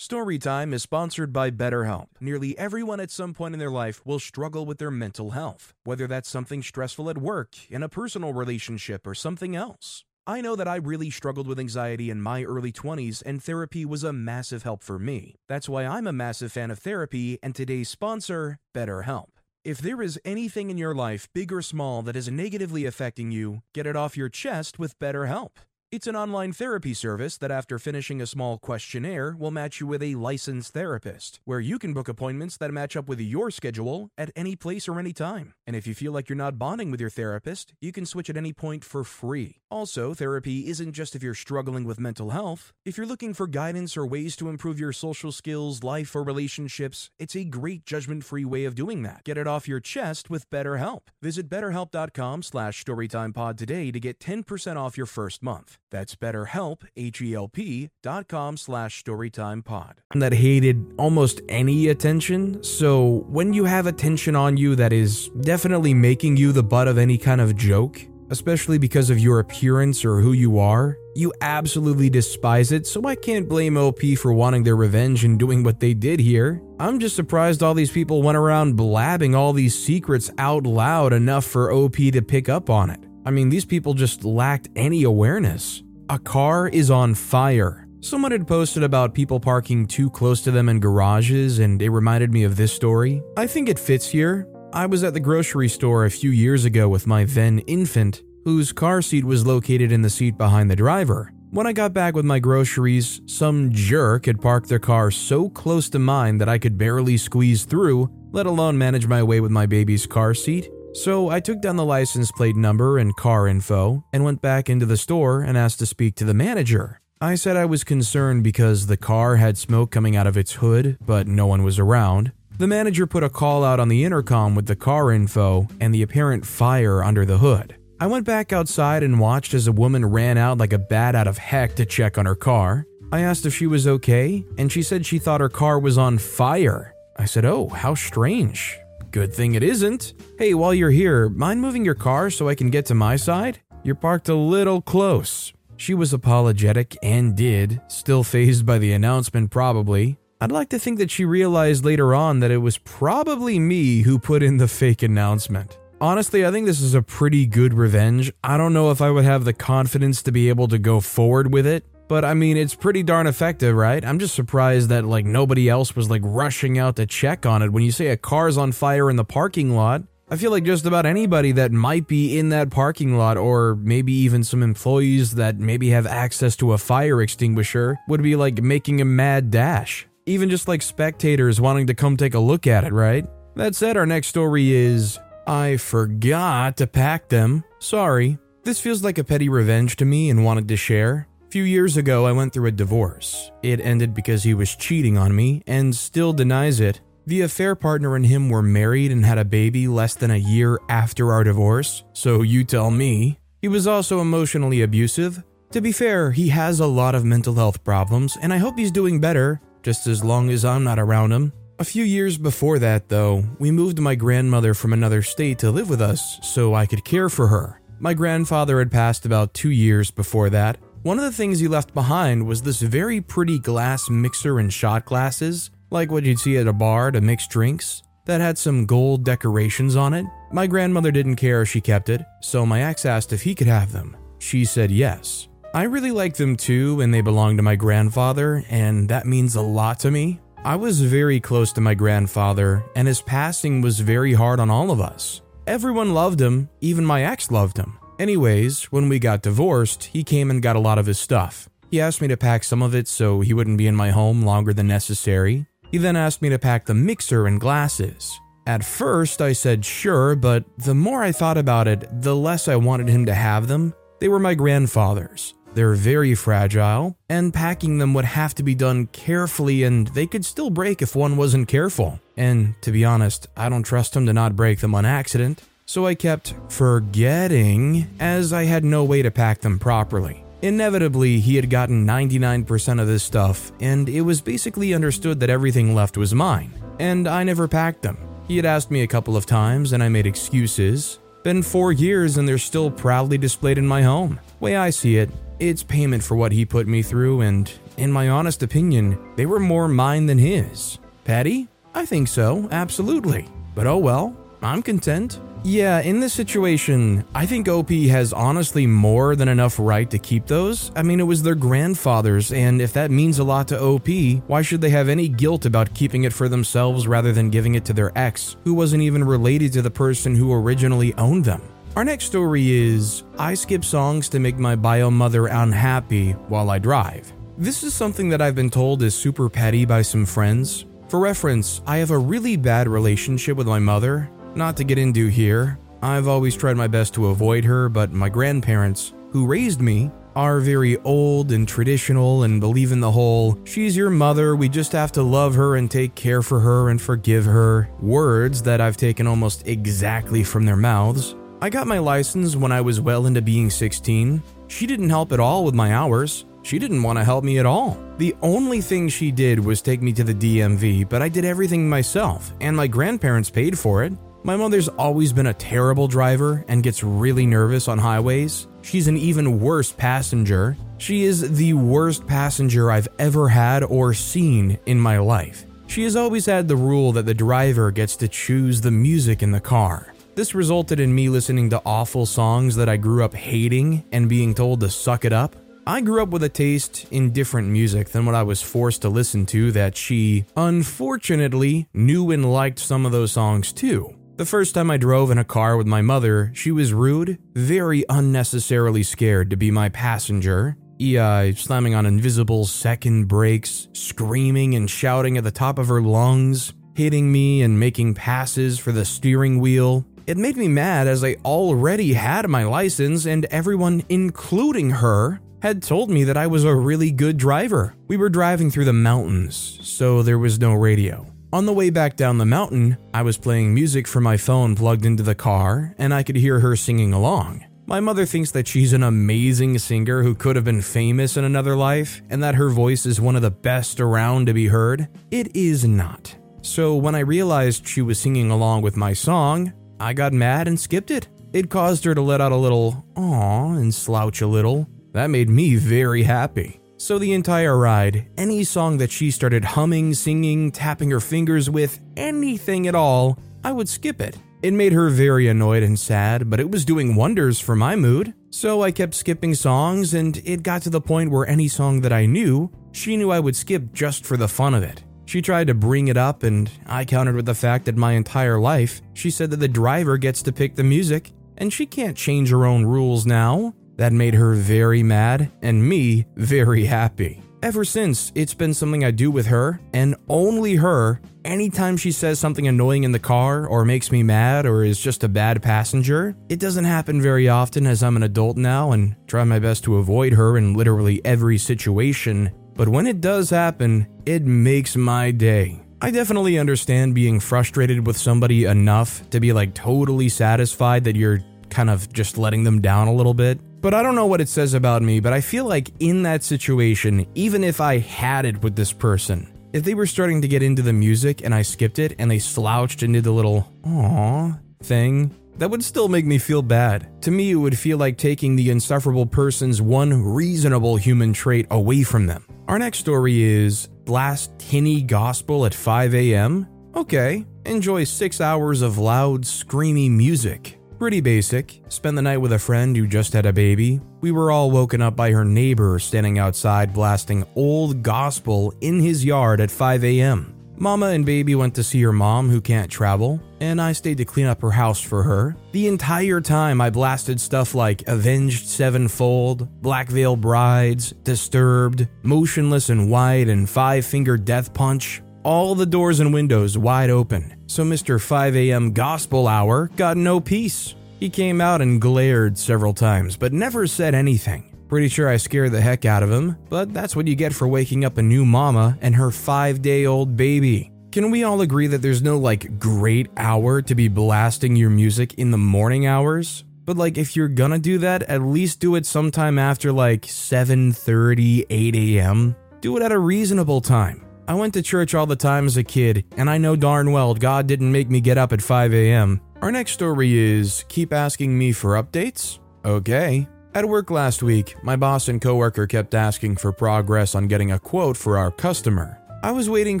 Storytime 0.00 0.72
is 0.72 0.82
sponsored 0.82 1.34
by 1.34 1.50
BetterHelp. 1.50 2.06
Nearly 2.18 2.56
everyone 2.56 3.00
at 3.00 3.10
some 3.10 3.34
point 3.34 3.52
in 3.52 3.58
their 3.58 3.70
life 3.70 4.00
will 4.06 4.18
struggle 4.18 4.64
with 4.64 4.78
their 4.78 4.90
mental 4.90 5.32
health, 5.32 5.74
whether 5.84 6.06
that's 6.06 6.30
something 6.30 6.62
stressful 6.62 7.10
at 7.10 7.18
work, 7.18 7.50
in 7.68 7.82
a 7.82 7.90
personal 7.90 8.32
relationship, 8.32 9.06
or 9.06 9.14
something 9.14 9.54
else. 9.54 10.06
I 10.26 10.42
know 10.42 10.54
that 10.54 10.68
I 10.68 10.76
really 10.76 11.10
struggled 11.10 11.46
with 11.46 11.58
anxiety 11.58 12.10
in 12.10 12.20
my 12.20 12.44
early 12.44 12.72
20s, 12.72 13.22
and 13.24 13.42
therapy 13.42 13.84
was 13.84 14.04
a 14.04 14.12
massive 14.12 14.62
help 14.62 14.82
for 14.82 14.98
me. 14.98 15.36
That's 15.48 15.68
why 15.68 15.86
I'm 15.86 16.06
a 16.06 16.12
massive 16.12 16.52
fan 16.52 16.70
of 16.70 16.78
therapy 16.78 17.38
and 17.42 17.54
today's 17.54 17.88
sponsor, 17.88 18.58
BetterHelp. 18.74 19.28
If 19.64 19.78
there 19.78 20.02
is 20.02 20.20
anything 20.24 20.70
in 20.70 20.78
your 20.78 20.94
life, 20.94 21.28
big 21.34 21.52
or 21.52 21.62
small, 21.62 22.02
that 22.02 22.16
is 22.16 22.30
negatively 22.30 22.84
affecting 22.84 23.30
you, 23.30 23.62
get 23.74 23.86
it 23.86 23.96
off 23.96 24.16
your 24.16 24.28
chest 24.28 24.78
with 24.78 24.98
BetterHelp. 24.98 25.50
It's 25.90 26.06
an 26.06 26.14
online 26.14 26.52
therapy 26.52 26.94
service 26.94 27.36
that, 27.38 27.50
after 27.50 27.78
finishing 27.78 28.22
a 28.22 28.26
small 28.26 28.58
questionnaire, 28.58 29.34
will 29.36 29.50
match 29.50 29.80
you 29.80 29.86
with 29.86 30.02
a 30.02 30.14
licensed 30.14 30.72
therapist, 30.72 31.40
where 31.44 31.60
you 31.60 31.78
can 31.78 31.92
book 31.92 32.08
appointments 32.08 32.56
that 32.58 32.72
match 32.72 32.96
up 32.96 33.08
with 33.08 33.20
your 33.20 33.50
schedule 33.50 34.10
at 34.16 34.30
any 34.36 34.54
place 34.54 34.86
or 34.86 35.00
any 35.00 35.12
time. 35.12 35.54
And 35.66 35.74
if 35.74 35.86
you 35.86 35.94
feel 35.94 36.12
like 36.12 36.28
you're 36.28 36.36
not 36.36 36.58
bonding 36.58 36.90
with 36.90 37.00
your 37.00 37.10
therapist, 37.10 37.72
you 37.80 37.90
can 37.90 38.06
switch 38.06 38.30
at 38.30 38.36
any 38.36 38.52
point 38.52 38.84
for 38.84 39.02
free. 39.02 39.59
Also, 39.70 40.14
therapy 40.14 40.68
isn't 40.68 40.92
just 40.92 41.14
if 41.14 41.22
you're 41.22 41.32
struggling 41.34 41.84
with 41.84 42.00
mental 42.00 42.30
health. 42.30 42.72
If 42.84 42.96
you're 42.96 43.06
looking 43.06 43.34
for 43.34 43.46
guidance 43.46 43.96
or 43.96 44.04
ways 44.04 44.34
to 44.36 44.48
improve 44.48 44.80
your 44.80 44.92
social 44.92 45.30
skills, 45.30 45.84
life, 45.84 46.16
or 46.16 46.24
relationships, 46.24 47.08
it's 47.20 47.36
a 47.36 47.44
great 47.44 47.86
judgment-free 47.86 48.44
way 48.44 48.64
of 48.64 48.74
doing 48.74 49.02
that. 49.04 49.22
Get 49.24 49.38
it 49.38 49.46
off 49.46 49.68
your 49.68 49.78
chest 49.78 50.28
with 50.28 50.50
BetterHelp. 50.50 51.02
Visit 51.22 51.48
betterhelp.com 51.48 52.42
slash 52.42 52.84
storytimepod 52.84 53.56
today 53.56 53.92
to 53.92 54.00
get 54.00 54.18
10% 54.18 54.76
off 54.76 54.96
your 54.96 55.06
first 55.06 55.40
month. 55.40 55.78
That's 55.92 56.16
betterhelp, 56.16 56.82
H-E-L-P 56.96 57.90
dot 58.02 58.28
com 58.28 58.56
slash 58.56 59.04
storytimepod. 59.04 59.94
That 60.14 60.32
hated 60.32 60.94
almost 60.98 61.42
any 61.48 61.88
attention, 61.88 62.62
so 62.64 63.24
when 63.28 63.52
you 63.52 63.64
have 63.64 63.86
attention 63.86 64.34
on 64.34 64.56
you 64.56 64.74
that 64.76 64.92
is 64.92 65.28
definitely 65.40 65.94
making 65.94 66.36
you 66.36 66.50
the 66.52 66.62
butt 66.62 66.88
of 66.88 66.98
any 66.98 67.18
kind 67.18 67.40
of 67.40 67.56
joke, 67.56 68.00
especially 68.30 68.78
because 68.78 69.10
of 69.10 69.18
your 69.18 69.40
appearance 69.40 70.04
or 70.04 70.20
who 70.20 70.32
you 70.32 70.58
are, 70.58 70.96
you 71.14 71.32
absolutely 71.40 72.08
despise 72.08 72.72
it, 72.72 72.86
so 72.86 73.04
I 73.04 73.16
can't 73.16 73.48
blame 73.48 73.76
OP 73.76 74.00
for 74.16 74.32
wanting 74.32 74.62
their 74.62 74.76
revenge 74.76 75.24
and 75.24 75.38
doing 75.38 75.62
what 75.62 75.80
they 75.80 75.92
did 75.92 76.20
here. 76.20 76.62
I'm 76.78 76.98
just 76.98 77.16
surprised 77.16 77.62
all 77.62 77.74
these 77.74 77.90
people 77.90 78.22
went 78.22 78.38
around 78.38 78.76
blabbing 78.76 79.34
all 79.34 79.52
these 79.52 79.78
secrets 79.78 80.30
out 80.38 80.64
loud 80.64 81.12
enough 81.12 81.44
for 81.44 81.72
OP 81.72 81.96
to 81.96 82.22
pick 82.22 82.48
up 82.48 82.70
on 82.70 82.90
it. 82.90 83.00
I 83.26 83.30
mean, 83.30 83.48
these 83.48 83.66
people 83.66 83.94
just 83.94 84.24
lacked 84.24 84.68
any 84.76 85.02
awareness. 85.02 85.82
A 86.08 86.18
car 86.18 86.68
is 86.68 86.90
on 86.90 87.14
fire. 87.14 87.86
Someone 88.00 88.32
had 88.32 88.48
posted 88.48 88.82
about 88.82 89.12
people 89.12 89.38
parking 89.38 89.86
too 89.86 90.08
close 90.08 90.40
to 90.42 90.50
them 90.50 90.70
in 90.70 90.80
garages, 90.80 91.58
and 91.58 91.82
it 91.82 91.90
reminded 91.90 92.32
me 92.32 92.44
of 92.44 92.56
this 92.56 92.72
story. 92.72 93.22
I 93.36 93.46
think 93.46 93.68
it 93.68 93.78
fits 93.78 94.08
here. 94.08 94.48
I 94.72 94.86
was 94.86 95.02
at 95.02 95.14
the 95.14 95.20
grocery 95.20 95.68
store 95.68 96.04
a 96.04 96.10
few 96.10 96.30
years 96.30 96.64
ago 96.64 96.88
with 96.88 97.04
my 97.04 97.24
then 97.24 97.58
infant, 97.60 98.22
whose 98.44 98.72
car 98.72 99.02
seat 99.02 99.24
was 99.24 99.44
located 99.44 99.90
in 99.90 100.02
the 100.02 100.10
seat 100.10 100.38
behind 100.38 100.70
the 100.70 100.76
driver. 100.76 101.32
When 101.50 101.66
I 101.66 101.72
got 101.72 101.92
back 101.92 102.14
with 102.14 102.24
my 102.24 102.38
groceries, 102.38 103.20
some 103.26 103.72
jerk 103.72 104.26
had 104.26 104.40
parked 104.40 104.68
their 104.68 104.78
car 104.78 105.10
so 105.10 105.48
close 105.48 105.90
to 105.90 105.98
mine 105.98 106.38
that 106.38 106.48
I 106.48 106.58
could 106.58 106.78
barely 106.78 107.16
squeeze 107.16 107.64
through, 107.64 108.10
let 108.30 108.46
alone 108.46 108.78
manage 108.78 109.08
my 109.08 109.24
way 109.24 109.40
with 109.40 109.50
my 109.50 109.66
baby's 109.66 110.06
car 110.06 110.34
seat. 110.34 110.70
So 110.94 111.30
I 111.30 111.40
took 111.40 111.60
down 111.60 111.74
the 111.74 111.84
license 111.84 112.30
plate 112.30 112.54
number 112.54 112.98
and 112.98 113.16
car 113.16 113.48
info 113.48 114.04
and 114.12 114.22
went 114.22 114.40
back 114.40 114.70
into 114.70 114.86
the 114.86 114.96
store 114.96 115.40
and 115.40 115.58
asked 115.58 115.80
to 115.80 115.86
speak 115.86 116.14
to 116.16 116.24
the 116.24 116.34
manager. 116.34 117.00
I 117.20 117.34
said 117.34 117.56
I 117.56 117.66
was 117.66 117.82
concerned 117.82 118.44
because 118.44 118.86
the 118.86 118.96
car 118.96 119.36
had 119.36 119.58
smoke 119.58 119.90
coming 119.90 120.16
out 120.16 120.28
of 120.28 120.36
its 120.36 120.52
hood, 120.54 120.96
but 121.04 121.26
no 121.26 121.46
one 121.48 121.64
was 121.64 121.78
around. 121.80 122.30
The 122.60 122.66
manager 122.66 123.06
put 123.06 123.24
a 123.24 123.30
call 123.30 123.64
out 123.64 123.80
on 123.80 123.88
the 123.88 124.04
intercom 124.04 124.54
with 124.54 124.66
the 124.66 124.76
car 124.76 125.12
info 125.12 125.66
and 125.80 125.94
the 125.94 126.02
apparent 126.02 126.44
fire 126.44 127.02
under 127.02 127.24
the 127.24 127.38
hood. 127.38 127.74
I 127.98 128.06
went 128.06 128.26
back 128.26 128.52
outside 128.52 129.02
and 129.02 129.18
watched 129.18 129.54
as 129.54 129.66
a 129.66 129.72
woman 129.72 130.04
ran 130.04 130.36
out 130.36 130.58
like 130.58 130.74
a 130.74 130.78
bat 130.78 131.14
out 131.14 131.26
of 131.26 131.38
heck 131.38 131.74
to 131.76 131.86
check 131.86 132.18
on 132.18 132.26
her 132.26 132.34
car. 132.34 132.84
I 133.12 133.20
asked 133.20 133.46
if 133.46 133.54
she 133.54 133.66
was 133.66 133.86
okay, 133.86 134.44
and 134.58 134.70
she 134.70 134.82
said 134.82 135.06
she 135.06 135.18
thought 135.18 135.40
her 135.40 135.48
car 135.48 135.78
was 135.78 135.96
on 135.96 136.18
fire. 136.18 136.94
I 137.16 137.24
said, 137.24 137.46
Oh, 137.46 137.68
how 137.68 137.94
strange. 137.94 138.78
Good 139.10 139.32
thing 139.32 139.54
it 139.54 139.62
isn't. 139.62 140.12
Hey, 140.38 140.52
while 140.52 140.74
you're 140.74 140.90
here, 140.90 141.30
mind 141.30 141.62
moving 141.62 141.86
your 141.86 141.94
car 141.94 142.28
so 142.28 142.46
I 142.46 142.54
can 142.54 142.68
get 142.68 142.84
to 142.86 142.94
my 142.94 143.16
side? 143.16 143.60
You're 143.84 143.94
parked 143.94 144.28
a 144.28 144.34
little 144.34 144.82
close. 144.82 145.54
She 145.78 145.94
was 145.94 146.12
apologetic 146.12 146.94
and 147.02 147.34
did, 147.34 147.80
still 147.88 148.22
phased 148.32 148.66
by 148.66 148.76
the 148.76 148.92
announcement, 148.92 149.50
probably. 149.50 150.18
I'd 150.42 150.52
like 150.52 150.70
to 150.70 150.78
think 150.78 150.98
that 150.98 151.10
she 151.10 151.26
realized 151.26 151.84
later 151.84 152.14
on 152.14 152.40
that 152.40 152.50
it 152.50 152.58
was 152.58 152.78
probably 152.78 153.58
me 153.58 154.00
who 154.00 154.18
put 154.18 154.42
in 154.42 154.56
the 154.56 154.68
fake 154.68 155.02
announcement. 155.02 155.76
Honestly, 156.00 156.46
I 156.46 156.50
think 156.50 156.64
this 156.64 156.80
is 156.80 156.94
a 156.94 157.02
pretty 157.02 157.44
good 157.44 157.74
revenge. 157.74 158.32
I 158.42 158.56
don't 158.56 158.72
know 158.72 158.90
if 158.90 159.02
I 159.02 159.10
would 159.10 159.24
have 159.24 159.44
the 159.44 159.52
confidence 159.52 160.22
to 160.22 160.32
be 160.32 160.48
able 160.48 160.66
to 160.68 160.78
go 160.78 161.00
forward 161.00 161.52
with 161.52 161.66
it, 161.66 161.84
but 162.08 162.24
I 162.24 162.32
mean, 162.32 162.56
it's 162.56 162.74
pretty 162.74 163.02
darn 163.02 163.26
effective, 163.26 163.76
right? 163.76 164.02
I'm 164.02 164.18
just 164.18 164.34
surprised 164.34 164.88
that 164.88 165.04
like 165.04 165.26
nobody 165.26 165.68
else 165.68 165.94
was 165.94 166.08
like 166.08 166.22
rushing 166.24 166.78
out 166.78 166.96
to 166.96 167.04
check 167.04 167.44
on 167.44 167.60
it. 167.60 167.70
When 167.70 167.82
you 167.82 167.92
say 167.92 168.06
a 168.06 168.16
car's 168.16 168.56
on 168.56 168.72
fire 168.72 169.10
in 169.10 169.16
the 169.16 169.26
parking 169.26 169.76
lot, 169.76 170.04
I 170.30 170.36
feel 170.36 170.52
like 170.52 170.64
just 170.64 170.86
about 170.86 171.04
anybody 171.04 171.52
that 171.52 171.70
might 171.70 172.06
be 172.06 172.38
in 172.38 172.48
that 172.48 172.70
parking 172.70 173.18
lot, 173.18 173.36
or 173.36 173.74
maybe 173.74 174.14
even 174.14 174.42
some 174.42 174.62
employees 174.62 175.34
that 175.34 175.58
maybe 175.58 175.90
have 175.90 176.06
access 176.06 176.56
to 176.56 176.72
a 176.72 176.78
fire 176.78 177.20
extinguisher, 177.20 177.98
would 178.08 178.22
be 178.22 178.36
like 178.36 178.62
making 178.62 179.02
a 179.02 179.04
mad 179.04 179.50
dash. 179.50 180.06
Even 180.30 180.48
just 180.48 180.68
like 180.68 180.80
spectators 180.80 181.60
wanting 181.60 181.88
to 181.88 181.94
come 181.94 182.16
take 182.16 182.34
a 182.34 182.38
look 182.38 182.68
at 182.68 182.84
it, 182.84 182.92
right? 182.92 183.26
That 183.56 183.74
said, 183.74 183.96
our 183.96 184.06
next 184.06 184.28
story 184.28 184.70
is 184.70 185.18
I 185.44 185.76
forgot 185.76 186.76
to 186.76 186.86
pack 186.86 187.28
them. 187.28 187.64
Sorry. 187.80 188.38
This 188.62 188.80
feels 188.80 189.02
like 189.02 189.18
a 189.18 189.24
petty 189.24 189.48
revenge 189.48 189.96
to 189.96 190.04
me 190.04 190.30
and 190.30 190.44
wanted 190.44 190.68
to 190.68 190.76
share 190.76 191.26
A 191.48 191.50
few 191.50 191.64
years 191.64 191.96
ago, 191.96 192.26
I 192.26 192.32
went 192.32 192.52
through 192.52 192.68
a 192.68 192.70
divorce. 192.70 193.50
It 193.64 193.80
ended 193.80 194.14
because 194.14 194.44
he 194.44 194.54
was 194.54 194.76
cheating 194.76 195.18
on 195.18 195.34
me 195.34 195.64
and 195.66 195.92
still 195.96 196.32
denies 196.32 196.78
it. 196.78 197.00
The 197.26 197.40
affair 197.40 197.74
partner 197.74 198.14
and 198.14 198.24
him 198.24 198.48
were 198.48 198.62
married 198.62 199.10
and 199.10 199.26
had 199.26 199.38
a 199.38 199.44
baby 199.44 199.88
less 199.88 200.14
than 200.14 200.30
a 200.30 200.36
year 200.36 200.78
after 200.88 201.32
our 201.32 201.42
divorce, 201.42 202.04
so 202.12 202.42
you 202.42 202.62
tell 202.62 202.92
me. 202.92 203.40
He 203.62 203.68
was 203.68 203.88
also 203.88 204.20
emotionally 204.20 204.82
abusive. 204.82 205.42
To 205.72 205.80
be 205.80 205.90
fair, 205.90 206.30
he 206.30 206.48
has 206.48 206.78
a 206.78 206.86
lot 206.86 207.16
of 207.16 207.24
mental 207.24 207.54
health 207.54 207.82
problems, 207.82 208.38
and 208.40 208.52
I 208.52 208.58
hope 208.58 208.78
he's 208.78 208.90
doing 208.90 209.20
better, 209.20 209.60
just 209.82 210.06
as 210.06 210.24
long 210.24 210.50
as 210.50 210.64
I'm 210.64 210.84
not 210.84 210.98
around 210.98 211.32
him. 211.32 211.52
A 211.78 211.84
few 211.84 212.04
years 212.04 212.36
before 212.36 212.78
that, 212.78 213.08
though, 213.08 213.44
we 213.58 213.70
moved 213.70 213.98
my 213.98 214.14
grandmother 214.14 214.74
from 214.74 214.92
another 214.92 215.22
state 215.22 215.58
to 215.60 215.70
live 215.70 215.88
with 215.88 216.02
us 216.02 216.38
so 216.42 216.74
I 216.74 216.84
could 216.84 217.04
care 217.04 217.30
for 217.30 217.48
her. 217.48 217.80
My 217.98 218.14
grandfather 218.14 218.78
had 218.78 218.90
passed 218.90 219.24
about 219.24 219.54
two 219.54 219.70
years 219.70 220.10
before 220.10 220.50
that. 220.50 220.78
One 221.02 221.18
of 221.18 221.24
the 221.24 221.32
things 221.32 221.58
he 221.58 221.68
left 221.68 221.94
behind 221.94 222.46
was 222.46 222.62
this 222.62 222.80
very 222.80 223.20
pretty 223.20 223.58
glass 223.58 224.10
mixer 224.10 224.58
and 224.58 224.72
shot 224.72 225.06
glasses, 225.06 225.70
like 225.90 226.10
what 226.10 226.24
you'd 226.24 226.38
see 226.38 226.58
at 226.58 226.66
a 226.66 226.72
bar 226.72 227.10
to 227.10 227.20
mix 227.20 227.48
drinks, 227.48 228.02
that 228.26 228.40
had 228.40 228.58
some 228.58 228.86
gold 228.86 229.24
decorations 229.24 229.96
on 229.96 230.12
it. 230.14 230.26
My 230.52 230.66
grandmother 230.66 231.10
didn't 231.10 231.36
care 231.36 231.62
if 231.62 231.70
she 231.70 231.80
kept 231.80 232.10
it, 232.10 232.22
so 232.42 232.66
my 232.66 232.82
ex 232.82 233.06
asked 233.06 233.32
if 233.32 233.42
he 233.42 233.54
could 233.54 233.66
have 233.66 233.92
them. 233.92 234.16
She 234.38 234.64
said 234.64 234.90
yes. 234.90 235.48
I 235.72 235.84
really 235.84 236.10
like 236.10 236.34
them 236.34 236.56
too, 236.56 237.00
and 237.00 237.14
they 237.14 237.20
belong 237.20 237.56
to 237.56 237.62
my 237.62 237.76
grandfather, 237.76 238.64
and 238.70 239.08
that 239.08 239.24
means 239.24 239.54
a 239.54 239.62
lot 239.62 240.00
to 240.00 240.10
me. 240.10 240.40
I 240.64 240.74
was 240.74 241.00
very 241.00 241.38
close 241.38 241.72
to 241.74 241.80
my 241.80 241.94
grandfather, 241.94 242.84
and 242.96 243.06
his 243.06 243.22
passing 243.22 243.80
was 243.80 244.00
very 244.00 244.32
hard 244.32 244.58
on 244.58 244.68
all 244.68 244.90
of 244.90 245.00
us. 245.00 245.42
Everyone 245.68 246.12
loved 246.12 246.40
him, 246.40 246.68
even 246.80 247.06
my 247.06 247.22
ex 247.22 247.52
loved 247.52 247.76
him. 247.76 247.98
Anyways, 248.18 248.84
when 248.84 249.08
we 249.08 249.20
got 249.20 249.42
divorced, 249.42 250.04
he 250.04 250.24
came 250.24 250.50
and 250.50 250.60
got 250.60 250.74
a 250.74 250.80
lot 250.80 250.98
of 250.98 251.06
his 251.06 251.20
stuff. 251.20 251.68
He 251.88 252.00
asked 252.00 252.20
me 252.20 252.26
to 252.28 252.36
pack 252.36 252.64
some 252.64 252.82
of 252.82 252.94
it 252.94 253.06
so 253.06 253.40
he 253.40 253.54
wouldn't 253.54 253.78
be 253.78 253.86
in 253.86 253.94
my 253.94 254.10
home 254.10 254.42
longer 254.42 254.74
than 254.74 254.88
necessary. 254.88 255.66
He 255.92 255.98
then 255.98 256.16
asked 256.16 256.42
me 256.42 256.48
to 256.48 256.58
pack 256.58 256.86
the 256.86 256.94
mixer 256.94 257.46
and 257.46 257.60
glasses. 257.60 258.38
At 258.66 258.84
first, 258.84 259.40
I 259.40 259.52
said 259.52 259.84
sure, 259.84 260.34
but 260.34 260.64
the 260.78 260.94
more 260.94 261.22
I 261.22 261.30
thought 261.30 261.58
about 261.58 261.86
it, 261.86 262.08
the 262.22 262.34
less 262.34 262.66
I 262.66 262.74
wanted 262.74 263.08
him 263.08 263.24
to 263.26 263.34
have 263.34 263.68
them. 263.68 263.94
They 264.20 264.28
were 264.28 264.38
my 264.38 264.54
grandfather's. 264.54 265.54
They're 265.74 265.94
very 265.94 266.34
fragile, 266.34 267.16
and 267.28 267.54
packing 267.54 267.98
them 267.98 268.12
would 268.14 268.24
have 268.24 268.54
to 268.56 268.62
be 268.62 268.74
done 268.74 269.06
carefully, 269.06 269.84
and 269.84 270.08
they 270.08 270.26
could 270.26 270.44
still 270.44 270.70
break 270.70 271.00
if 271.00 271.14
one 271.14 271.36
wasn't 271.36 271.68
careful. 271.68 272.20
And 272.36 272.74
to 272.82 272.90
be 272.90 273.04
honest, 273.04 273.46
I 273.56 273.68
don't 273.68 273.84
trust 273.84 274.16
him 274.16 274.26
to 274.26 274.32
not 274.32 274.56
break 274.56 274.80
them 274.80 274.94
on 274.94 275.04
accident, 275.04 275.62
so 275.86 276.06
I 276.06 276.14
kept 276.14 276.54
forgetting 276.68 278.08
as 278.18 278.52
I 278.52 278.64
had 278.64 278.84
no 278.84 279.04
way 279.04 279.22
to 279.22 279.30
pack 279.30 279.60
them 279.60 279.78
properly. 279.78 280.44
Inevitably, 280.62 281.40
he 281.40 281.56
had 281.56 281.70
gotten 281.70 282.06
99% 282.06 283.00
of 283.00 283.06
this 283.06 283.22
stuff, 283.22 283.72
and 283.80 284.08
it 284.08 284.20
was 284.22 284.40
basically 284.40 284.92
understood 284.92 285.40
that 285.40 285.50
everything 285.50 285.94
left 285.94 286.16
was 286.16 286.34
mine, 286.34 286.72
and 286.98 287.26
I 287.26 287.44
never 287.44 287.66
packed 287.66 288.02
them. 288.02 288.18
He 288.46 288.56
had 288.56 288.66
asked 288.66 288.90
me 288.90 289.02
a 289.02 289.06
couple 289.06 289.36
of 289.36 289.46
times, 289.46 289.92
and 289.92 290.02
I 290.02 290.08
made 290.08 290.26
excuses. 290.26 291.18
Been 291.44 291.62
four 291.62 291.92
years, 291.92 292.36
and 292.36 292.46
they're 292.46 292.58
still 292.58 292.90
proudly 292.90 293.38
displayed 293.38 293.78
in 293.78 293.86
my 293.86 294.02
home. 294.02 294.38
Way 294.58 294.76
I 294.76 294.90
see 294.90 295.16
it, 295.16 295.30
it's 295.60 295.82
payment 295.82 296.24
for 296.24 296.34
what 296.34 296.52
he 296.52 296.64
put 296.64 296.88
me 296.88 297.02
through, 297.02 297.42
and 297.42 297.70
in 297.96 298.10
my 298.10 298.28
honest 298.28 298.62
opinion, 298.62 299.18
they 299.36 299.46
were 299.46 299.60
more 299.60 299.86
mine 299.86 300.26
than 300.26 300.38
his. 300.38 300.98
Petty? 301.24 301.68
I 301.94 302.06
think 302.06 302.28
so, 302.28 302.68
absolutely. 302.72 303.46
But 303.74 303.86
oh 303.86 303.98
well, 303.98 304.36
I'm 304.62 304.82
content. 304.82 305.38
Yeah, 305.62 306.00
in 306.00 306.20
this 306.20 306.32
situation, 306.32 307.22
I 307.34 307.44
think 307.44 307.68
OP 307.68 307.90
has 307.90 308.32
honestly 308.32 308.86
more 308.86 309.36
than 309.36 309.48
enough 309.48 309.78
right 309.78 310.10
to 310.10 310.18
keep 310.18 310.46
those. 310.46 310.90
I 310.96 311.02
mean, 311.02 311.20
it 311.20 311.24
was 311.24 311.42
their 311.42 311.54
grandfather's, 311.54 312.50
and 312.50 312.80
if 312.80 312.94
that 312.94 313.10
means 313.10 313.38
a 313.38 313.44
lot 313.44 313.68
to 313.68 313.78
OP, 313.78 314.08
why 314.46 314.62
should 314.62 314.80
they 314.80 314.88
have 314.88 315.10
any 315.10 315.28
guilt 315.28 315.66
about 315.66 315.94
keeping 315.94 316.24
it 316.24 316.32
for 316.32 316.48
themselves 316.48 317.06
rather 317.06 317.32
than 317.32 317.50
giving 317.50 317.74
it 317.74 317.84
to 317.84 317.92
their 317.92 318.10
ex, 318.16 318.56
who 318.64 318.72
wasn't 318.72 319.02
even 319.02 319.22
related 319.22 319.70
to 319.74 319.82
the 319.82 319.90
person 319.90 320.34
who 320.34 320.50
originally 320.50 321.12
owned 321.14 321.44
them? 321.44 321.60
Our 321.96 322.04
next 322.04 322.26
story 322.26 322.70
is 322.70 323.24
I 323.36 323.54
skip 323.54 323.84
songs 323.84 324.28
to 324.28 324.38
make 324.38 324.56
my 324.56 324.76
bio 324.76 325.10
mother 325.10 325.48
unhappy 325.48 326.32
while 326.32 326.70
I 326.70 326.78
drive. 326.78 327.32
This 327.58 327.82
is 327.82 327.94
something 327.94 328.28
that 328.28 328.40
I've 328.40 328.54
been 328.54 328.70
told 328.70 329.02
is 329.02 329.12
super 329.12 329.50
petty 329.50 329.84
by 329.84 330.02
some 330.02 330.24
friends. 330.24 330.86
For 331.08 331.18
reference, 331.18 331.82
I 331.88 331.96
have 331.96 332.12
a 332.12 332.18
really 332.18 332.56
bad 332.56 332.86
relationship 332.86 333.56
with 333.56 333.66
my 333.66 333.80
mother. 333.80 334.30
Not 334.54 334.76
to 334.76 334.84
get 334.84 334.98
into 334.98 335.26
here, 335.26 335.80
I've 336.00 336.28
always 336.28 336.56
tried 336.56 336.76
my 336.76 336.86
best 336.86 337.12
to 337.14 337.26
avoid 337.26 337.64
her, 337.64 337.88
but 337.88 338.12
my 338.12 338.28
grandparents, 338.28 339.12
who 339.32 339.46
raised 339.46 339.80
me, 339.80 340.12
are 340.36 340.60
very 340.60 340.96
old 340.98 341.50
and 341.50 341.66
traditional 341.66 342.44
and 342.44 342.60
believe 342.60 342.92
in 342.92 343.00
the 343.00 343.10
whole, 343.10 343.58
she's 343.64 343.96
your 343.96 344.10
mother, 344.10 344.54
we 344.54 344.68
just 344.68 344.92
have 344.92 345.10
to 345.12 345.24
love 345.24 345.56
her 345.56 345.74
and 345.74 345.90
take 345.90 346.14
care 346.14 346.40
for 346.40 346.60
her 346.60 346.88
and 346.88 347.02
forgive 347.02 347.44
her, 347.44 347.90
words 348.00 348.62
that 348.62 348.80
I've 348.80 348.96
taken 348.96 349.26
almost 349.26 349.66
exactly 349.66 350.44
from 350.44 350.64
their 350.64 350.76
mouths. 350.76 351.34
I 351.62 351.68
got 351.68 351.86
my 351.86 351.98
license 351.98 352.56
when 352.56 352.72
I 352.72 352.80
was 352.80 353.02
well 353.02 353.26
into 353.26 353.42
being 353.42 353.68
16. 353.68 354.42
She 354.68 354.86
didn't 354.86 355.10
help 355.10 355.30
at 355.30 355.40
all 355.40 355.62
with 355.62 355.74
my 355.74 355.92
hours. 355.92 356.46
She 356.62 356.78
didn't 356.78 357.02
want 357.02 357.18
to 357.18 357.24
help 357.24 357.44
me 357.44 357.58
at 357.58 357.66
all. 357.66 357.98
The 358.16 358.34
only 358.40 358.80
thing 358.80 359.10
she 359.10 359.30
did 359.30 359.62
was 359.62 359.82
take 359.82 360.00
me 360.00 360.14
to 360.14 360.24
the 360.24 360.32
DMV, 360.32 361.06
but 361.06 361.20
I 361.20 361.28
did 361.28 361.44
everything 361.44 361.86
myself, 361.86 362.54
and 362.62 362.74
my 362.74 362.86
grandparents 362.86 363.50
paid 363.50 363.78
for 363.78 364.04
it. 364.04 364.14
My 364.42 364.56
mother's 364.56 364.88
always 364.88 365.34
been 365.34 365.48
a 365.48 365.54
terrible 365.54 366.08
driver 366.08 366.64
and 366.66 366.82
gets 366.82 367.04
really 367.04 367.44
nervous 367.44 367.88
on 367.88 367.98
highways. 367.98 368.66
She's 368.80 369.08
an 369.08 369.18
even 369.18 369.60
worse 369.60 369.92
passenger. 369.92 370.78
She 370.96 371.24
is 371.24 371.58
the 371.58 371.74
worst 371.74 372.26
passenger 372.26 372.90
I've 372.90 373.08
ever 373.18 373.50
had 373.50 373.84
or 373.84 374.14
seen 374.14 374.78
in 374.86 374.98
my 374.98 375.18
life. 375.18 375.66
She 375.88 376.04
has 376.04 376.16
always 376.16 376.46
had 376.46 376.68
the 376.68 376.76
rule 376.76 377.12
that 377.12 377.26
the 377.26 377.34
driver 377.34 377.90
gets 377.90 378.16
to 378.16 378.28
choose 378.28 378.80
the 378.80 378.90
music 378.90 379.42
in 379.42 379.50
the 379.50 379.60
car. 379.60 380.14
This 380.34 380.54
resulted 380.54 381.00
in 381.00 381.14
me 381.14 381.28
listening 381.28 381.70
to 381.70 381.82
awful 381.84 382.24
songs 382.24 382.76
that 382.76 382.88
I 382.88 382.96
grew 382.96 383.24
up 383.24 383.34
hating 383.34 384.04
and 384.12 384.28
being 384.28 384.54
told 384.54 384.80
to 384.80 384.88
suck 384.88 385.24
it 385.24 385.32
up. 385.32 385.56
I 385.86 386.00
grew 386.00 386.22
up 386.22 386.28
with 386.28 386.44
a 386.44 386.48
taste 386.48 387.06
in 387.10 387.32
different 387.32 387.68
music 387.68 388.10
than 388.10 388.26
what 388.26 388.34
I 388.34 388.44
was 388.44 388.62
forced 388.62 389.02
to 389.02 389.08
listen 389.08 389.44
to 389.46 389.72
that 389.72 389.96
she, 389.96 390.44
unfortunately, 390.56 391.88
knew 391.92 392.30
and 392.30 392.52
liked 392.52 392.78
some 392.78 393.04
of 393.04 393.12
those 393.12 393.32
songs 393.32 393.72
too. 393.72 394.14
The 394.36 394.46
first 394.46 394.74
time 394.74 394.90
I 394.90 394.96
drove 394.96 395.30
in 395.30 395.38
a 395.38 395.44
car 395.44 395.76
with 395.76 395.86
my 395.86 396.00
mother, 396.00 396.52
she 396.54 396.70
was 396.70 396.94
rude, 396.94 397.38
very 397.54 398.04
unnecessarily 398.08 399.02
scared 399.02 399.50
to 399.50 399.56
be 399.56 399.70
my 399.70 399.88
passenger. 399.88 400.76
EI 401.00 401.54
slamming 401.54 401.94
on 401.94 402.06
invisible 402.06 402.66
second 402.66 403.26
brakes, 403.26 403.88
screaming 403.92 404.76
and 404.76 404.88
shouting 404.88 405.36
at 405.36 405.44
the 405.44 405.50
top 405.50 405.78
of 405.78 405.88
her 405.88 406.00
lungs, 406.00 406.72
hitting 406.94 407.32
me 407.32 407.62
and 407.62 407.80
making 407.80 408.14
passes 408.14 408.78
for 408.78 408.92
the 408.92 409.04
steering 409.04 409.58
wheel. 409.60 410.04
It 410.30 410.36
made 410.36 410.56
me 410.56 410.68
mad 410.68 411.08
as 411.08 411.24
I 411.24 411.38
already 411.44 412.12
had 412.12 412.48
my 412.48 412.62
license 412.62 413.26
and 413.26 413.46
everyone, 413.46 414.04
including 414.08 414.90
her, 414.90 415.40
had 415.60 415.82
told 415.82 416.08
me 416.08 416.22
that 416.22 416.36
I 416.36 416.46
was 416.46 416.62
a 416.62 416.72
really 416.72 417.10
good 417.10 417.36
driver. 417.36 417.96
We 418.06 418.16
were 418.16 418.28
driving 418.28 418.70
through 418.70 418.84
the 418.84 418.92
mountains, 418.92 419.80
so 419.82 420.22
there 420.22 420.38
was 420.38 420.60
no 420.60 420.74
radio. 420.74 421.26
On 421.52 421.66
the 421.66 421.72
way 421.72 421.90
back 421.90 422.14
down 422.14 422.38
the 422.38 422.46
mountain, 422.46 422.96
I 423.12 423.22
was 423.22 423.38
playing 423.38 423.74
music 423.74 424.06
from 424.06 424.22
my 424.22 424.36
phone 424.36 424.76
plugged 424.76 425.04
into 425.04 425.24
the 425.24 425.34
car, 425.34 425.96
and 425.98 426.14
I 426.14 426.22
could 426.22 426.36
hear 426.36 426.60
her 426.60 426.76
singing 426.76 427.12
along. 427.12 427.64
My 427.86 427.98
mother 427.98 428.24
thinks 428.24 428.52
that 428.52 428.68
she's 428.68 428.92
an 428.92 429.02
amazing 429.02 429.78
singer 429.78 430.22
who 430.22 430.36
could 430.36 430.54
have 430.54 430.64
been 430.64 430.80
famous 430.80 431.36
in 431.36 431.42
another 431.42 431.74
life, 431.74 432.22
and 432.30 432.40
that 432.44 432.54
her 432.54 432.70
voice 432.70 433.04
is 433.04 433.20
one 433.20 433.34
of 433.34 433.42
the 433.42 433.50
best 433.50 433.98
around 433.98 434.46
to 434.46 434.54
be 434.54 434.68
heard. 434.68 435.08
It 435.32 435.56
is 435.56 435.84
not. 435.84 436.36
So 436.62 436.94
when 436.94 437.16
I 437.16 437.20
realized 437.20 437.88
she 437.88 438.00
was 438.00 438.20
singing 438.20 438.52
along 438.52 438.82
with 438.82 438.96
my 438.96 439.12
song, 439.12 439.72
I 440.00 440.14
got 440.14 440.32
mad 440.32 440.66
and 440.66 440.80
skipped 440.80 441.10
it. 441.10 441.28
It 441.52 441.68
caused 441.68 442.04
her 442.04 442.14
to 442.14 442.22
let 442.22 442.40
out 442.40 442.52
a 442.52 442.56
little 442.56 443.04
aw 443.16 443.74
and 443.74 443.94
slouch 443.94 444.40
a 444.40 444.46
little. 444.46 444.88
That 445.12 445.28
made 445.28 445.50
me 445.50 445.76
very 445.76 446.22
happy. 446.22 446.80
So 446.96 447.18
the 447.18 447.34
entire 447.34 447.76
ride, 447.76 448.30
any 448.38 448.64
song 448.64 448.96
that 448.98 449.10
she 449.10 449.30
started 449.30 449.62
humming, 449.62 450.14
singing, 450.14 450.70
tapping 450.70 451.10
her 451.10 451.20
fingers 451.20 451.68
with, 451.68 452.00
anything 452.16 452.86
at 452.86 452.94
all, 452.94 453.38
I 453.62 453.72
would 453.72 453.90
skip 453.90 454.22
it. 454.22 454.38
It 454.62 454.72
made 454.72 454.92
her 454.92 455.10
very 455.10 455.48
annoyed 455.48 455.82
and 455.82 455.98
sad, 455.98 456.48
but 456.48 456.60
it 456.60 456.70
was 456.70 456.84
doing 456.86 457.14
wonders 457.14 457.60
for 457.60 457.76
my 457.76 457.94
mood. 457.94 458.32
So 458.50 458.82
I 458.82 458.92
kept 458.92 459.14
skipping 459.14 459.54
songs, 459.54 460.14
and 460.14 460.40
it 460.44 460.62
got 460.62 460.82
to 460.82 460.90
the 460.90 461.00
point 461.00 461.30
where 461.30 461.46
any 461.46 461.68
song 461.68 462.00
that 462.02 462.12
I 462.12 462.26
knew, 462.26 462.70
she 462.92 463.16
knew 463.16 463.30
I 463.30 463.40
would 463.40 463.56
skip 463.56 463.92
just 463.92 464.24
for 464.24 464.36
the 464.36 464.48
fun 464.48 464.74
of 464.74 464.82
it. 464.82 465.02
She 465.30 465.40
tried 465.40 465.68
to 465.68 465.74
bring 465.74 466.08
it 466.08 466.16
up, 466.16 466.42
and 466.42 466.68
I 466.86 467.04
countered 467.04 467.36
with 467.36 467.46
the 467.46 467.54
fact 467.54 467.84
that 467.84 467.96
my 467.96 468.14
entire 468.14 468.58
life, 468.58 469.00
she 469.14 469.30
said 469.30 469.52
that 469.52 469.58
the 469.58 469.68
driver 469.68 470.18
gets 470.18 470.42
to 470.42 470.52
pick 470.52 470.74
the 470.74 470.82
music, 470.82 471.30
and 471.56 471.72
she 471.72 471.86
can't 471.86 472.16
change 472.16 472.50
her 472.50 472.66
own 472.66 472.84
rules 472.84 473.26
now. 473.26 473.72
That 473.94 474.12
made 474.12 474.34
her 474.34 474.54
very 474.54 475.04
mad, 475.04 475.52
and 475.62 475.88
me 475.88 476.26
very 476.34 476.84
happy. 476.86 477.44
Ever 477.62 477.84
since, 477.84 478.32
it's 478.34 478.54
been 478.54 478.74
something 478.74 479.04
I 479.04 479.12
do 479.12 479.30
with 479.30 479.46
her, 479.46 479.78
and 479.94 480.16
only 480.28 480.74
her. 480.74 481.20
Anytime 481.44 481.96
she 481.96 482.10
says 482.10 482.40
something 482.40 482.66
annoying 482.66 483.04
in 483.04 483.12
the 483.12 483.20
car, 483.20 483.68
or 483.68 483.84
makes 483.84 484.10
me 484.10 484.24
mad, 484.24 484.66
or 484.66 484.82
is 484.82 484.98
just 484.98 485.22
a 485.22 485.28
bad 485.28 485.62
passenger, 485.62 486.34
it 486.48 486.58
doesn't 486.58 486.86
happen 486.86 487.22
very 487.22 487.48
often 487.48 487.86
as 487.86 488.02
I'm 488.02 488.16
an 488.16 488.24
adult 488.24 488.56
now 488.56 488.90
and 488.90 489.14
try 489.28 489.44
my 489.44 489.60
best 489.60 489.84
to 489.84 489.98
avoid 489.98 490.32
her 490.32 490.58
in 490.58 490.74
literally 490.74 491.24
every 491.24 491.56
situation 491.56 492.50
but 492.80 492.88
when 492.88 493.06
it 493.06 493.20
does 493.20 493.50
happen, 493.50 494.06
it 494.24 494.42
makes 494.42 494.96
my 494.96 495.32
day. 495.32 495.82
I 496.00 496.10
definitely 496.10 496.58
understand 496.58 497.14
being 497.14 497.38
frustrated 497.38 498.06
with 498.06 498.16
somebody 498.16 498.64
enough 498.64 499.28
to 499.28 499.38
be 499.38 499.52
like 499.52 499.74
totally 499.74 500.30
satisfied 500.30 501.04
that 501.04 501.14
you're 501.14 501.40
kind 501.68 501.90
of 501.90 502.10
just 502.10 502.38
letting 502.38 502.64
them 502.64 502.80
down 502.80 503.06
a 503.06 503.12
little 503.12 503.34
bit. 503.34 503.60
But 503.82 503.92
I 503.92 504.02
don't 504.02 504.14
know 504.14 504.24
what 504.24 504.40
it 504.40 504.48
says 504.48 504.72
about 504.72 505.02
me, 505.02 505.20
but 505.20 505.34
I 505.34 505.42
feel 505.42 505.66
like 505.66 505.90
in 506.00 506.22
that 506.22 506.42
situation, 506.42 507.26
even 507.34 507.64
if 507.64 507.82
I 507.82 507.98
had 507.98 508.46
it 508.46 508.62
with 508.62 508.76
this 508.76 508.94
person, 508.94 509.52
if 509.74 509.84
they 509.84 509.92
were 509.92 510.06
starting 510.06 510.40
to 510.40 510.48
get 510.48 510.62
into 510.62 510.80
the 510.80 510.94
music 510.94 511.44
and 511.44 511.54
I 511.54 511.60
skipped 511.60 511.98
it 511.98 512.14
and 512.18 512.30
they 512.30 512.38
slouched 512.38 513.00
did 513.00 513.24
the 513.24 513.30
little 513.30 513.70
aww 513.82 514.58
thing, 514.82 515.36
that 515.58 515.70
would 515.70 515.84
still 515.84 516.08
make 516.08 516.24
me 516.24 516.38
feel 516.38 516.62
bad. 516.62 517.22
To 517.22 517.30
me, 517.30 517.50
it 517.52 517.56
would 517.56 517.78
feel 517.78 517.98
like 517.98 518.16
taking 518.16 518.56
the 518.56 518.70
insufferable 518.70 519.26
person's 519.26 519.82
one 519.82 520.22
reasonable 520.22 520.96
human 520.96 521.32
trait 521.32 521.66
away 521.70 522.02
from 522.02 522.26
them. 522.26 522.46
Our 522.68 522.78
next 522.78 522.98
story 522.98 523.42
is 523.42 523.88
Blast 524.04 524.58
Tinny 524.58 525.02
Gospel 525.02 525.66
at 525.66 525.74
5 525.74 526.14
a.m. 526.14 526.66
Okay, 526.94 527.44
enjoy 527.66 528.04
six 528.04 528.40
hours 528.40 528.82
of 528.82 528.98
loud, 528.98 529.42
screamy 529.42 530.10
music. 530.10 530.78
Pretty 530.98 531.20
basic. 531.20 531.80
Spend 531.88 532.18
the 532.18 532.22
night 532.22 532.36
with 532.36 532.52
a 532.52 532.58
friend 532.58 532.94
who 532.94 533.06
just 533.06 533.32
had 533.32 533.46
a 533.46 533.52
baby. 533.52 534.00
We 534.20 534.32
were 534.32 534.50
all 534.50 534.70
woken 534.70 535.00
up 535.00 535.16
by 535.16 535.30
her 535.30 535.46
neighbor 535.46 535.98
standing 535.98 536.38
outside 536.38 536.92
blasting 536.92 537.46
old 537.56 538.02
gospel 538.02 538.74
in 538.82 539.00
his 539.00 539.24
yard 539.24 539.62
at 539.62 539.70
5 539.70 540.04
a.m. 540.04 540.54
Mama 540.80 541.08
and 541.08 541.26
baby 541.26 541.54
went 541.54 541.74
to 541.74 541.84
see 541.84 542.00
her 542.00 542.10
mom 542.10 542.48
who 542.48 542.58
can't 542.58 542.90
travel, 542.90 543.38
and 543.60 543.78
I 543.82 543.92
stayed 543.92 544.16
to 544.16 544.24
clean 544.24 544.46
up 544.46 544.62
her 544.62 544.70
house 544.70 544.98
for 544.98 545.22
her. 545.22 545.54
The 545.72 545.86
entire 545.88 546.40
time 546.40 546.80
I 546.80 546.88
blasted 546.88 547.38
stuff 547.38 547.74
like 547.74 548.08
Avenged 548.08 548.66
Sevenfold, 548.66 549.68
Black 549.82 550.08
Veil 550.08 550.36
Brides, 550.36 551.12
Disturbed, 551.22 552.08
Motionless 552.22 552.88
In 552.88 553.10
White, 553.10 553.48
and 553.48 553.68
Five 553.68 554.06
Finger 554.06 554.38
Death 554.38 554.72
Punch. 554.72 555.20
All 555.42 555.74
the 555.74 555.84
doors 555.84 556.20
and 556.20 556.32
windows 556.32 556.78
wide 556.78 557.10
open, 557.10 557.62
so 557.66 557.84
Mr. 557.84 558.18
5 558.18 558.56
a.m. 558.56 558.94
Gospel 558.94 559.48
Hour 559.48 559.90
got 559.96 560.16
no 560.16 560.40
peace. 560.40 560.94
He 561.18 561.28
came 561.28 561.60
out 561.60 561.82
and 561.82 562.00
glared 562.00 562.56
several 562.56 562.94
times, 562.94 563.36
but 563.36 563.52
never 563.52 563.86
said 563.86 564.14
anything. 564.14 564.69
Pretty 564.90 565.06
sure 565.06 565.28
I 565.28 565.36
scared 565.36 565.70
the 565.70 565.80
heck 565.80 566.04
out 566.04 566.24
of 566.24 566.32
him, 566.32 566.56
but 566.68 566.92
that's 566.92 567.14
what 567.14 567.28
you 567.28 567.36
get 567.36 567.54
for 567.54 567.68
waking 567.68 568.04
up 568.04 568.18
a 568.18 568.22
new 568.22 568.44
mama 568.44 568.98
and 569.00 569.14
her 569.14 569.30
five 569.30 569.80
day 569.80 570.04
old 570.04 570.36
baby. 570.36 570.90
Can 571.12 571.30
we 571.30 571.44
all 571.44 571.60
agree 571.60 571.86
that 571.86 572.02
there's 572.02 572.22
no 572.22 572.36
like 572.36 572.76
great 572.80 573.28
hour 573.36 573.82
to 573.82 573.94
be 573.94 574.08
blasting 574.08 574.74
your 574.74 574.90
music 574.90 575.34
in 575.34 575.52
the 575.52 575.58
morning 575.58 576.06
hours? 576.06 576.64
But 576.86 576.96
like 576.96 577.18
if 577.18 577.36
you're 577.36 577.46
gonna 577.46 577.78
do 577.78 577.98
that, 577.98 578.24
at 578.24 578.42
least 578.42 578.80
do 578.80 578.96
it 578.96 579.06
sometime 579.06 579.60
after 579.60 579.92
like 579.92 580.22
7:30, 580.22 581.66
8 581.70 581.94
a.m. 581.94 582.56
Do 582.80 582.96
it 582.96 583.02
at 583.04 583.12
a 583.12 583.18
reasonable 583.18 583.80
time. 583.80 584.24
I 584.48 584.54
went 584.54 584.74
to 584.74 584.82
church 584.82 585.14
all 585.14 585.26
the 585.26 585.36
time 585.36 585.66
as 585.66 585.76
a 585.76 585.84
kid, 585.84 586.24
and 586.36 586.50
I 586.50 586.58
know 586.58 586.74
darn 586.74 587.12
well 587.12 587.32
God 587.34 587.68
didn't 587.68 587.92
make 587.92 588.10
me 588.10 588.20
get 588.20 588.38
up 588.38 588.52
at 588.52 588.60
5 588.60 588.92
a.m. 588.92 589.40
Our 589.62 589.70
next 589.70 589.92
story 589.92 590.36
is 590.36 590.84
keep 590.88 591.12
asking 591.12 591.56
me 591.56 591.70
for 591.70 591.90
updates? 591.90 592.58
Okay. 592.84 593.46
At 593.72 593.88
work 593.88 594.10
last 594.10 594.42
week, 594.42 594.74
my 594.82 594.96
boss 594.96 595.28
and 595.28 595.40
coworker 595.40 595.86
kept 595.86 596.14
asking 596.14 596.56
for 596.56 596.72
progress 596.72 597.36
on 597.36 597.46
getting 597.46 597.70
a 597.70 597.78
quote 597.78 598.16
for 598.16 598.36
our 598.36 598.50
customer. 598.50 599.20
I 599.44 599.52
was 599.52 599.70
waiting 599.70 600.00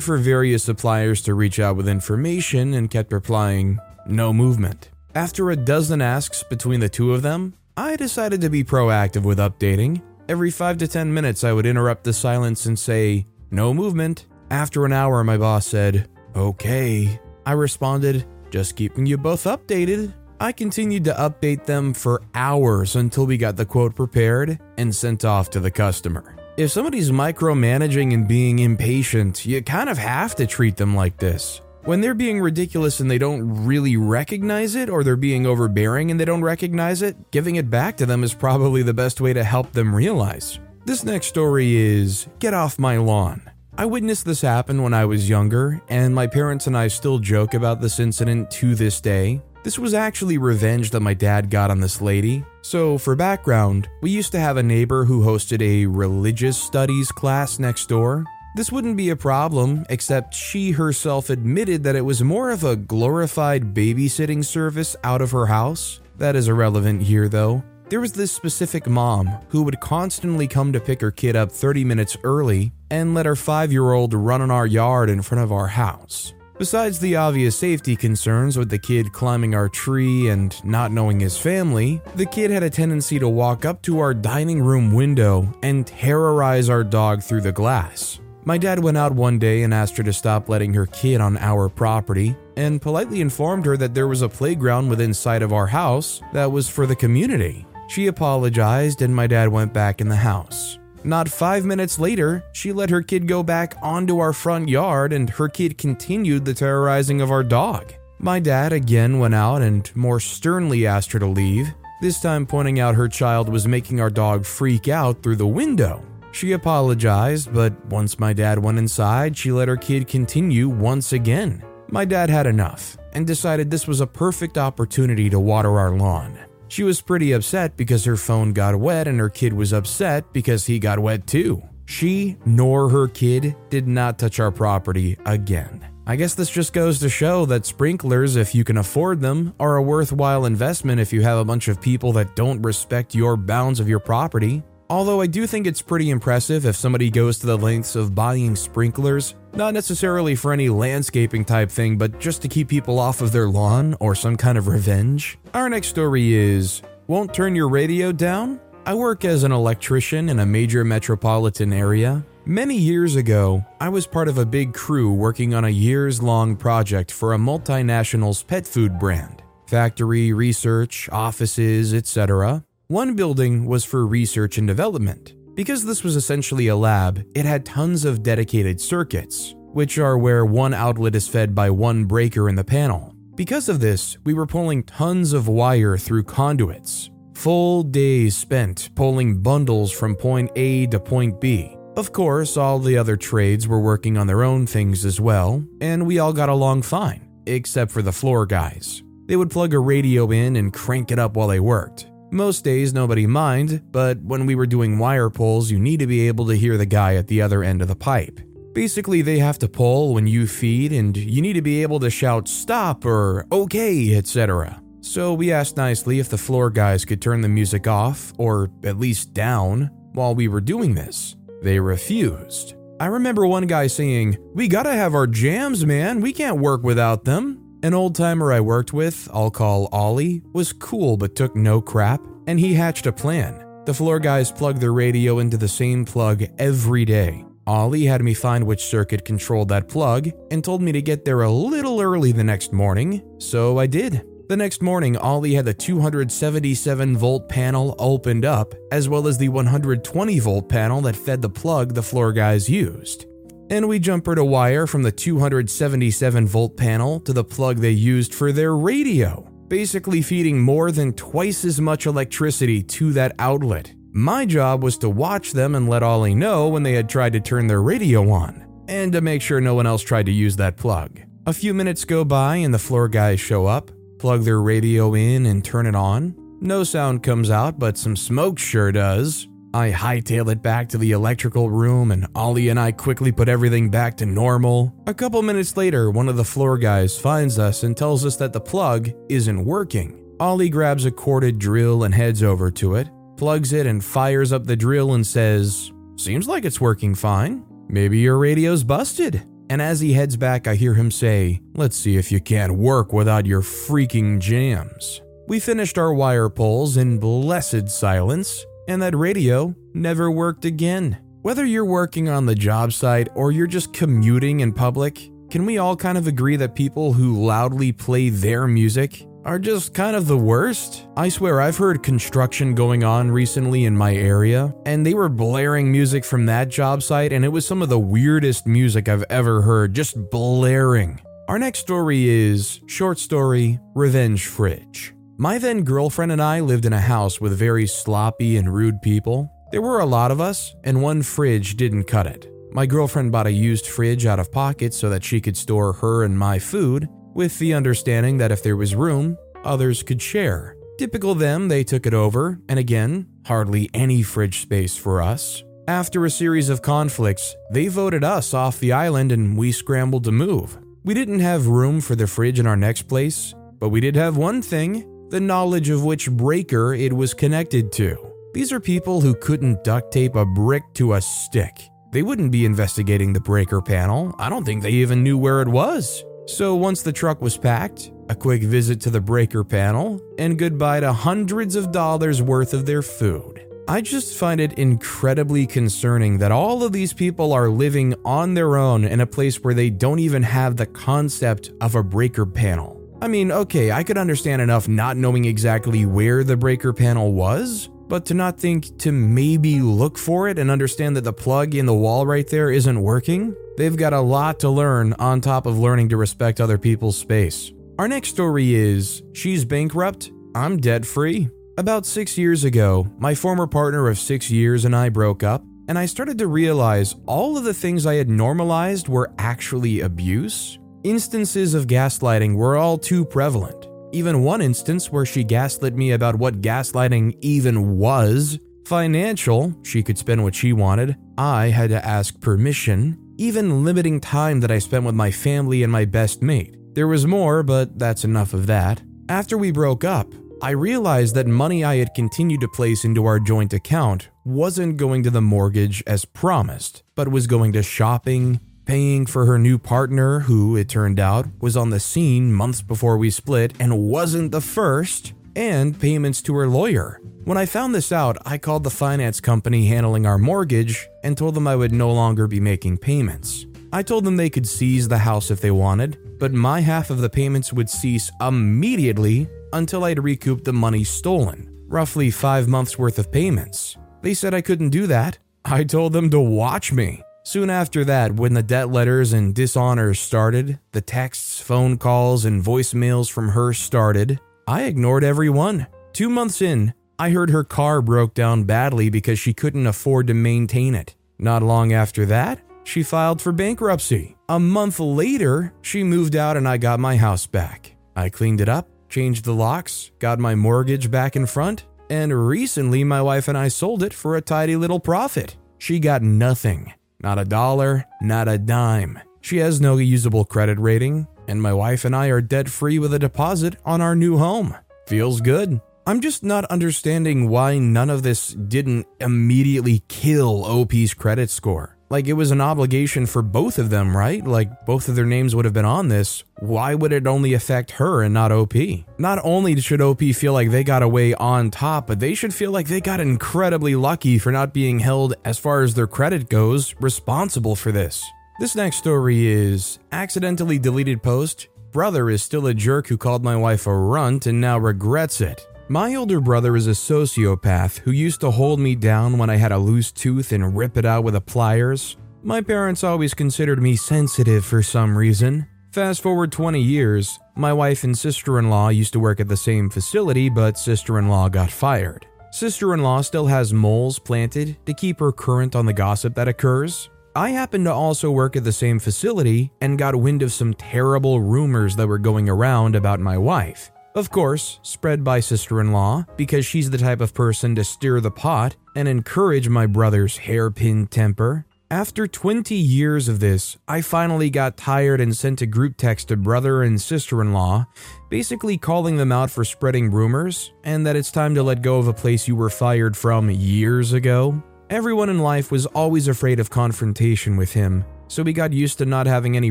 for 0.00 0.16
various 0.18 0.64
suppliers 0.64 1.22
to 1.22 1.34
reach 1.34 1.60
out 1.60 1.76
with 1.76 1.88
information 1.88 2.74
and 2.74 2.90
kept 2.90 3.12
replying, 3.12 3.78
no 4.06 4.32
movement. 4.32 4.90
After 5.14 5.50
a 5.50 5.56
dozen 5.56 6.02
asks 6.02 6.42
between 6.42 6.80
the 6.80 6.88
two 6.88 7.14
of 7.14 7.22
them, 7.22 7.54
I 7.76 7.94
decided 7.94 8.40
to 8.40 8.50
be 8.50 8.64
proactive 8.64 9.22
with 9.22 9.38
updating. 9.38 10.02
Every 10.28 10.50
5 10.50 10.78
to 10.78 10.88
10 10.88 11.14
minutes, 11.14 11.44
I 11.44 11.52
would 11.52 11.64
interrupt 11.64 12.02
the 12.02 12.12
silence 12.12 12.66
and 12.66 12.76
say, 12.76 13.26
no 13.52 13.72
movement. 13.72 14.26
After 14.50 14.84
an 14.84 14.92
hour, 14.92 15.22
my 15.22 15.36
boss 15.36 15.66
said, 15.66 16.08
Okay. 16.34 17.20
I 17.46 17.52
responded, 17.52 18.26
Just 18.50 18.74
keeping 18.74 19.06
you 19.06 19.16
both 19.16 19.44
updated. 19.44 20.12
I 20.42 20.52
continued 20.52 21.04
to 21.04 21.12
update 21.12 21.66
them 21.66 21.92
for 21.92 22.22
hours 22.34 22.96
until 22.96 23.26
we 23.26 23.36
got 23.36 23.56
the 23.56 23.66
quote 23.66 23.94
prepared 23.94 24.58
and 24.78 24.96
sent 24.96 25.22
off 25.22 25.50
to 25.50 25.60
the 25.60 25.70
customer. 25.70 26.34
If 26.56 26.70
somebody's 26.70 27.10
micromanaging 27.10 28.14
and 28.14 28.26
being 28.26 28.60
impatient, 28.60 29.44
you 29.44 29.62
kind 29.62 29.90
of 29.90 29.98
have 29.98 30.34
to 30.36 30.46
treat 30.46 30.78
them 30.78 30.96
like 30.96 31.18
this. 31.18 31.60
When 31.84 32.00
they're 32.00 32.14
being 32.14 32.40
ridiculous 32.40 33.00
and 33.00 33.10
they 33.10 33.18
don't 33.18 33.66
really 33.66 33.98
recognize 33.98 34.76
it, 34.76 34.88
or 34.88 35.04
they're 35.04 35.16
being 35.16 35.44
overbearing 35.44 36.10
and 36.10 36.18
they 36.18 36.24
don't 36.24 36.42
recognize 36.42 37.02
it, 37.02 37.30
giving 37.30 37.56
it 37.56 37.68
back 37.68 37.98
to 37.98 38.06
them 38.06 38.24
is 38.24 38.32
probably 38.32 38.82
the 38.82 38.94
best 38.94 39.20
way 39.20 39.34
to 39.34 39.44
help 39.44 39.72
them 39.72 39.94
realize. 39.94 40.58
This 40.86 41.04
next 41.04 41.26
story 41.26 41.76
is 41.76 42.28
Get 42.38 42.54
Off 42.54 42.78
My 42.78 42.96
Lawn. 42.96 43.42
I 43.76 43.84
witnessed 43.84 44.24
this 44.24 44.40
happen 44.40 44.82
when 44.82 44.94
I 44.94 45.04
was 45.04 45.28
younger, 45.28 45.82
and 45.88 46.14
my 46.14 46.26
parents 46.26 46.66
and 46.66 46.76
I 46.76 46.88
still 46.88 47.18
joke 47.18 47.52
about 47.52 47.82
this 47.82 48.00
incident 48.00 48.50
to 48.52 48.74
this 48.74 49.00
day. 49.02 49.42
This 49.62 49.78
was 49.78 49.92
actually 49.92 50.38
revenge 50.38 50.90
that 50.90 51.00
my 51.00 51.12
dad 51.12 51.50
got 51.50 51.70
on 51.70 51.80
this 51.80 52.00
lady. 52.00 52.44
So, 52.62 52.96
for 52.96 53.14
background, 53.14 53.90
we 54.00 54.10
used 54.10 54.32
to 54.32 54.40
have 54.40 54.56
a 54.56 54.62
neighbor 54.62 55.04
who 55.04 55.22
hosted 55.22 55.60
a 55.60 55.84
religious 55.84 56.56
studies 56.56 57.12
class 57.12 57.58
next 57.58 57.86
door. 57.86 58.24
This 58.56 58.72
wouldn't 58.72 58.96
be 58.96 59.10
a 59.10 59.16
problem, 59.16 59.84
except 59.90 60.34
she 60.34 60.70
herself 60.70 61.28
admitted 61.28 61.84
that 61.84 61.94
it 61.94 62.00
was 62.00 62.22
more 62.22 62.50
of 62.50 62.64
a 62.64 62.74
glorified 62.74 63.74
babysitting 63.74 64.44
service 64.44 64.96
out 65.04 65.20
of 65.20 65.30
her 65.32 65.46
house. 65.46 66.00
That 66.16 66.36
is 66.36 66.48
irrelevant 66.48 67.02
here, 67.02 67.28
though. 67.28 67.62
There 67.90 68.00
was 68.00 68.12
this 68.12 68.32
specific 68.32 68.88
mom 68.88 69.28
who 69.50 69.62
would 69.62 69.80
constantly 69.80 70.48
come 70.48 70.72
to 70.72 70.80
pick 70.80 71.02
her 71.02 71.10
kid 71.10 71.36
up 71.36 71.52
30 71.52 71.84
minutes 71.84 72.16
early 72.24 72.72
and 72.90 73.14
let 73.14 73.26
her 73.26 73.36
five 73.36 73.72
year 73.72 73.92
old 73.92 74.14
run 74.14 74.40
in 74.40 74.50
our 74.50 74.66
yard 74.66 75.10
in 75.10 75.22
front 75.22 75.44
of 75.44 75.52
our 75.52 75.66
house. 75.66 76.32
Besides 76.60 76.98
the 76.98 77.16
obvious 77.16 77.56
safety 77.56 77.96
concerns 77.96 78.58
with 78.58 78.68
the 78.68 78.78
kid 78.78 79.14
climbing 79.14 79.54
our 79.54 79.70
tree 79.70 80.28
and 80.28 80.62
not 80.62 80.92
knowing 80.92 81.18
his 81.18 81.38
family, 81.38 82.02
the 82.16 82.26
kid 82.26 82.50
had 82.50 82.62
a 82.62 82.68
tendency 82.68 83.18
to 83.18 83.30
walk 83.30 83.64
up 83.64 83.80
to 83.80 83.98
our 84.00 84.12
dining 84.12 84.60
room 84.60 84.92
window 84.92 85.50
and 85.62 85.86
terrorize 85.86 86.68
our 86.68 86.84
dog 86.84 87.22
through 87.22 87.40
the 87.40 87.50
glass. 87.50 88.20
My 88.44 88.58
dad 88.58 88.78
went 88.78 88.98
out 88.98 89.14
one 89.14 89.38
day 89.38 89.62
and 89.62 89.72
asked 89.72 89.96
her 89.96 90.02
to 90.02 90.12
stop 90.12 90.50
letting 90.50 90.74
her 90.74 90.84
kid 90.84 91.22
on 91.22 91.38
our 91.38 91.70
property 91.70 92.36
and 92.58 92.82
politely 92.82 93.22
informed 93.22 93.64
her 93.64 93.78
that 93.78 93.94
there 93.94 94.06
was 94.06 94.20
a 94.20 94.28
playground 94.28 94.90
within 94.90 95.14
sight 95.14 95.40
of 95.40 95.54
our 95.54 95.68
house 95.68 96.20
that 96.34 96.52
was 96.52 96.68
for 96.68 96.84
the 96.84 96.94
community. 96.94 97.64
She 97.88 98.06
apologized, 98.06 99.00
and 99.00 99.16
my 99.16 99.26
dad 99.26 99.48
went 99.48 99.72
back 99.72 100.02
in 100.02 100.10
the 100.10 100.16
house. 100.16 100.78
Not 101.02 101.28
five 101.28 101.64
minutes 101.64 101.98
later, 101.98 102.44
she 102.52 102.72
let 102.72 102.90
her 102.90 103.02
kid 103.02 103.26
go 103.26 103.42
back 103.42 103.74
onto 103.82 104.18
our 104.18 104.32
front 104.32 104.68
yard, 104.68 105.12
and 105.12 105.30
her 105.30 105.48
kid 105.48 105.78
continued 105.78 106.44
the 106.44 106.54
terrorizing 106.54 107.20
of 107.20 107.30
our 107.30 107.42
dog. 107.42 107.94
My 108.18 108.38
dad 108.38 108.72
again 108.74 109.18
went 109.18 109.34
out 109.34 109.62
and 109.62 109.90
more 109.96 110.20
sternly 110.20 110.86
asked 110.86 111.12
her 111.12 111.18
to 111.18 111.26
leave, 111.26 111.68
this 112.02 112.20
time 112.20 112.46
pointing 112.46 112.80
out 112.80 112.94
her 112.94 113.08
child 113.08 113.48
was 113.48 113.66
making 113.66 114.00
our 114.00 114.10
dog 114.10 114.44
freak 114.44 114.88
out 114.88 115.22
through 115.22 115.36
the 115.36 115.46
window. 115.46 116.02
She 116.32 116.52
apologized, 116.52 117.52
but 117.52 117.72
once 117.86 118.18
my 118.18 118.32
dad 118.32 118.58
went 118.58 118.78
inside, 118.78 119.36
she 119.36 119.52
let 119.52 119.68
her 119.68 119.76
kid 119.76 120.06
continue 120.06 120.68
once 120.68 121.12
again. 121.12 121.62
My 121.88 122.04
dad 122.04 122.30
had 122.30 122.46
enough 122.46 122.96
and 123.14 123.26
decided 123.26 123.70
this 123.70 123.88
was 123.88 124.00
a 124.00 124.06
perfect 124.06 124.56
opportunity 124.56 125.28
to 125.30 125.40
water 125.40 125.78
our 125.78 125.96
lawn. 125.96 126.38
She 126.70 126.84
was 126.84 127.00
pretty 127.00 127.32
upset 127.32 127.76
because 127.76 128.04
her 128.04 128.16
phone 128.16 128.52
got 128.52 128.78
wet 128.78 129.08
and 129.08 129.18
her 129.18 129.28
kid 129.28 129.52
was 129.52 129.72
upset 129.72 130.32
because 130.32 130.66
he 130.66 130.78
got 130.78 131.00
wet 131.00 131.26
too. 131.26 131.60
She 131.86 132.36
nor 132.46 132.88
her 132.88 133.08
kid 133.08 133.56
did 133.70 133.88
not 133.88 134.20
touch 134.20 134.38
our 134.38 134.52
property 134.52 135.18
again. 135.26 135.84
I 136.06 136.14
guess 136.14 136.34
this 136.34 136.48
just 136.48 136.72
goes 136.72 137.00
to 137.00 137.08
show 137.08 137.44
that 137.46 137.66
sprinklers, 137.66 138.36
if 138.36 138.54
you 138.54 138.62
can 138.62 138.76
afford 138.76 139.20
them, 139.20 139.52
are 139.58 139.78
a 139.78 139.82
worthwhile 139.82 140.44
investment 140.44 141.00
if 141.00 141.12
you 141.12 141.22
have 141.22 141.38
a 141.38 141.44
bunch 141.44 141.66
of 141.66 141.80
people 141.80 142.12
that 142.12 142.36
don't 142.36 142.62
respect 142.62 143.16
your 143.16 143.36
bounds 143.36 143.80
of 143.80 143.88
your 143.88 143.98
property. 143.98 144.62
Although 144.88 145.20
I 145.20 145.26
do 145.26 145.48
think 145.48 145.66
it's 145.66 145.82
pretty 145.82 146.10
impressive 146.10 146.66
if 146.66 146.76
somebody 146.76 147.10
goes 147.10 147.40
to 147.40 147.46
the 147.46 147.58
lengths 147.58 147.96
of 147.96 148.14
buying 148.14 148.54
sprinklers, 148.54 149.34
not 149.54 149.74
necessarily 149.74 150.34
for 150.34 150.52
any 150.52 150.68
landscaping 150.68 151.44
type 151.44 151.70
thing, 151.70 151.98
but 151.98 152.18
just 152.18 152.42
to 152.42 152.48
keep 152.48 152.68
people 152.68 152.98
off 152.98 153.20
of 153.20 153.32
their 153.32 153.48
lawn 153.48 153.96
or 154.00 154.14
some 154.14 154.36
kind 154.36 154.56
of 154.56 154.68
revenge. 154.68 155.38
Our 155.54 155.68
next 155.68 155.88
story 155.88 156.34
is 156.34 156.82
Won't 157.06 157.34
Turn 157.34 157.54
Your 157.54 157.68
Radio 157.68 158.12
Down? 158.12 158.60
I 158.86 158.94
work 158.94 159.24
as 159.24 159.44
an 159.44 159.52
electrician 159.52 160.28
in 160.28 160.40
a 160.40 160.46
major 160.46 160.84
metropolitan 160.84 161.72
area. 161.72 162.24
Many 162.46 162.76
years 162.76 163.16
ago, 163.16 163.64
I 163.80 163.90
was 163.90 164.06
part 164.06 164.26
of 164.26 164.38
a 164.38 164.46
big 164.46 164.72
crew 164.72 165.12
working 165.12 165.52
on 165.54 165.64
a 165.64 165.68
years 165.68 166.22
long 166.22 166.56
project 166.56 167.12
for 167.12 167.34
a 167.34 167.38
multinational's 167.38 168.42
pet 168.42 168.66
food 168.66 168.98
brand. 168.98 169.42
Factory, 169.66 170.32
research, 170.32 171.08
offices, 171.12 171.92
etc. 171.92 172.64
One 172.88 173.14
building 173.14 173.66
was 173.66 173.84
for 173.84 174.06
research 174.06 174.58
and 174.58 174.66
development. 174.66 175.34
Because 175.54 175.84
this 175.84 176.04
was 176.04 176.16
essentially 176.16 176.68
a 176.68 176.76
lab, 176.76 177.24
it 177.34 177.44
had 177.44 177.66
tons 177.66 178.04
of 178.04 178.22
dedicated 178.22 178.80
circuits, 178.80 179.54
which 179.72 179.98
are 179.98 180.16
where 180.16 180.44
one 180.44 180.72
outlet 180.72 181.14
is 181.14 181.28
fed 181.28 181.54
by 181.54 181.70
one 181.70 182.04
breaker 182.04 182.48
in 182.48 182.54
the 182.54 182.64
panel. 182.64 183.14
Because 183.34 183.68
of 183.68 183.80
this, 183.80 184.18
we 184.24 184.34
were 184.34 184.46
pulling 184.46 184.82
tons 184.84 185.32
of 185.32 185.48
wire 185.48 185.96
through 185.96 186.24
conduits. 186.24 187.10
Full 187.34 187.82
days 187.84 188.36
spent 188.36 188.90
pulling 188.94 189.40
bundles 189.40 189.90
from 189.90 190.14
point 190.14 190.50
A 190.56 190.86
to 190.88 191.00
point 191.00 191.40
B. 191.40 191.76
Of 191.96 192.12
course, 192.12 192.56
all 192.56 192.78
the 192.78 192.98
other 192.98 193.16
trades 193.16 193.66
were 193.66 193.80
working 193.80 194.16
on 194.16 194.26
their 194.26 194.44
own 194.44 194.66
things 194.66 195.04
as 195.04 195.20
well, 195.20 195.64
and 195.80 196.06
we 196.06 196.18
all 196.18 196.32
got 196.32 196.48
along 196.48 196.82
fine, 196.82 197.28
except 197.46 197.90
for 197.90 198.02
the 198.02 198.12
floor 198.12 198.46
guys. 198.46 199.02
They 199.26 199.36
would 199.36 199.50
plug 199.50 199.74
a 199.74 199.78
radio 199.78 200.30
in 200.30 200.56
and 200.56 200.72
crank 200.72 201.10
it 201.10 201.18
up 201.18 201.34
while 201.34 201.48
they 201.48 201.60
worked. 201.60 202.09
Most 202.32 202.62
days 202.62 202.94
nobody 202.94 203.26
mind, 203.26 203.82
but 203.90 204.20
when 204.22 204.46
we 204.46 204.54
were 204.54 204.66
doing 204.66 205.00
wire 205.00 205.30
pulls, 205.30 205.68
you 205.68 205.80
need 205.80 205.98
to 205.98 206.06
be 206.06 206.28
able 206.28 206.46
to 206.46 206.56
hear 206.56 206.76
the 206.76 206.86
guy 206.86 207.16
at 207.16 207.26
the 207.26 207.42
other 207.42 207.64
end 207.64 207.82
of 207.82 207.88
the 207.88 207.96
pipe. 207.96 208.40
Basically, 208.72 209.20
they 209.20 209.40
have 209.40 209.58
to 209.58 209.68
pull 209.68 210.14
when 210.14 210.28
you 210.28 210.46
feed, 210.46 210.92
and 210.92 211.16
you 211.16 211.42
need 211.42 211.54
to 211.54 211.62
be 211.62 211.82
able 211.82 211.98
to 211.98 212.08
shout 212.08 212.46
stop 212.46 213.04
or 213.04 213.46
okay, 213.50 214.14
etc. 214.16 214.80
So 215.00 215.34
we 215.34 215.50
asked 215.50 215.76
nicely 215.76 216.20
if 216.20 216.28
the 216.28 216.38
floor 216.38 216.70
guys 216.70 217.04
could 217.04 217.20
turn 217.20 217.40
the 217.40 217.48
music 217.48 217.88
off, 217.88 218.32
or 218.38 218.70
at 218.84 218.96
least 218.98 219.34
down, 219.34 219.90
while 220.12 220.36
we 220.36 220.46
were 220.46 220.60
doing 220.60 220.94
this. 220.94 221.34
They 221.62 221.80
refused. 221.80 222.74
I 223.00 223.06
remember 223.06 223.44
one 223.44 223.66
guy 223.66 223.88
saying, 223.88 224.36
We 224.54 224.68
gotta 224.68 224.92
have 224.92 225.14
our 225.14 225.26
jams, 225.26 225.84
man, 225.84 226.20
we 226.20 226.32
can't 226.32 226.58
work 226.58 226.84
without 226.84 227.24
them. 227.24 227.59
An 227.82 227.94
old 227.94 228.14
timer 228.14 228.52
I 228.52 228.60
worked 228.60 228.92
with, 228.92 229.26
I'll 229.32 229.50
call 229.50 229.88
Ollie, 229.90 230.42
was 230.52 230.70
cool 230.70 231.16
but 231.16 231.34
took 231.34 231.56
no 231.56 231.80
crap, 231.80 232.20
and 232.46 232.60
he 232.60 232.74
hatched 232.74 233.06
a 233.06 233.12
plan. 233.12 233.64
The 233.86 233.94
floor 233.94 234.18
guys 234.18 234.52
plugged 234.52 234.82
their 234.82 234.92
radio 234.92 235.38
into 235.38 235.56
the 235.56 235.66
same 235.66 236.04
plug 236.04 236.44
every 236.58 237.06
day. 237.06 237.42
Ollie 237.66 238.04
had 238.04 238.20
me 238.22 238.34
find 238.34 238.66
which 238.66 238.84
circuit 238.84 239.24
controlled 239.24 239.70
that 239.70 239.88
plug 239.88 240.28
and 240.50 240.62
told 240.62 240.82
me 240.82 240.92
to 240.92 241.00
get 241.00 241.24
there 241.24 241.40
a 241.40 241.50
little 241.50 242.02
early 242.02 242.32
the 242.32 242.44
next 242.44 242.74
morning, 242.74 243.22
so 243.38 243.78
I 243.78 243.86
did. 243.86 244.26
The 244.50 244.58
next 244.58 244.82
morning, 244.82 245.16
Ollie 245.16 245.54
had 245.54 245.64
the 245.64 245.72
277 245.72 247.16
volt 247.16 247.48
panel 247.48 247.94
opened 247.98 248.44
up, 248.44 248.74
as 248.92 249.08
well 249.08 249.26
as 249.26 249.38
the 249.38 249.48
120 249.48 250.38
volt 250.40 250.68
panel 250.68 251.00
that 251.02 251.16
fed 251.16 251.40
the 251.40 251.48
plug 251.48 251.94
the 251.94 252.02
floor 252.02 252.32
guys 252.32 252.68
used. 252.68 253.24
And 253.70 253.86
we 253.86 254.00
jumpered 254.00 254.38
a 254.38 254.44
wire 254.44 254.88
from 254.88 255.04
the 255.04 255.12
277 255.12 256.48
volt 256.48 256.76
panel 256.76 257.20
to 257.20 257.32
the 257.32 257.44
plug 257.44 257.78
they 257.78 257.90
used 257.90 258.34
for 258.34 258.50
their 258.50 258.76
radio, 258.76 259.48
basically 259.68 260.22
feeding 260.22 260.60
more 260.60 260.90
than 260.90 261.12
twice 261.12 261.64
as 261.64 261.80
much 261.80 262.06
electricity 262.06 262.82
to 262.82 263.12
that 263.12 263.36
outlet. 263.38 263.94
My 264.12 264.44
job 264.44 264.82
was 264.82 264.98
to 264.98 265.08
watch 265.08 265.52
them 265.52 265.76
and 265.76 265.88
let 265.88 266.02
Ollie 266.02 266.34
know 266.34 266.68
when 266.68 266.82
they 266.82 266.94
had 266.94 267.08
tried 267.08 267.32
to 267.34 267.40
turn 267.40 267.68
their 267.68 267.80
radio 267.80 268.28
on, 268.30 268.84
and 268.88 269.12
to 269.12 269.20
make 269.20 269.40
sure 269.40 269.60
no 269.60 269.76
one 269.76 269.86
else 269.86 270.02
tried 270.02 270.26
to 270.26 270.32
use 270.32 270.56
that 270.56 270.76
plug. 270.76 271.20
A 271.46 271.52
few 271.52 271.72
minutes 271.72 272.04
go 272.04 272.24
by 272.24 272.56
and 272.56 272.74
the 272.74 272.78
floor 272.78 273.06
guys 273.06 273.38
show 273.38 273.66
up, 273.66 273.92
plug 274.18 274.42
their 274.42 274.60
radio 274.60 275.14
in, 275.14 275.46
and 275.46 275.64
turn 275.64 275.86
it 275.86 275.94
on. 275.94 276.34
No 276.60 276.82
sound 276.82 277.22
comes 277.22 277.50
out, 277.50 277.78
but 277.78 277.96
some 277.96 278.16
smoke 278.16 278.58
sure 278.58 278.90
does. 278.90 279.46
I 279.72 279.90
hightail 279.90 280.50
it 280.50 280.62
back 280.62 280.88
to 280.90 280.98
the 280.98 281.12
electrical 281.12 281.70
room, 281.70 282.10
and 282.10 282.26
Ollie 282.34 282.68
and 282.68 282.80
I 282.80 282.92
quickly 282.92 283.32
put 283.32 283.48
everything 283.48 283.90
back 283.90 284.16
to 284.18 284.26
normal. 284.26 284.94
A 285.06 285.14
couple 285.14 285.42
minutes 285.42 285.76
later, 285.76 286.10
one 286.10 286.28
of 286.28 286.36
the 286.36 286.44
floor 286.44 286.76
guys 286.78 287.18
finds 287.18 287.58
us 287.58 287.82
and 287.82 287.96
tells 287.96 288.24
us 288.26 288.36
that 288.36 288.52
the 288.52 288.60
plug 288.60 289.10
isn't 289.28 289.64
working. 289.64 290.16
Ollie 290.40 290.70
grabs 290.70 291.04
a 291.04 291.10
corded 291.10 291.58
drill 291.58 292.04
and 292.04 292.14
heads 292.14 292.42
over 292.42 292.70
to 292.72 292.94
it 292.96 293.08
plugs 293.40 293.72
it 293.72 293.86
and 293.86 294.04
fires 294.04 294.52
up 294.52 294.66
the 294.66 294.76
drill 294.76 295.14
and 295.14 295.26
says, 295.26 295.90
Seems 296.16 296.46
like 296.46 296.66
it's 296.66 296.78
working 296.78 297.14
fine. 297.14 297.64
Maybe 297.88 298.18
your 298.18 298.36
radio's 298.36 298.84
busted. 298.84 299.48
And 299.70 299.80
as 299.80 299.98
he 299.98 300.12
heads 300.12 300.36
back, 300.36 300.66
I 300.66 300.74
hear 300.74 300.92
him 300.92 301.10
say, 301.10 301.62
Let's 301.74 301.96
see 301.96 302.18
if 302.18 302.30
you 302.30 302.38
can't 302.38 302.76
work 302.76 303.14
without 303.14 303.46
your 303.46 303.62
freaking 303.62 304.40
jams. 304.40 305.22
We 305.48 305.58
finished 305.58 305.96
our 305.96 306.12
wire 306.12 306.50
pulls 306.50 306.98
in 306.98 307.18
blessed 307.18 307.88
silence, 307.88 308.66
and 308.90 309.00
that 309.00 309.16
radio 309.16 309.72
never 309.94 310.32
worked 310.32 310.64
again. 310.64 311.16
Whether 311.42 311.64
you're 311.64 311.84
working 311.84 312.28
on 312.28 312.44
the 312.44 312.56
job 312.56 312.92
site 312.92 313.28
or 313.36 313.52
you're 313.52 313.68
just 313.68 313.92
commuting 313.92 314.60
in 314.60 314.72
public, 314.72 315.30
can 315.48 315.64
we 315.64 315.78
all 315.78 315.94
kind 315.94 316.18
of 316.18 316.26
agree 316.26 316.56
that 316.56 316.74
people 316.74 317.12
who 317.12 317.40
loudly 317.46 317.92
play 317.92 318.30
their 318.30 318.66
music 318.66 319.24
are 319.44 319.60
just 319.60 319.94
kind 319.94 320.16
of 320.16 320.26
the 320.26 320.36
worst. 320.36 321.06
I 321.16 321.28
swear, 321.28 321.60
I've 321.60 321.76
heard 321.76 322.02
construction 322.02 322.74
going 322.74 323.04
on 323.04 323.30
recently 323.30 323.84
in 323.84 323.96
my 323.96 324.14
area, 324.14 324.74
and 324.84 325.06
they 325.06 325.14
were 325.14 325.28
blaring 325.28 325.90
music 325.90 326.24
from 326.24 326.46
that 326.46 326.68
job 326.68 327.02
site, 327.02 327.32
and 327.32 327.44
it 327.44 327.48
was 327.48 327.64
some 327.64 327.82
of 327.82 327.88
the 327.88 327.98
weirdest 327.98 328.66
music 328.66 329.08
I've 329.08 329.24
ever 329.30 329.62
heard, 329.62 329.94
just 329.94 330.30
blaring. 330.30 331.20
Our 331.48 331.60
next 331.60 331.78
story 331.78 332.28
is 332.28 332.80
short 332.86 333.20
story 333.20 333.78
Revenge 333.94 334.46
Fridge. 334.46 335.14
My 335.40 335.56
then 335.56 335.84
girlfriend 335.84 336.32
and 336.32 336.42
I 336.42 336.60
lived 336.60 336.84
in 336.84 336.92
a 336.92 337.00
house 337.00 337.40
with 337.40 337.58
very 337.58 337.86
sloppy 337.86 338.58
and 338.58 338.74
rude 338.74 339.00
people. 339.00 339.50
There 339.72 339.80
were 339.80 340.00
a 340.00 340.04
lot 340.04 340.30
of 340.30 340.38
us, 340.38 340.74
and 340.84 341.00
one 341.00 341.22
fridge 341.22 341.78
didn't 341.78 342.04
cut 342.04 342.26
it. 342.26 342.52
My 342.72 342.84
girlfriend 342.84 343.32
bought 343.32 343.46
a 343.46 343.50
used 343.50 343.86
fridge 343.86 344.26
out 344.26 344.38
of 344.38 344.52
pocket 344.52 344.92
so 344.92 345.08
that 345.08 345.24
she 345.24 345.40
could 345.40 345.56
store 345.56 345.94
her 345.94 346.24
and 346.24 346.38
my 346.38 346.58
food, 346.58 347.08
with 347.32 347.58
the 347.58 347.72
understanding 347.72 348.36
that 348.36 348.52
if 348.52 348.62
there 348.62 348.76
was 348.76 348.94
room, 348.94 349.38
others 349.64 350.02
could 350.02 350.20
share. 350.20 350.76
Typical 350.98 351.34
them, 351.34 351.68
they 351.68 351.84
took 351.84 352.04
it 352.04 352.12
over, 352.12 352.60
and 352.68 352.78
again, 352.78 353.26
hardly 353.46 353.88
any 353.94 354.22
fridge 354.22 354.60
space 354.60 354.94
for 354.94 355.22
us. 355.22 355.64
After 355.88 356.26
a 356.26 356.30
series 356.30 356.68
of 356.68 356.82
conflicts, 356.82 357.56
they 357.70 357.88
voted 357.88 358.24
us 358.24 358.52
off 358.52 358.78
the 358.78 358.92
island 358.92 359.32
and 359.32 359.56
we 359.56 359.72
scrambled 359.72 360.24
to 360.24 360.32
move. 360.32 360.76
We 361.02 361.14
didn't 361.14 361.40
have 361.40 361.66
room 361.66 362.02
for 362.02 362.14
the 362.14 362.26
fridge 362.26 362.60
in 362.60 362.66
our 362.66 362.76
next 362.76 363.04
place, 363.04 363.54
but 363.78 363.88
we 363.88 364.02
did 364.02 364.16
have 364.16 364.36
one 364.36 364.60
thing 364.60 365.09
the 365.30 365.40
knowledge 365.40 365.88
of 365.88 366.04
which 366.04 366.30
breaker 366.30 366.92
it 366.92 367.12
was 367.12 367.34
connected 367.34 367.92
to. 367.92 368.16
These 368.52 368.72
are 368.72 368.80
people 368.80 369.20
who 369.20 369.34
couldn't 369.34 369.84
duct 369.84 370.12
tape 370.12 370.34
a 370.34 370.44
brick 370.44 370.82
to 370.94 371.14
a 371.14 371.20
stick. 371.20 371.88
They 372.12 372.22
wouldn't 372.22 372.50
be 372.50 372.64
investigating 372.64 373.32
the 373.32 373.40
breaker 373.40 373.80
panel. 373.80 374.34
I 374.38 374.48
don't 374.48 374.64
think 374.64 374.82
they 374.82 374.90
even 374.90 375.22
knew 375.22 375.38
where 375.38 375.62
it 375.62 375.68
was. 375.68 376.24
So 376.46 376.74
once 376.74 377.02
the 377.02 377.12
truck 377.12 377.40
was 377.40 377.56
packed, 377.56 378.10
a 378.28 378.34
quick 378.34 378.62
visit 378.62 379.00
to 379.02 379.10
the 379.10 379.20
breaker 379.20 379.62
panel, 379.62 380.20
and 380.36 380.58
goodbye 380.58 381.00
to 381.00 381.12
hundreds 381.12 381.76
of 381.76 381.92
dollars 381.92 382.42
worth 382.42 382.74
of 382.74 382.86
their 382.86 383.02
food. 383.02 383.64
I 383.86 384.00
just 384.00 384.36
find 384.36 384.60
it 384.60 384.72
incredibly 384.74 385.66
concerning 385.66 386.38
that 386.38 386.52
all 386.52 386.82
of 386.82 386.92
these 386.92 387.12
people 387.12 387.52
are 387.52 387.68
living 387.68 388.14
on 388.24 388.54
their 388.54 388.76
own 388.76 389.04
in 389.04 389.20
a 389.20 389.26
place 389.26 389.62
where 389.62 389.74
they 389.74 389.90
don't 389.90 390.18
even 390.18 390.42
have 390.42 390.76
the 390.76 390.86
concept 390.86 391.72
of 391.80 391.94
a 391.94 392.02
breaker 392.02 392.46
panel. 392.46 392.99
I 393.22 393.28
mean, 393.28 393.52
okay, 393.52 393.92
I 393.92 394.02
could 394.02 394.16
understand 394.16 394.62
enough 394.62 394.88
not 394.88 395.18
knowing 395.18 395.44
exactly 395.44 396.06
where 396.06 396.42
the 396.42 396.56
breaker 396.56 396.94
panel 396.94 397.34
was, 397.34 397.90
but 398.08 398.24
to 398.26 398.34
not 398.34 398.58
think 398.58 398.96
to 399.00 399.12
maybe 399.12 399.80
look 399.80 400.16
for 400.16 400.48
it 400.48 400.58
and 400.58 400.70
understand 400.70 401.16
that 401.18 401.24
the 401.24 401.32
plug 401.32 401.74
in 401.74 401.84
the 401.84 401.94
wall 401.94 402.26
right 402.26 402.48
there 402.48 402.70
isn't 402.70 403.02
working, 403.02 403.54
they've 403.76 403.96
got 403.96 404.14
a 404.14 404.20
lot 404.20 404.58
to 404.60 404.70
learn 404.70 405.12
on 405.18 405.42
top 405.42 405.66
of 405.66 405.78
learning 405.78 406.08
to 406.08 406.16
respect 406.16 406.62
other 406.62 406.78
people's 406.78 407.18
space. 407.18 407.72
Our 407.98 408.08
next 408.08 408.30
story 408.30 408.74
is 408.74 409.22
She's 409.34 409.66
Bankrupt, 409.66 410.32
I'm 410.54 410.78
Debt 410.78 411.04
Free. 411.04 411.50
About 411.76 412.06
six 412.06 412.38
years 412.38 412.64
ago, 412.64 413.06
my 413.18 413.34
former 413.34 413.66
partner 413.66 414.08
of 414.08 414.18
six 414.18 414.50
years 414.50 414.86
and 414.86 414.96
I 414.96 415.10
broke 415.10 415.42
up, 415.42 415.62
and 415.88 415.98
I 415.98 416.06
started 416.06 416.38
to 416.38 416.46
realize 416.46 417.16
all 417.26 417.58
of 417.58 417.64
the 417.64 417.74
things 417.74 418.06
I 418.06 418.14
had 418.14 418.30
normalized 418.30 419.08
were 419.08 419.30
actually 419.38 420.00
abuse. 420.00 420.79
Instances 421.02 421.72
of 421.72 421.86
gaslighting 421.86 422.56
were 422.56 422.76
all 422.76 422.98
too 422.98 423.24
prevalent. 423.24 423.88
Even 424.12 424.42
one 424.42 424.60
instance 424.60 425.10
where 425.10 425.24
she 425.24 425.42
gaslit 425.42 425.94
me 425.94 426.10
about 426.10 426.36
what 426.36 426.60
gaslighting 426.60 427.38
even 427.40 427.96
was. 427.96 428.58
Financial, 428.84 429.74
she 429.82 430.02
could 430.02 430.18
spend 430.18 430.42
what 430.42 430.54
she 430.54 430.74
wanted. 430.74 431.16
I 431.38 431.68
had 431.68 431.88
to 431.88 432.04
ask 432.04 432.38
permission. 432.40 433.18
Even 433.38 433.82
limiting 433.82 434.20
time 434.20 434.60
that 434.60 434.70
I 434.70 434.78
spent 434.78 435.06
with 435.06 435.14
my 435.14 435.30
family 435.30 435.82
and 435.82 435.90
my 435.90 436.04
best 436.04 436.42
mate. 436.42 436.76
There 436.94 437.08
was 437.08 437.26
more, 437.26 437.62
but 437.62 437.98
that's 437.98 438.24
enough 438.24 438.52
of 438.52 438.66
that. 438.66 439.00
After 439.30 439.56
we 439.56 439.70
broke 439.70 440.04
up, 440.04 440.26
I 440.60 440.70
realized 440.70 441.34
that 441.36 441.46
money 441.46 441.82
I 441.82 441.96
had 441.96 442.12
continued 442.12 442.60
to 442.60 442.68
place 442.68 443.06
into 443.06 443.24
our 443.24 443.40
joint 443.40 443.72
account 443.72 444.28
wasn't 444.44 444.98
going 444.98 445.22
to 445.22 445.30
the 445.30 445.40
mortgage 445.40 446.02
as 446.06 446.26
promised, 446.26 447.02
but 447.14 447.28
was 447.28 447.46
going 447.46 447.72
to 447.72 447.82
shopping, 447.82 448.60
paying 448.90 449.24
for 449.24 449.46
her 449.46 449.56
new 449.56 449.78
partner, 449.78 450.40
who, 450.40 450.76
it 450.76 450.88
turned 450.88 451.20
out, 451.20 451.46
was 451.60 451.76
on 451.76 451.90
the 451.90 452.00
scene 452.00 452.52
months 452.52 452.82
before 452.82 453.16
we 453.16 453.30
split 453.30 453.72
and 453.78 453.96
wasn't 453.96 454.50
the 454.50 454.60
first, 454.60 455.32
and 455.54 456.00
payments 456.00 456.42
to 456.42 456.56
her 456.56 456.66
lawyer. 456.66 457.20
When 457.44 457.56
I 457.56 457.66
found 457.66 457.94
this 457.94 458.10
out, 458.10 458.36
I 458.44 458.58
called 458.58 458.82
the 458.82 458.90
finance 458.90 459.40
company 459.40 459.86
handling 459.86 460.26
our 460.26 460.38
mortgage 460.38 461.08
and 461.22 461.38
told 461.38 461.54
them 461.54 461.68
I 461.68 461.76
would 461.76 461.92
no 461.92 462.10
longer 462.10 462.48
be 462.48 462.58
making 462.58 462.98
payments. 462.98 463.64
I 463.92 464.02
told 464.02 464.24
them 464.24 464.36
they 464.36 464.50
could 464.50 464.66
seize 464.66 465.06
the 465.06 465.18
house 465.18 465.52
if 465.52 465.60
they 465.60 465.70
wanted, 465.70 466.40
but 466.40 466.52
my 466.52 466.80
half 466.80 467.10
of 467.10 467.18
the 467.18 467.30
payments 467.30 467.72
would 467.72 467.88
cease 467.88 468.28
immediately 468.40 469.48
until 469.72 470.02
I'd 470.02 470.18
recouped 470.18 470.64
the 470.64 470.72
money 470.72 471.04
stolen, 471.04 471.70
roughly 471.86 472.28
five 472.32 472.66
months 472.66 472.98
worth 472.98 473.20
of 473.20 473.30
payments. 473.30 473.96
They 474.22 474.34
said 474.34 474.52
I 474.52 474.62
couldn't 474.62 474.90
do 474.90 475.06
that. 475.06 475.38
I 475.64 475.84
told 475.84 476.12
them 476.12 476.28
to 476.30 476.40
watch 476.40 476.92
me. 476.92 477.22
Soon 477.42 477.70
after 477.70 478.04
that, 478.04 478.34
when 478.34 478.54
the 478.54 478.62
debt 478.62 478.90
letters 478.90 479.32
and 479.32 479.54
dishonors 479.54 480.20
started, 480.20 480.78
the 480.92 481.00
texts, 481.00 481.60
phone 481.60 481.96
calls, 481.96 482.44
and 482.44 482.62
voicemails 482.62 483.30
from 483.30 483.48
her 483.50 483.72
started, 483.72 484.38
I 484.68 484.84
ignored 484.84 485.24
every 485.24 485.48
one. 485.48 485.86
Two 486.12 486.28
months 486.28 486.60
in, 486.60 486.92
I 487.18 487.30
heard 487.30 487.50
her 487.50 487.64
car 487.64 488.02
broke 488.02 488.34
down 488.34 488.64
badly 488.64 489.08
because 489.08 489.38
she 489.38 489.54
couldn't 489.54 489.86
afford 489.86 490.26
to 490.26 490.34
maintain 490.34 490.94
it. 490.94 491.14
Not 491.38 491.62
long 491.62 491.92
after 491.92 492.26
that, 492.26 492.60
she 492.84 493.02
filed 493.02 493.40
for 493.40 493.52
bankruptcy. 493.52 494.36
A 494.48 494.60
month 494.60 495.00
later, 495.00 495.72
she 495.80 496.04
moved 496.04 496.36
out 496.36 496.56
and 496.56 496.68
I 496.68 496.76
got 496.76 497.00
my 497.00 497.16
house 497.16 497.46
back. 497.46 497.96
I 498.14 498.28
cleaned 498.28 498.60
it 498.60 498.68
up, 498.68 498.88
changed 499.08 499.44
the 499.44 499.54
locks, 499.54 500.10
got 500.18 500.38
my 500.38 500.54
mortgage 500.54 501.10
back 501.10 501.36
in 501.36 501.46
front, 501.46 501.84
and 502.10 502.46
recently 502.46 503.02
my 503.02 503.22
wife 503.22 503.48
and 503.48 503.56
I 503.56 503.68
sold 503.68 504.02
it 504.02 504.12
for 504.12 504.36
a 504.36 504.42
tidy 504.42 504.76
little 504.76 505.00
profit. 505.00 505.56
She 505.78 505.98
got 505.98 506.22
nothing. 506.22 506.92
Not 507.22 507.38
a 507.38 507.44
dollar, 507.44 508.06
not 508.22 508.48
a 508.48 508.56
dime. 508.56 509.18
She 509.42 509.58
has 509.58 509.80
no 509.80 509.98
usable 509.98 510.44
credit 510.44 510.78
rating, 510.78 511.26
and 511.46 511.60
my 511.60 511.72
wife 511.72 512.04
and 512.04 512.16
I 512.16 512.28
are 512.28 512.40
debt 512.40 512.68
free 512.68 512.98
with 512.98 513.12
a 513.12 513.18
deposit 513.18 513.76
on 513.84 514.00
our 514.00 514.14
new 514.14 514.38
home. 514.38 514.74
Feels 515.06 515.40
good. 515.40 515.80
I'm 516.06 516.20
just 516.20 516.42
not 516.42 516.64
understanding 516.66 517.48
why 517.48 517.78
none 517.78 518.08
of 518.08 518.22
this 518.22 518.54
didn't 518.54 519.06
immediately 519.20 520.02
kill 520.08 520.64
OP's 520.64 521.14
credit 521.14 521.50
score. 521.50 521.98
Like 522.10 522.26
it 522.26 522.32
was 522.32 522.50
an 522.50 522.60
obligation 522.60 523.24
for 523.24 523.40
both 523.40 523.78
of 523.78 523.88
them, 523.88 524.16
right? 524.16 524.44
Like 524.44 524.84
both 524.84 525.08
of 525.08 525.14
their 525.14 525.24
names 525.24 525.54
would 525.54 525.64
have 525.64 525.72
been 525.72 525.84
on 525.84 526.08
this. 526.08 526.42
Why 526.58 526.92
would 526.92 527.12
it 527.12 527.28
only 527.28 527.54
affect 527.54 527.92
her 527.92 528.22
and 528.22 528.34
not 528.34 528.50
OP? 528.50 528.74
Not 529.16 529.38
only 529.44 529.80
should 529.80 530.00
OP 530.00 530.20
feel 530.34 530.52
like 530.52 530.72
they 530.72 530.82
got 530.82 531.04
away 531.04 531.34
on 531.34 531.70
top, 531.70 532.08
but 532.08 532.18
they 532.18 532.34
should 532.34 532.52
feel 532.52 532.72
like 532.72 532.88
they 532.88 533.00
got 533.00 533.20
incredibly 533.20 533.94
lucky 533.94 534.38
for 534.38 534.50
not 534.50 534.74
being 534.74 534.98
held, 534.98 535.34
as 535.44 535.56
far 535.56 535.82
as 535.82 535.94
their 535.94 536.08
credit 536.08 536.48
goes, 536.48 536.96
responsible 537.00 537.76
for 537.76 537.92
this. 537.92 538.24
This 538.58 538.74
next 538.74 538.96
story 538.96 539.46
is 539.46 540.00
accidentally 540.10 540.80
deleted 540.80 541.22
post. 541.22 541.68
Brother 541.92 542.28
is 542.28 542.42
still 542.42 542.66
a 542.66 542.74
jerk 542.74 543.06
who 543.06 543.16
called 543.16 543.44
my 543.44 543.54
wife 543.54 543.86
a 543.86 543.96
runt 543.96 544.46
and 544.46 544.60
now 544.60 544.78
regrets 544.78 545.40
it. 545.40 545.64
My 545.92 546.14
older 546.14 546.40
brother 546.40 546.76
is 546.76 546.86
a 546.86 546.90
sociopath 546.90 547.98
who 547.98 548.12
used 548.12 548.42
to 548.42 548.52
hold 548.52 548.78
me 548.78 548.94
down 548.94 549.38
when 549.38 549.50
I 549.50 549.56
had 549.56 549.72
a 549.72 549.78
loose 549.78 550.12
tooth 550.12 550.52
and 550.52 550.76
rip 550.76 550.96
it 550.96 551.04
out 551.04 551.24
with 551.24 551.34
a 551.34 551.40
pliers. 551.40 552.16
My 552.44 552.60
parents 552.60 553.02
always 553.02 553.34
considered 553.34 553.82
me 553.82 553.96
sensitive 553.96 554.64
for 554.64 554.84
some 554.84 555.18
reason. 555.18 555.66
Fast 555.90 556.22
forward 556.22 556.52
20 556.52 556.80
years, 556.80 557.40
my 557.56 557.72
wife 557.72 558.04
and 558.04 558.16
sister 558.16 558.60
in 558.60 558.70
law 558.70 558.90
used 558.90 559.12
to 559.14 559.18
work 559.18 559.40
at 559.40 559.48
the 559.48 559.56
same 559.56 559.90
facility, 559.90 560.48
but 560.48 560.78
sister 560.78 561.18
in 561.18 561.26
law 561.26 561.48
got 561.48 561.72
fired. 561.72 562.24
Sister 562.52 562.94
in 562.94 563.02
law 563.02 563.20
still 563.20 563.48
has 563.48 563.72
moles 563.72 564.20
planted 564.20 564.76
to 564.86 564.94
keep 564.94 565.18
her 565.18 565.32
current 565.32 565.74
on 565.74 565.86
the 565.86 565.92
gossip 565.92 566.36
that 566.36 566.46
occurs. 566.46 567.10
I 567.34 567.50
happen 567.50 567.82
to 567.82 567.92
also 567.92 568.30
work 568.30 568.54
at 568.54 568.62
the 568.62 568.70
same 568.70 569.00
facility 569.00 569.72
and 569.80 569.98
got 569.98 570.14
wind 570.14 570.42
of 570.42 570.52
some 570.52 570.72
terrible 570.72 571.40
rumors 571.40 571.96
that 571.96 572.06
were 572.06 572.18
going 572.18 572.48
around 572.48 572.94
about 572.94 573.18
my 573.18 573.36
wife. 573.36 573.90
Of 574.16 574.30
course, 574.30 574.80
spread 574.82 575.22
by 575.22 575.38
sister 575.38 575.80
in 575.80 575.92
law, 575.92 576.24
because 576.36 576.66
she's 576.66 576.90
the 576.90 576.98
type 576.98 577.20
of 577.20 577.32
person 577.32 577.76
to 577.76 577.84
stir 577.84 578.18
the 578.18 578.30
pot 578.30 578.74
and 578.96 579.06
encourage 579.06 579.68
my 579.68 579.86
brother's 579.86 580.36
hairpin 580.36 581.06
temper. 581.06 581.64
After 581.92 582.26
20 582.26 582.74
years 582.74 583.28
of 583.28 583.38
this, 583.38 583.76
I 583.86 584.00
finally 584.00 584.50
got 584.50 584.76
tired 584.76 585.20
and 585.20 585.36
sent 585.36 585.62
a 585.62 585.66
group 585.66 585.96
text 585.96 586.28
to 586.28 586.36
brother 586.36 586.82
and 586.82 587.00
sister 587.00 587.40
in 587.40 587.52
law, 587.52 587.86
basically 588.30 588.78
calling 588.78 589.16
them 589.16 589.30
out 589.30 589.50
for 589.50 589.64
spreading 589.64 590.10
rumors 590.10 590.72
and 590.82 591.06
that 591.06 591.16
it's 591.16 591.30
time 591.30 591.54
to 591.54 591.62
let 591.62 591.82
go 591.82 591.98
of 591.98 592.08
a 592.08 592.12
place 592.12 592.48
you 592.48 592.56
were 592.56 592.70
fired 592.70 593.16
from 593.16 593.48
years 593.48 594.12
ago. 594.12 594.60
Everyone 594.88 595.30
in 595.30 595.38
life 595.38 595.70
was 595.70 595.86
always 595.86 596.26
afraid 596.26 596.58
of 596.58 596.68
confrontation 596.68 597.56
with 597.56 597.72
him, 597.72 598.04
so 598.26 598.42
he 598.42 598.52
got 598.52 598.72
used 598.72 598.98
to 598.98 599.06
not 599.06 599.26
having 599.26 599.56
any 599.56 599.70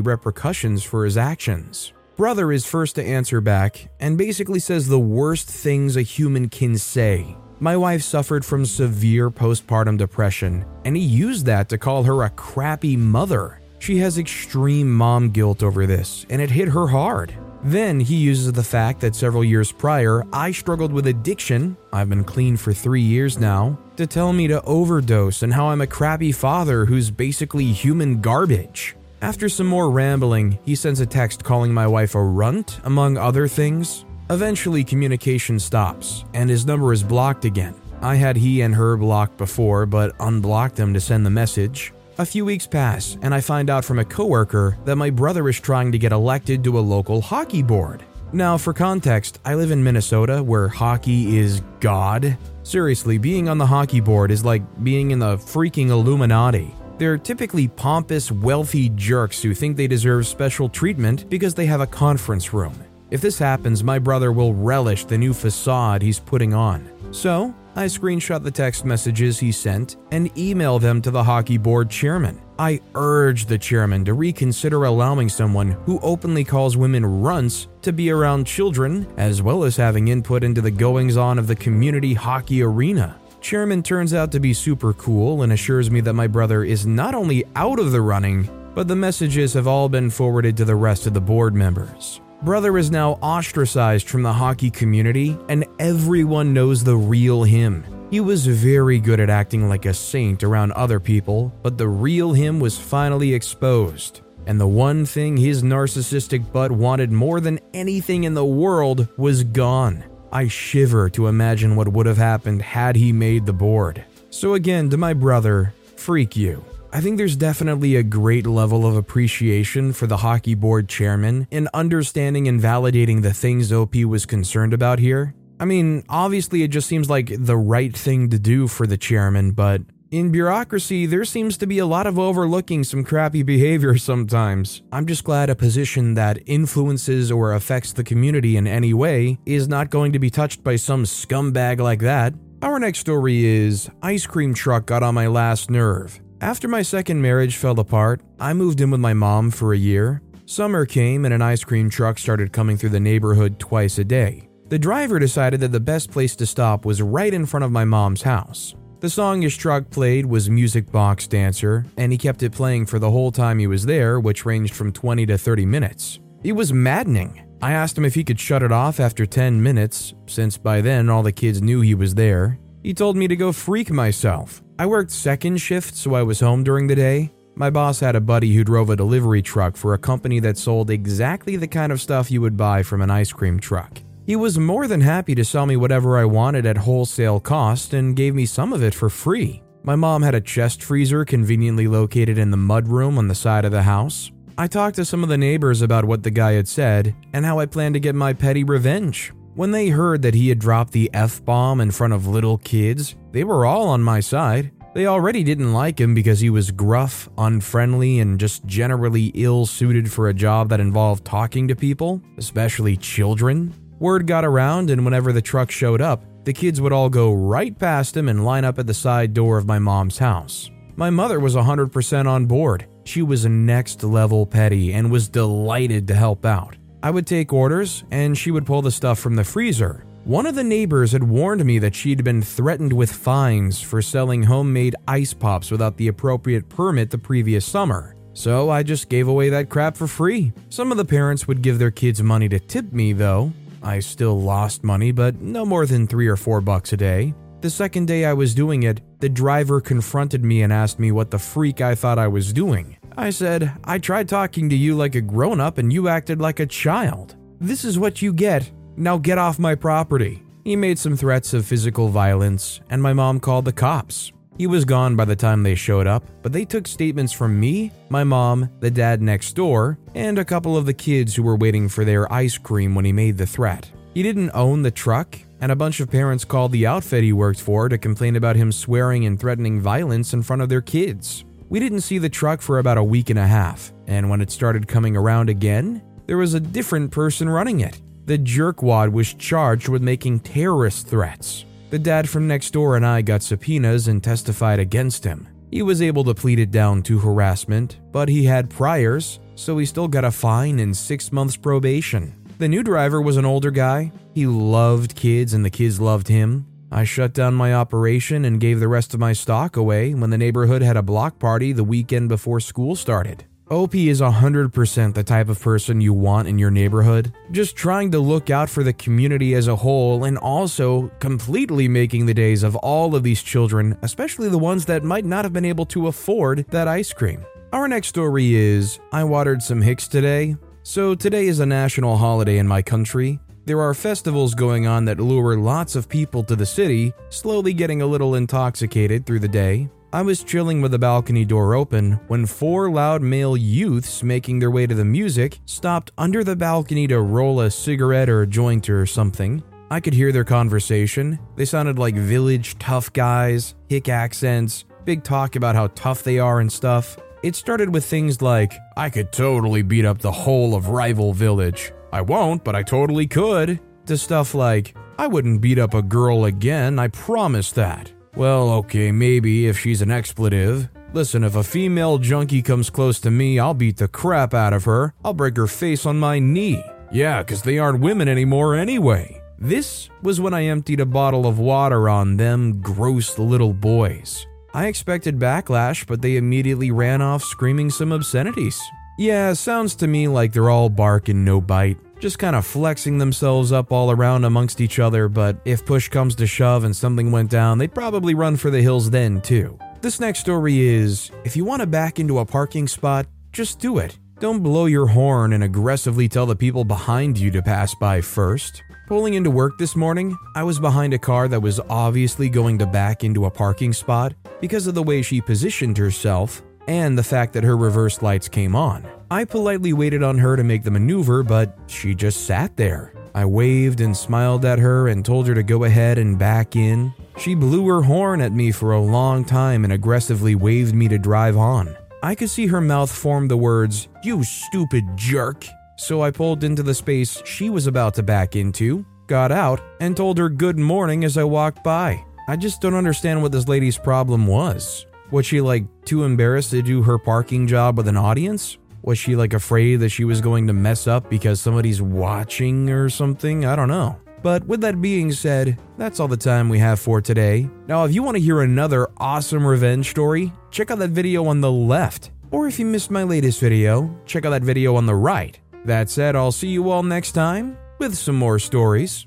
repercussions 0.00 0.82
for 0.82 1.04
his 1.04 1.18
actions 1.18 1.92
brother 2.16 2.52
is 2.52 2.66
first 2.66 2.94
to 2.96 3.04
answer 3.04 3.40
back 3.40 3.90
and 4.00 4.18
basically 4.18 4.58
says 4.58 4.88
the 4.88 4.98
worst 4.98 5.48
things 5.48 5.96
a 5.96 6.02
human 6.02 6.48
can 6.48 6.76
say. 6.78 7.36
My 7.58 7.76
wife 7.76 8.02
suffered 8.02 8.44
from 8.44 8.64
severe 8.64 9.30
postpartum 9.30 9.98
depression, 9.98 10.64
and 10.84 10.96
he 10.96 11.02
used 11.02 11.44
that 11.46 11.68
to 11.68 11.78
call 11.78 12.02
her 12.04 12.22
a 12.22 12.30
crappy 12.30 12.96
mother. 12.96 13.60
She 13.78 13.98
has 13.98 14.18
extreme 14.18 14.90
mom 14.90 15.30
guilt 15.30 15.62
over 15.62 15.86
this, 15.86 16.24
and 16.30 16.40
it 16.40 16.50
hit 16.50 16.68
her 16.68 16.86
hard. 16.86 17.34
Then 17.62 18.00
he 18.00 18.16
uses 18.16 18.52
the 18.52 18.62
fact 18.62 19.00
that 19.00 19.14
several 19.14 19.44
years 19.44 19.70
prior, 19.70 20.24
I 20.32 20.52
struggled 20.52 20.92
with 20.92 21.06
addiction, 21.06 21.76
I've 21.92 22.08
been 22.08 22.24
clean 22.24 22.56
for 22.56 22.72
three 22.72 23.02
years 23.02 23.38
now, 23.38 23.78
to 23.96 24.06
tell 24.06 24.32
me 24.32 24.48
to 24.48 24.62
overdose 24.62 25.42
and 25.42 25.52
how 25.52 25.66
I'm 25.68 25.82
a 25.82 25.86
crappy 25.86 26.32
father 26.32 26.86
who's 26.86 27.10
basically 27.10 27.66
human 27.66 28.22
garbage. 28.22 28.96
After 29.22 29.50
some 29.50 29.66
more 29.66 29.90
rambling, 29.90 30.58
he 30.64 30.74
sends 30.74 31.00
a 31.00 31.06
text 31.06 31.44
calling 31.44 31.74
my 31.74 31.86
wife 31.86 32.14
a 32.14 32.22
runt, 32.22 32.80
among 32.84 33.18
other 33.18 33.46
things. 33.46 34.06
Eventually, 34.30 34.82
communication 34.82 35.60
stops, 35.60 36.24
and 36.32 36.48
his 36.48 36.64
number 36.64 36.90
is 36.90 37.02
blocked 37.02 37.44
again. 37.44 37.74
I 38.00 38.14
had 38.14 38.36
he 38.36 38.62
and 38.62 38.74
her 38.74 38.96
blocked 38.96 39.36
before, 39.36 39.84
but 39.84 40.16
unblocked 40.20 40.76
them 40.76 40.94
to 40.94 41.00
send 41.00 41.26
the 41.26 41.30
message. 41.30 41.92
A 42.16 42.24
few 42.24 42.46
weeks 42.46 42.66
pass, 42.66 43.18
and 43.20 43.34
I 43.34 43.42
find 43.42 43.68
out 43.68 43.84
from 43.84 43.98
a 43.98 44.06
coworker 44.06 44.78
that 44.86 44.96
my 44.96 45.10
brother 45.10 45.50
is 45.50 45.60
trying 45.60 45.92
to 45.92 45.98
get 45.98 46.12
elected 46.12 46.64
to 46.64 46.78
a 46.78 46.80
local 46.80 47.20
hockey 47.20 47.62
board. 47.62 48.02
Now, 48.32 48.56
for 48.56 48.72
context, 48.72 49.38
I 49.44 49.54
live 49.54 49.70
in 49.70 49.84
Minnesota 49.84 50.42
where 50.42 50.68
hockey 50.68 51.36
is 51.36 51.60
God. 51.80 52.38
Seriously, 52.62 53.18
being 53.18 53.50
on 53.50 53.58
the 53.58 53.66
hockey 53.66 54.00
board 54.00 54.30
is 54.30 54.44
like 54.46 54.62
being 54.82 55.10
in 55.10 55.18
the 55.18 55.36
freaking 55.36 55.88
Illuminati. 55.88 56.74
They're 57.00 57.16
typically 57.16 57.66
pompous, 57.66 58.30
wealthy 58.30 58.90
jerks 58.90 59.42
who 59.42 59.54
think 59.54 59.78
they 59.78 59.86
deserve 59.86 60.26
special 60.26 60.68
treatment 60.68 61.30
because 61.30 61.54
they 61.54 61.64
have 61.64 61.80
a 61.80 61.86
conference 61.86 62.52
room. 62.52 62.74
If 63.10 63.22
this 63.22 63.38
happens, 63.38 63.82
my 63.82 63.98
brother 63.98 64.32
will 64.32 64.52
relish 64.52 65.06
the 65.06 65.16
new 65.16 65.32
facade 65.32 66.02
he's 66.02 66.18
putting 66.18 66.52
on. 66.52 66.90
So, 67.10 67.54
I 67.74 67.86
screenshot 67.86 68.42
the 68.42 68.50
text 68.50 68.84
messages 68.84 69.38
he 69.38 69.50
sent 69.50 69.96
and 70.10 70.36
email 70.36 70.78
them 70.78 71.00
to 71.00 71.10
the 71.10 71.24
hockey 71.24 71.56
board 71.56 71.88
chairman. 71.88 72.38
I 72.58 72.80
urge 72.94 73.46
the 73.46 73.56
chairman 73.56 74.04
to 74.04 74.12
reconsider 74.12 74.84
allowing 74.84 75.30
someone 75.30 75.70
who 75.86 76.00
openly 76.00 76.44
calls 76.44 76.76
women 76.76 77.06
runts 77.22 77.68
to 77.80 77.94
be 77.94 78.10
around 78.10 78.46
children, 78.46 79.06
as 79.16 79.40
well 79.40 79.64
as 79.64 79.74
having 79.74 80.08
input 80.08 80.44
into 80.44 80.60
the 80.60 80.70
goings 80.70 81.16
on 81.16 81.38
of 81.38 81.46
the 81.46 81.56
community 81.56 82.12
hockey 82.12 82.62
arena. 82.62 83.19
Chairman 83.40 83.82
turns 83.82 84.12
out 84.12 84.32
to 84.32 84.40
be 84.40 84.52
super 84.52 84.92
cool 84.92 85.42
and 85.42 85.52
assures 85.52 85.90
me 85.90 86.00
that 86.02 86.12
my 86.12 86.26
brother 86.26 86.62
is 86.62 86.86
not 86.86 87.14
only 87.14 87.44
out 87.56 87.78
of 87.78 87.90
the 87.90 88.02
running, 88.02 88.48
but 88.74 88.86
the 88.86 88.96
messages 88.96 89.54
have 89.54 89.66
all 89.66 89.88
been 89.88 90.10
forwarded 90.10 90.56
to 90.58 90.64
the 90.66 90.74
rest 90.74 91.06
of 91.06 91.14
the 91.14 91.20
board 91.20 91.54
members. 91.54 92.20
Brother 92.42 92.76
is 92.76 92.90
now 92.90 93.12
ostracized 93.22 94.08
from 94.08 94.22
the 94.22 94.32
hockey 94.32 94.70
community, 94.70 95.38
and 95.48 95.64
everyone 95.78 96.52
knows 96.52 96.84
the 96.84 96.96
real 96.96 97.42
him. 97.42 97.84
He 98.10 98.20
was 98.20 98.46
very 98.46 98.98
good 98.98 99.20
at 99.20 99.30
acting 99.30 99.68
like 99.68 99.86
a 99.86 99.94
saint 99.94 100.42
around 100.42 100.72
other 100.72 101.00
people, 101.00 101.52
but 101.62 101.78
the 101.78 101.88
real 101.88 102.32
him 102.32 102.60
was 102.60 102.78
finally 102.78 103.32
exposed. 103.32 104.20
And 104.46 104.60
the 104.60 104.66
one 104.66 105.06
thing 105.06 105.36
his 105.36 105.62
narcissistic 105.62 106.50
butt 106.52 106.72
wanted 106.72 107.12
more 107.12 107.40
than 107.40 107.60
anything 107.72 108.24
in 108.24 108.34
the 108.34 108.44
world 108.44 109.08
was 109.16 109.44
gone. 109.44 110.04
I 110.32 110.48
shiver 110.48 111.10
to 111.10 111.26
imagine 111.26 111.76
what 111.76 111.88
would 111.88 112.06
have 112.06 112.16
happened 112.16 112.62
had 112.62 112.96
he 112.96 113.12
made 113.12 113.46
the 113.46 113.52
board. 113.52 114.04
So, 114.30 114.54
again, 114.54 114.90
to 114.90 114.96
my 114.96 115.12
brother, 115.12 115.74
freak 115.96 116.36
you. 116.36 116.64
I 116.92 117.00
think 117.00 117.18
there's 117.18 117.36
definitely 117.36 117.96
a 117.96 118.02
great 118.02 118.46
level 118.46 118.84
of 118.84 118.96
appreciation 118.96 119.92
for 119.92 120.06
the 120.06 120.16
hockey 120.16 120.54
board 120.54 120.88
chairman 120.88 121.46
in 121.50 121.68
understanding 121.72 122.48
and 122.48 122.60
validating 122.60 123.22
the 123.22 123.32
things 123.32 123.72
OP 123.72 123.94
was 123.96 124.26
concerned 124.26 124.74
about 124.74 124.98
here. 124.98 125.34
I 125.60 125.66
mean, 125.66 126.04
obviously, 126.08 126.62
it 126.62 126.68
just 126.68 126.88
seems 126.88 127.10
like 127.10 127.32
the 127.36 127.56
right 127.56 127.96
thing 127.96 128.30
to 128.30 128.38
do 128.38 128.66
for 128.66 128.86
the 128.86 128.96
chairman, 128.96 129.52
but 129.52 129.82
in 130.10 130.32
bureaucracy, 130.32 131.06
there 131.06 131.24
seems 131.24 131.56
to 131.58 131.66
be 131.66 131.78
a 131.78 131.86
lot 131.86 132.06
of 132.06 132.18
overlooking 132.18 132.82
some 132.82 133.04
crappy 133.04 133.42
behavior 133.42 133.96
sometimes. 133.96 134.82
I'm 134.92 135.06
just 135.06 135.24
glad 135.24 135.50
a 135.50 135.54
position 135.54 136.14
that 136.14 136.42
influences 136.46 137.30
or 137.30 137.52
affects 137.52 137.92
the 137.92 138.04
community 138.04 138.56
in 138.56 138.66
any 138.66 138.92
way 138.92 139.38
is 139.46 139.68
not 139.68 139.90
going 139.90 140.12
to 140.12 140.18
be 140.18 140.30
touched 140.30 140.64
by 140.64 140.76
some 140.76 141.04
scumbag 141.04 141.78
like 141.78 142.00
that. 142.00 142.34
Our 142.62 142.78
next 142.78 142.98
story 142.98 143.44
is 143.44 143.88
Ice 144.02 144.26
Cream 144.26 144.52
Truck 144.52 144.86
got 144.86 145.02
on 145.02 145.14
my 145.14 145.28
last 145.28 145.70
nerve. 145.70 146.20
After 146.40 146.68
my 146.68 146.82
second 146.82 147.22
marriage 147.22 147.56
fell 147.56 147.78
apart, 147.78 148.22
I 148.38 148.52
moved 148.52 148.80
in 148.80 148.90
with 148.90 149.00
my 149.00 149.14
mom 149.14 149.50
for 149.50 149.72
a 149.72 149.78
year. 149.78 150.22
Summer 150.46 150.84
came 150.84 151.24
and 151.24 151.32
an 151.32 151.42
ice 151.42 151.62
cream 151.62 151.88
truck 151.88 152.18
started 152.18 152.52
coming 152.52 152.76
through 152.76 152.90
the 152.90 152.98
neighborhood 152.98 153.60
twice 153.60 153.98
a 153.98 154.04
day. 154.04 154.48
The 154.68 154.78
driver 154.78 155.18
decided 155.18 155.60
that 155.60 155.72
the 155.72 155.80
best 155.80 156.10
place 156.10 156.34
to 156.36 156.46
stop 156.46 156.84
was 156.84 157.02
right 157.02 157.32
in 157.32 157.46
front 157.46 157.64
of 157.64 157.70
my 157.70 157.84
mom's 157.84 158.22
house. 158.22 158.74
The 159.00 159.08
song 159.08 159.40
his 159.40 159.56
truck 159.56 159.88
played 159.88 160.26
was 160.26 160.50
Music 160.50 160.92
Box 160.92 161.26
Dancer, 161.26 161.86
and 161.96 162.12
he 162.12 162.18
kept 162.18 162.42
it 162.42 162.52
playing 162.52 162.84
for 162.84 162.98
the 162.98 163.10
whole 163.10 163.32
time 163.32 163.58
he 163.58 163.66
was 163.66 163.86
there, 163.86 164.20
which 164.20 164.44
ranged 164.44 164.74
from 164.74 164.92
20 164.92 165.24
to 165.24 165.38
30 165.38 165.64
minutes. 165.64 166.18
It 166.44 166.52
was 166.52 166.70
maddening. 166.74 167.42
I 167.62 167.72
asked 167.72 167.96
him 167.96 168.04
if 168.04 168.14
he 168.14 168.24
could 168.24 168.38
shut 168.38 168.62
it 168.62 168.72
off 168.72 169.00
after 169.00 169.24
10 169.24 169.62
minutes, 169.62 170.12
since 170.26 170.58
by 170.58 170.82
then 170.82 171.08
all 171.08 171.22
the 171.22 171.32
kids 171.32 171.62
knew 171.62 171.80
he 171.80 171.94
was 171.94 172.14
there. 172.14 172.58
He 172.82 172.92
told 172.92 173.16
me 173.16 173.26
to 173.26 173.36
go 173.36 173.52
freak 173.52 173.90
myself. 173.90 174.62
I 174.78 174.84
worked 174.84 175.12
second 175.12 175.56
shift, 175.56 175.94
so 175.94 176.12
I 176.12 176.22
was 176.22 176.40
home 176.40 176.62
during 176.62 176.86
the 176.86 176.94
day. 176.94 177.32
My 177.54 177.70
boss 177.70 178.00
had 178.00 178.16
a 178.16 178.20
buddy 178.20 178.54
who 178.54 178.64
drove 178.64 178.90
a 178.90 178.96
delivery 178.96 179.40
truck 179.40 179.78
for 179.78 179.94
a 179.94 179.98
company 179.98 180.40
that 180.40 180.58
sold 180.58 180.90
exactly 180.90 181.56
the 181.56 181.66
kind 181.66 181.90
of 181.90 182.02
stuff 182.02 182.30
you 182.30 182.42
would 182.42 182.56
buy 182.58 182.82
from 182.82 183.00
an 183.00 183.10
ice 183.10 183.32
cream 183.32 183.60
truck. 183.60 184.02
He 184.30 184.36
was 184.36 184.60
more 184.60 184.86
than 184.86 185.00
happy 185.00 185.34
to 185.34 185.44
sell 185.44 185.66
me 185.66 185.76
whatever 185.76 186.16
I 186.16 186.24
wanted 186.24 186.64
at 186.64 186.76
wholesale 186.76 187.40
cost 187.40 187.94
and 187.94 188.14
gave 188.14 188.32
me 188.32 188.46
some 188.46 188.72
of 188.72 188.80
it 188.80 188.94
for 188.94 189.10
free. 189.10 189.60
My 189.82 189.96
mom 189.96 190.22
had 190.22 190.36
a 190.36 190.40
chest 190.40 190.84
freezer 190.84 191.24
conveniently 191.24 191.88
located 191.88 192.38
in 192.38 192.52
the 192.52 192.56
mudroom 192.56 193.18
on 193.18 193.26
the 193.26 193.34
side 193.34 193.64
of 193.64 193.72
the 193.72 193.82
house. 193.82 194.30
I 194.56 194.68
talked 194.68 194.94
to 194.94 195.04
some 195.04 195.24
of 195.24 195.30
the 195.30 195.36
neighbors 195.36 195.82
about 195.82 196.04
what 196.04 196.22
the 196.22 196.30
guy 196.30 196.52
had 196.52 196.68
said 196.68 197.12
and 197.32 197.44
how 197.44 197.58
I 197.58 197.66
planned 197.66 197.94
to 197.94 197.98
get 197.98 198.14
my 198.14 198.32
petty 198.32 198.62
revenge. 198.62 199.32
When 199.56 199.72
they 199.72 199.88
heard 199.88 200.22
that 200.22 200.34
he 200.34 200.48
had 200.48 200.60
dropped 200.60 200.92
the 200.92 201.10
F 201.12 201.44
bomb 201.44 201.80
in 201.80 201.90
front 201.90 202.12
of 202.12 202.28
little 202.28 202.58
kids, 202.58 203.16
they 203.32 203.42
were 203.42 203.66
all 203.66 203.88
on 203.88 204.00
my 204.00 204.20
side. 204.20 204.70
They 204.94 205.06
already 205.06 205.42
didn't 205.42 205.72
like 205.72 206.00
him 206.00 206.14
because 206.14 206.38
he 206.38 206.50
was 206.50 206.70
gruff, 206.70 207.28
unfriendly, 207.36 208.20
and 208.20 208.38
just 208.38 208.64
generally 208.64 209.32
ill 209.34 209.66
suited 209.66 210.08
for 210.08 210.28
a 210.28 210.34
job 210.34 210.68
that 210.68 210.78
involved 210.78 211.24
talking 211.24 211.66
to 211.66 211.74
people, 211.74 212.22
especially 212.38 212.96
children. 212.96 213.74
Word 214.00 214.26
got 214.26 214.44
around, 214.44 214.90
and 214.90 215.04
whenever 215.04 215.32
the 215.32 215.40
truck 215.40 215.70
showed 215.70 216.00
up, 216.00 216.24
the 216.42 216.52
kids 216.52 216.80
would 216.80 216.92
all 216.92 217.08
go 217.08 217.32
right 217.32 217.78
past 217.78 218.16
him 218.16 218.28
and 218.28 218.44
line 218.44 218.64
up 218.64 218.80
at 218.80 218.88
the 218.88 218.94
side 218.94 219.32
door 219.32 219.58
of 219.58 219.66
my 219.66 219.78
mom's 219.78 220.18
house. 220.18 220.68
My 220.96 221.10
mother 221.10 221.38
was 221.38 221.54
100% 221.54 222.26
on 222.26 222.46
board. 222.46 222.86
She 223.04 223.22
was 223.22 223.44
a 223.44 223.48
next 223.48 224.02
level 224.02 224.44
petty 224.44 224.92
and 224.92 225.12
was 225.12 225.28
delighted 225.28 226.08
to 226.08 226.14
help 226.16 226.44
out. 226.44 226.76
I 227.02 227.10
would 227.10 227.28
take 227.28 227.52
orders, 227.52 228.02
and 228.10 228.36
she 228.36 228.50
would 228.50 228.66
pull 228.66 228.82
the 228.82 228.90
stuff 228.90 229.20
from 229.20 229.36
the 229.36 229.44
freezer, 229.44 230.04
one 230.24 230.44
of 230.44 230.54
the 230.54 230.62
neighbors 230.62 231.12
had 231.12 231.24
warned 231.24 231.64
me 231.64 231.78
that 231.78 231.94
she'd 231.94 232.22
been 232.22 232.42
threatened 232.42 232.92
with 232.92 233.10
fines 233.10 233.80
for 233.80 234.02
selling 234.02 234.42
homemade 234.42 234.94
ice 235.08 235.32
pops 235.32 235.70
without 235.70 235.96
the 235.96 236.08
appropriate 236.08 236.68
permit 236.68 237.08
the 237.08 237.16
previous 237.16 237.64
summer. 237.64 238.14
So 238.34 238.68
I 238.68 238.82
just 238.82 239.08
gave 239.08 239.28
away 239.28 239.48
that 239.48 239.70
crap 239.70 239.96
for 239.96 240.06
free. 240.06 240.52
Some 240.68 240.92
of 240.92 240.98
the 240.98 241.06
parents 241.06 241.48
would 241.48 241.62
give 241.62 241.78
their 241.78 241.90
kids 241.90 242.22
money 242.22 242.50
to 242.50 242.60
tip 242.60 242.92
me, 242.92 243.14
though. 243.14 243.52
I 243.82 244.00
still 244.00 244.40
lost 244.40 244.84
money, 244.84 245.12
but 245.12 245.40
no 245.40 245.64
more 245.64 245.86
than 245.86 246.06
three 246.06 246.28
or 246.28 246.36
four 246.36 246.60
bucks 246.60 246.92
a 246.92 246.96
day. 246.96 247.34
The 247.60 247.70
second 247.70 248.06
day 248.06 248.24
I 248.24 248.32
was 248.32 248.54
doing 248.54 248.84
it, 248.84 249.00
the 249.20 249.28
driver 249.28 249.80
confronted 249.80 250.44
me 250.44 250.62
and 250.62 250.72
asked 250.72 250.98
me 250.98 251.12
what 251.12 251.30
the 251.30 251.38
freak 251.38 251.80
I 251.80 251.94
thought 251.94 252.18
I 252.18 252.28
was 252.28 252.52
doing. 252.52 252.96
I 253.16 253.30
said, 253.30 253.72
I 253.84 253.98
tried 253.98 254.28
talking 254.28 254.68
to 254.70 254.76
you 254.76 254.94
like 254.94 255.14
a 255.14 255.20
grown 255.20 255.60
up 255.60 255.78
and 255.78 255.92
you 255.92 256.08
acted 256.08 256.40
like 256.40 256.60
a 256.60 256.66
child. 256.66 257.36
This 257.60 257.84
is 257.84 257.98
what 257.98 258.22
you 258.22 258.32
get 258.32 258.70
now 259.00 259.18
get 259.18 259.38
off 259.38 259.58
my 259.58 259.74
property. 259.74 260.42
He 260.64 260.76
made 260.76 260.98
some 260.98 261.16
threats 261.16 261.54
of 261.54 261.64
physical 261.64 262.08
violence, 262.08 262.80
and 262.90 263.02
my 263.02 263.12
mom 263.12 263.40
called 263.40 263.64
the 263.64 263.72
cops. 263.72 264.32
He 264.60 264.66
was 264.66 264.84
gone 264.84 265.16
by 265.16 265.24
the 265.24 265.34
time 265.34 265.62
they 265.62 265.74
showed 265.74 266.06
up, 266.06 266.22
but 266.42 266.52
they 266.52 266.66
took 266.66 266.86
statements 266.86 267.32
from 267.32 267.58
me, 267.58 267.90
my 268.10 268.24
mom, 268.24 268.68
the 268.80 268.90
dad 268.90 269.22
next 269.22 269.54
door, 269.54 269.98
and 270.14 270.38
a 270.38 270.44
couple 270.44 270.76
of 270.76 270.84
the 270.84 270.92
kids 270.92 271.34
who 271.34 271.42
were 271.42 271.56
waiting 271.56 271.88
for 271.88 272.04
their 272.04 272.30
ice 272.30 272.58
cream 272.58 272.94
when 272.94 273.06
he 273.06 273.10
made 273.10 273.38
the 273.38 273.46
threat. 273.46 273.90
He 274.12 274.22
didn't 274.22 274.50
own 274.52 274.82
the 274.82 274.90
truck, 274.90 275.38
and 275.62 275.72
a 275.72 275.76
bunch 275.76 276.00
of 276.00 276.10
parents 276.10 276.44
called 276.44 276.72
the 276.72 276.86
outfit 276.86 277.24
he 277.24 277.32
worked 277.32 277.58
for 277.58 277.88
to 277.88 277.96
complain 277.96 278.36
about 278.36 278.54
him 278.54 278.70
swearing 278.70 279.24
and 279.24 279.40
threatening 279.40 279.80
violence 279.80 280.34
in 280.34 280.42
front 280.42 280.60
of 280.60 280.68
their 280.68 280.82
kids. 280.82 281.42
We 281.70 281.80
didn't 281.80 282.02
see 282.02 282.18
the 282.18 282.28
truck 282.28 282.60
for 282.60 282.80
about 282.80 282.98
a 282.98 283.02
week 283.02 283.30
and 283.30 283.38
a 283.38 283.46
half, 283.46 283.94
and 284.08 284.28
when 284.28 284.42
it 284.42 284.50
started 284.50 284.86
coming 284.86 285.16
around 285.16 285.48
again, 285.48 286.02
there 286.26 286.36
was 286.36 286.52
a 286.52 286.60
different 286.60 287.12
person 287.12 287.48
running 287.48 287.80
it. 287.80 287.98
The 288.26 288.36
jerkwad 288.36 289.10
was 289.10 289.32
charged 289.32 289.88
with 289.88 290.02
making 290.02 290.40
terrorist 290.40 291.06
threats. 291.06 291.64
The 291.90 291.98
dad 291.98 292.28
from 292.28 292.46
next 292.46 292.70
door 292.70 292.94
and 292.94 293.04
I 293.04 293.20
got 293.20 293.42
subpoenas 293.42 294.06
and 294.06 294.22
testified 294.22 294.78
against 294.78 295.24
him. 295.24 295.48
He 295.72 295.82
was 295.82 296.00
able 296.00 296.22
to 296.22 296.34
plead 296.34 296.60
it 296.60 296.70
down 296.70 297.02
to 297.02 297.18
harassment, 297.18 297.98
but 298.12 298.28
he 298.28 298.44
had 298.44 298.70
priors, 298.70 299.40
so 299.56 299.76
he 299.76 299.84
still 299.84 300.06
got 300.06 300.24
a 300.24 300.30
fine 300.30 300.78
and 300.78 300.96
six 300.96 301.32
months 301.32 301.56
probation. 301.56 302.32
The 302.58 302.68
new 302.68 302.84
driver 302.84 303.20
was 303.20 303.36
an 303.36 303.44
older 303.44 303.72
guy. 303.72 304.12
He 304.34 304.46
loved 304.46 305.16
kids 305.16 305.52
and 305.52 305.64
the 305.64 305.70
kids 305.70 306.00
loved 306.00 306.28
him. 306.28 306.64
I 306.92 307.02
shut 307.02 307.32
down 307.32 307.54
my 307.54 307.74
operation 307.74 308.44
and 308.44 308.60
gave 308.60 308.78
the 308.78 308.86
rest 308.86 309.12
of 309.12 309.18
my 309.18 309.32
stock 309.32 309.76
away 309.76 310.14
when 310.14 310.30
the 310.30 310.38
neighborhood 310.38 310.82
had 310.82 310.96
a 310.96 311.02
block 311.02 311.40
party 311.40 311.72
the 311.72 311.82
weekend 311.82 312.28
before 312.28 312.60
school 312.60 312.94
started. 312.94 313.46
OP 313.70 313.94
is 313.94 314.20
100% 314.20 315.14
the 315.14 315.22
type 315.22 315.48
of 315.48 315.60
person 315.60 316.00
you 316.00 316.12
want 316.12 316.48
in 316.48 316.58
your 316.58 316.72
neighborhood, 316.72 317.32
just 317.52 317.76
trying 317.76 318.10
to 318.10 318.18
look 318.18 318.50
out 318.50 318.68
for 318.68 318.82
the 318.82 318.92
community 318.92 319.54
as 319.54 319.68
a 319.68 319.76
whole 319.76 320.24
and 320.24 320.36
also 320.38 321.06
completely 321.20 321.86
making 321.86 322.26
the 322.26 322.34
days 322.34 322.64
of 322.64 322.74
all 322.74 323.14
of 323.14 323.22
these 323.22 323.40
children, 323.40 323.96
especially 324.02 324.48
the 324.48 324.58
ones 324.58 324.86
that 324.86 325.04
might 325.04 325.24
not 325.24 325.44
have 325.44 325.52
been 325.52 325.64
able 325.64 325.86
to 325.86 326.08
afford 326.08 326.66
that 326.70 326.88
ice 326.88 327.12
cream. 327.12 327.46
Our 327.72 327.86
next 327.86 328.08
story 328.08 328.56
is 328.56 328.98
I 329.12 329.22
watered 329.22 329.62
some 329.62 329.80
hicks 329.80 330.08
today. 330.08 330.56
So, 330.82 331.14
today 331.14 331.46
is 331.46 331.60
a 331.60 331.66
national 331.66 332.16
holiday 332.16 332.58
in 332.58 332.66
my 332.66 332.82
country. 332.82 333.38
There 333.66 333.80
are 333.80 333.94
festivals 333.94 334.56
going 334.56 334.88
on 334.88 335.04
that 335.04 335.20
lure 335.20 335.56
lots 335.56 335.94
of 335.94 336.08
people 336.08 336.42
to 336.44 336.56
the 336.56 336.66
city, 336.66 337.12
slowly 337.28 337.72
getting 337.72 338.02
a 338.02 338.06
little 338.06 338.34
intoxicated 338.34 339.26
through 339.26 339.38
the 339.38 339.46
day. 339.46 339.90
I 340.12 340.22
was 340.22 340.42
chilling 340.42 340.82
with 340.82 340.90
the 340.90 340.98
balcony 340.98 341.44
door 341.44 341.76
open 341.76 342.14
when 342.26 342.44
four 342.44 342.90
loud 342.90 343.22
male 343.22 343.56
youths 343.56 344.24
making 344.24 344.58
their 344.58 344.70
way 344.72 344.84
to 344.88 344.94
the 344.94 345.04
music 345.04 345.60
stopped 345.66 346.10
under 346.18 346.42
the 346.42 346.56
balcony 346.56 347.06
to 347.06 347.20
roll 347.20 347.60
a 347.60 347.70
cigarette 347.70 348.28
or 348.28 348.42
a 348.42 348.46
joint 348.46 348.90
or 348.90 349.06
something. 349.06 349.62
I 349.88 350.00
could 350.00 350.12
hear 350.12 350.32
their 350.32 350.42
conversation. 350.42 351.38
They 351.54 351.64
sounded 351.64 351.96
like 351.96 352.16
village 352.16 352.76
tough 352.80 353.12
guys, 353.12 353.76
hick 353.88 354.08
accents, 354.08 354.84
big 355.04 355.22
talk 355.22 355.54
about 355.54 355.76
how 355.76 355.86
tough 355.94 356.24
they 356.24 356.40
are 356.40 356.58
and 356.58 356.72
stuff. 356.72 357.16
It 357.44 357.54
started 357.54 357.94
with 357.94 358.04
things 358.04 358.42
like, 358.42 358.72
I 358.96 359.10
could 359.10 359.30
totally 359.30 359.82
beat 359.82 360.04
up 360.04 360.18
the 360.18 360.32
whole 360.32 360.74
of 360.74 360.88
Rival 360.88 361.32
Village. 361.32 361.92
I 362.12 362.22
won't, 362.22 362.64
but 362.64 362.74
I 362.74 362.82
totally 362.82 363.28
could. 363.28 363.78
To 364.06 364.18
stuff 364.18 364.56
like, 364.56 364.96
I 365.18 365.28
wouldn't 365.28 365.60
beat 365.60 365.78
up 365.78 365.94
a 365.94 366.02
girl 366.02 366.46
again, 366.46 366.98
I 366.98 367.06
promise 367.08 367.70
that. 367.72 368.12
Well, 368.36 368.70
okay, 368.70 369.10
maybe 369.10 369.66
if 369.66 369.78
she's 369.78 370.02
an 370.02 370.10
expletive. 370.10 370.88
Listen, 371.12 371.42
if 371.42 371.56
a 371.56 371.64
female 371.64 372.18
junkie 372.18 372.62
comes 372.62 372.88
close 372.88 373.18
to 373.20 373.30
me, 373.30 373.58
I'll 373.58 373.74
beat 373.74 373.96
the 373.96 374.06
crap 374.08 374.54
out 374.54 374.72
of 374.72 374.84
her. 374.84 375.14
I'll 375.24 375.34
break 375.34 375.56
her 375.56 375.66
face 375.66 376.06
on 376.06 376.18
my 376.18 376.38
knee. 376.38 376.84
Yeah, 377.10 377.42
because 377.42 377.62
they 377.62 377.78
aren't 377.78 378.00
women 378.00 378.28
anymore 378.28 378.76
anyway. 378.76 379.42
This 379.58 380.08
was 380.22 380.40
when 380.40 380.54
I 380.54 380.64
emptied 380.64 381.00
a 381.00 381.06
bottle 381.06 381.46
of 381.46 381.58
water 381.58 382.08
on 382.08 382.36
them 382.36 382.80
gross 382.80 383.38
little 383.38 383.72
boys. 383.72 384.46
I 384.72 384.86
expected 384.86 385.38
backlash, 385.38 386.06
but 386.06 386.22
they 386.22 386.36
immediately 386.36 386.92
ran 386.92 387.20
off 387.20 387.42
screaming 387.42 387.90
some 387.90 388.12
obscenities. 388.12 388.80
Yeah, 389.18 389.52
sounds 389.52 389.96
to 389.96 390.06
me 390.06 390.28
like 390.28 390.52
they're 390.52 390.70
all 390.70 390.88
bark 390.88 391.28
and 391.28 391.44
no 391.44 391.60
bite 391.60 391.98
just 392.20 392.38
kind 392.38 392.54
of 392.54 392.66
flexing 392.66 393.18
themselves 393.18 393.72
up 393.72 393.90
all 393.90 394.10
around 394.10 394.44
amongst 394.44 394.80
each 394.80 394.98
other, 394.98 395.28
but 395.28 395.56
if 395.64 395.84
push 395.84 396.08
comes 396.08 396.34
to 396.36 396.46
shove 396.46 396.84
and 396.84 396.94
something 396.94 397.32
went 397.32 397.50
down, 397.50 397.78
they'd 397.78 397.94
probably 397.94 398.34
run 398.34 398.56
for 398.56 398.70
the 398.70 398.82
hills 398.82 399.10
then, 399.10 399.40
too. 399.40 399.78
This 400.02 400.20
next 400.20 400.40
story 400.40 400.80
is 400.80 401.30
if 401.44 401.56
you 401.56 401.64
want 401.64 401.80
to 401.80 401.86
back 401.86 402.18
into 402.18 402.38
a 402.38 402.44
parking 402.44 402.86
spot, 402.86 403.26
just 403.52 403.80
do 403.80 403.98
it. 403.98 404.18
Don't 404.38 404.62
blow 404.62 404.86
your 404.86 405.06
horn 405.06 405.52
and 405.52 405.64
aggressively 405.64 406.28
tell 406.28 406.46
the 406.46 406.56
people 406.56 406.84
behind 406.84 407.38
you 407.38 407.50
to 407.50 407.62
pass 407.62 407.94
by 407.94 408.20
first. 408.20 408.82
Pulling 409.06 409.34
into 409.34 409.50
work 409.50 409.76
this 409.76 409.96
morning, 409.96 410.36
I 410.54 410.62
was 410.62 410.78
behind 410.78 411.12
a 411.12 411.18
car 411.18 411.48
that 411.48 411.60
was 411.60 411.80
obviously 411.90 412.48
going 412.48 412.78
to 412.78 412.86
back 412.86 413.24
into 413.24 413.46
a 413.46 413.50
parking 413.50 413.92
spot 413.92 414.34
because 414.60 414.86
of 414.86 414.94
the 414.94 415.02
way 415.02 415.20
she 415.20 415.40
positioned 415.40 415.98
herself 415.98 416.62
and 416.86 417.18
the 417.18 417.22
fact 417.22 417.52
that 417.54 417.64
her 417.64 417.76
reverse 417.76 418.22
lights 418.22 418.48
came 418.48 418.76
on. 418.76 419.06
I 419.32 419.44
politely 419.44 419.92
waited 419.92 420.24
on 420.24 420.38
her 420.38 420.56
to 420.56 420.64
make 420.64 420.82
the 420.82 420.90
maneuver, 420.90 421.44
but 421.44 421.78
she 421.86 422.16
just 422.16 422.46
sat 422.46 422.76
there. 422.76 423.14
I 423.32 423.44
waved 423.44 424.00
and 424.00 424.16
smiled 424.16 424.64
at 424.64 424.80
her 424.80 425.06
and 425.06 425.24
told 425.24 425.46
her 425.46 425.54
to 425.54 425.62
go 425.62 425.84
ahead 425.84 426.18
and 426.18 426.36
back 426.36 426.74
in. 426.74 427.14
She 427.38 427.54
blew 427.54 427.86
her 427.86 428.02
horn 428.02 428.40
at 428.40 428.50
me 428.50 428.72
for 428.72 428.90
a 428.90 429.00
long 429.00 429.44
time 429.44 429.84
and 429.84 429.92
aggressively 429.92 430.56
waved 430.56 430.96
me 430.96 431.06
to 431.06 431.16
drive 431.16 431.56
on. 431.56 431.96
I 432.24 432.34
could 432.34 432.50
see 432.50 432.66
her 432.66 432.80
mouth 432.80 433.10
form 433.10 433.46
the 433.46 433.56
words, 433.56 434.08
You 434.24 434.42
stupid 434.42 435.04
jerk. 435.14 435.64
So 435.96 436.22
I 436.22 436.32
pulled 436.32 436.64
into 436.64 436.82
the 436.82 436.94
space 436.94 437.40
she 437.46 437.70
was 437.70 437.86
about 437.86 438.14
to 438.14 438.24
back 438.24 438.56
into, 438.56 439.06
got 439.28 439.52
out, 439.52 439.80
and 440.00 440.16
told 440.16 440.38
her 440.38 440.48
good 440.48 440.76
morning 440.76 441.22
as 441.24 441.38
I 441.38 441.44
walked 441.44 441.84
by. 441.84 442.24
I 442.48 442.56
just 442.56 442.80
don't 442.80 442.94
understand 442.94 443.42
what 443.42 443.52
this 443.52 443.68
lady's 443.68 443.96
problem 443.96 444.48
was. 444.48 445.06
Was 445.30 445.46
she 445.46 445.60
like 445.60 445.84
too 446.04 446.24
embarrassed 446.24 446.72
to 446.72 446.82
do 446.82 447.02
her 447.02 447.16
parking 447.16 447.68
job 447.68 447.96
with 447.96 448.08
an 448.08 448.16
audience? 448.16 448.76
Was 449.02 449.18
she 449.18 449.36
like 449.36 449.54
afraid 449.54 449.96
that 449.96 450.10
she 450.10 450.24
was 450.24 450.40
going 450.40 450.66
to 450.66 450.72
mess 450.72 451.06
up 451.06 451.30
because 451.30 451.60
somebody's 451.60 452.02
watching 452.02 452.90
or 452.90 453.08
something? 453.08 453.64
I 453.64 453.76
don't 453.76 453.88
know. 453.88 454.20
But 454.42 454.66
with 454.66 454.80
that 454.82 455.00
being 455.00 455.32
said, 455.32 455.78
that's 455.98 456.18
all 456.18 456.28
the 456.28 456.36
time 456.36 456.68
we 456.68 456.78
have 456.78 456.98
for 456.98 457.20
today. 457.20 457.68
Now, 457.86 458.04
if 458.04 458.14
you 458.14 458.22
want 458.22 458.36
to 458.36 458.42
hear 458.42 458.62
another 458.62 459.08
awesome 459.18 459.66
revenge 459.66 460.10
story, 460.10 460.52
check 460.70 460.90
out 460.90 460.98
that 460.98 461.10
video 461.10 461.44
on 461.46 461.60
the 461.60 461.70
left. 461.70 462.30
Or 462.50 462.66
if 462.66 462.78
you 462.78 462.86
missed 462.86 463.10
my 463.10 463.22
latest 463.22 463.60
video, 463.60 464.14
check 464.26 464.44
out 464.44 464.50
that 464.50 464.62
video 464.62 464.96
on 464.96 465.06
the 465.06 465.14
right. 465.14 465.58
That 465.84 466.10
said, 466.10 466.36
I'll 466.36 466.52
see 466.52 466.68
you 466.68 466.90
all 466.90 467.02
next 467.02 467.32
time 467.32 467.76
with 467.98 468.16
some 468.16 468.36
more 468.36 468.58
stories. 468.58 469.26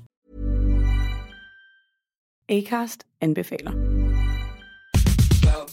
Acast 2.48 3.02
anbefaler. 3.22 3.93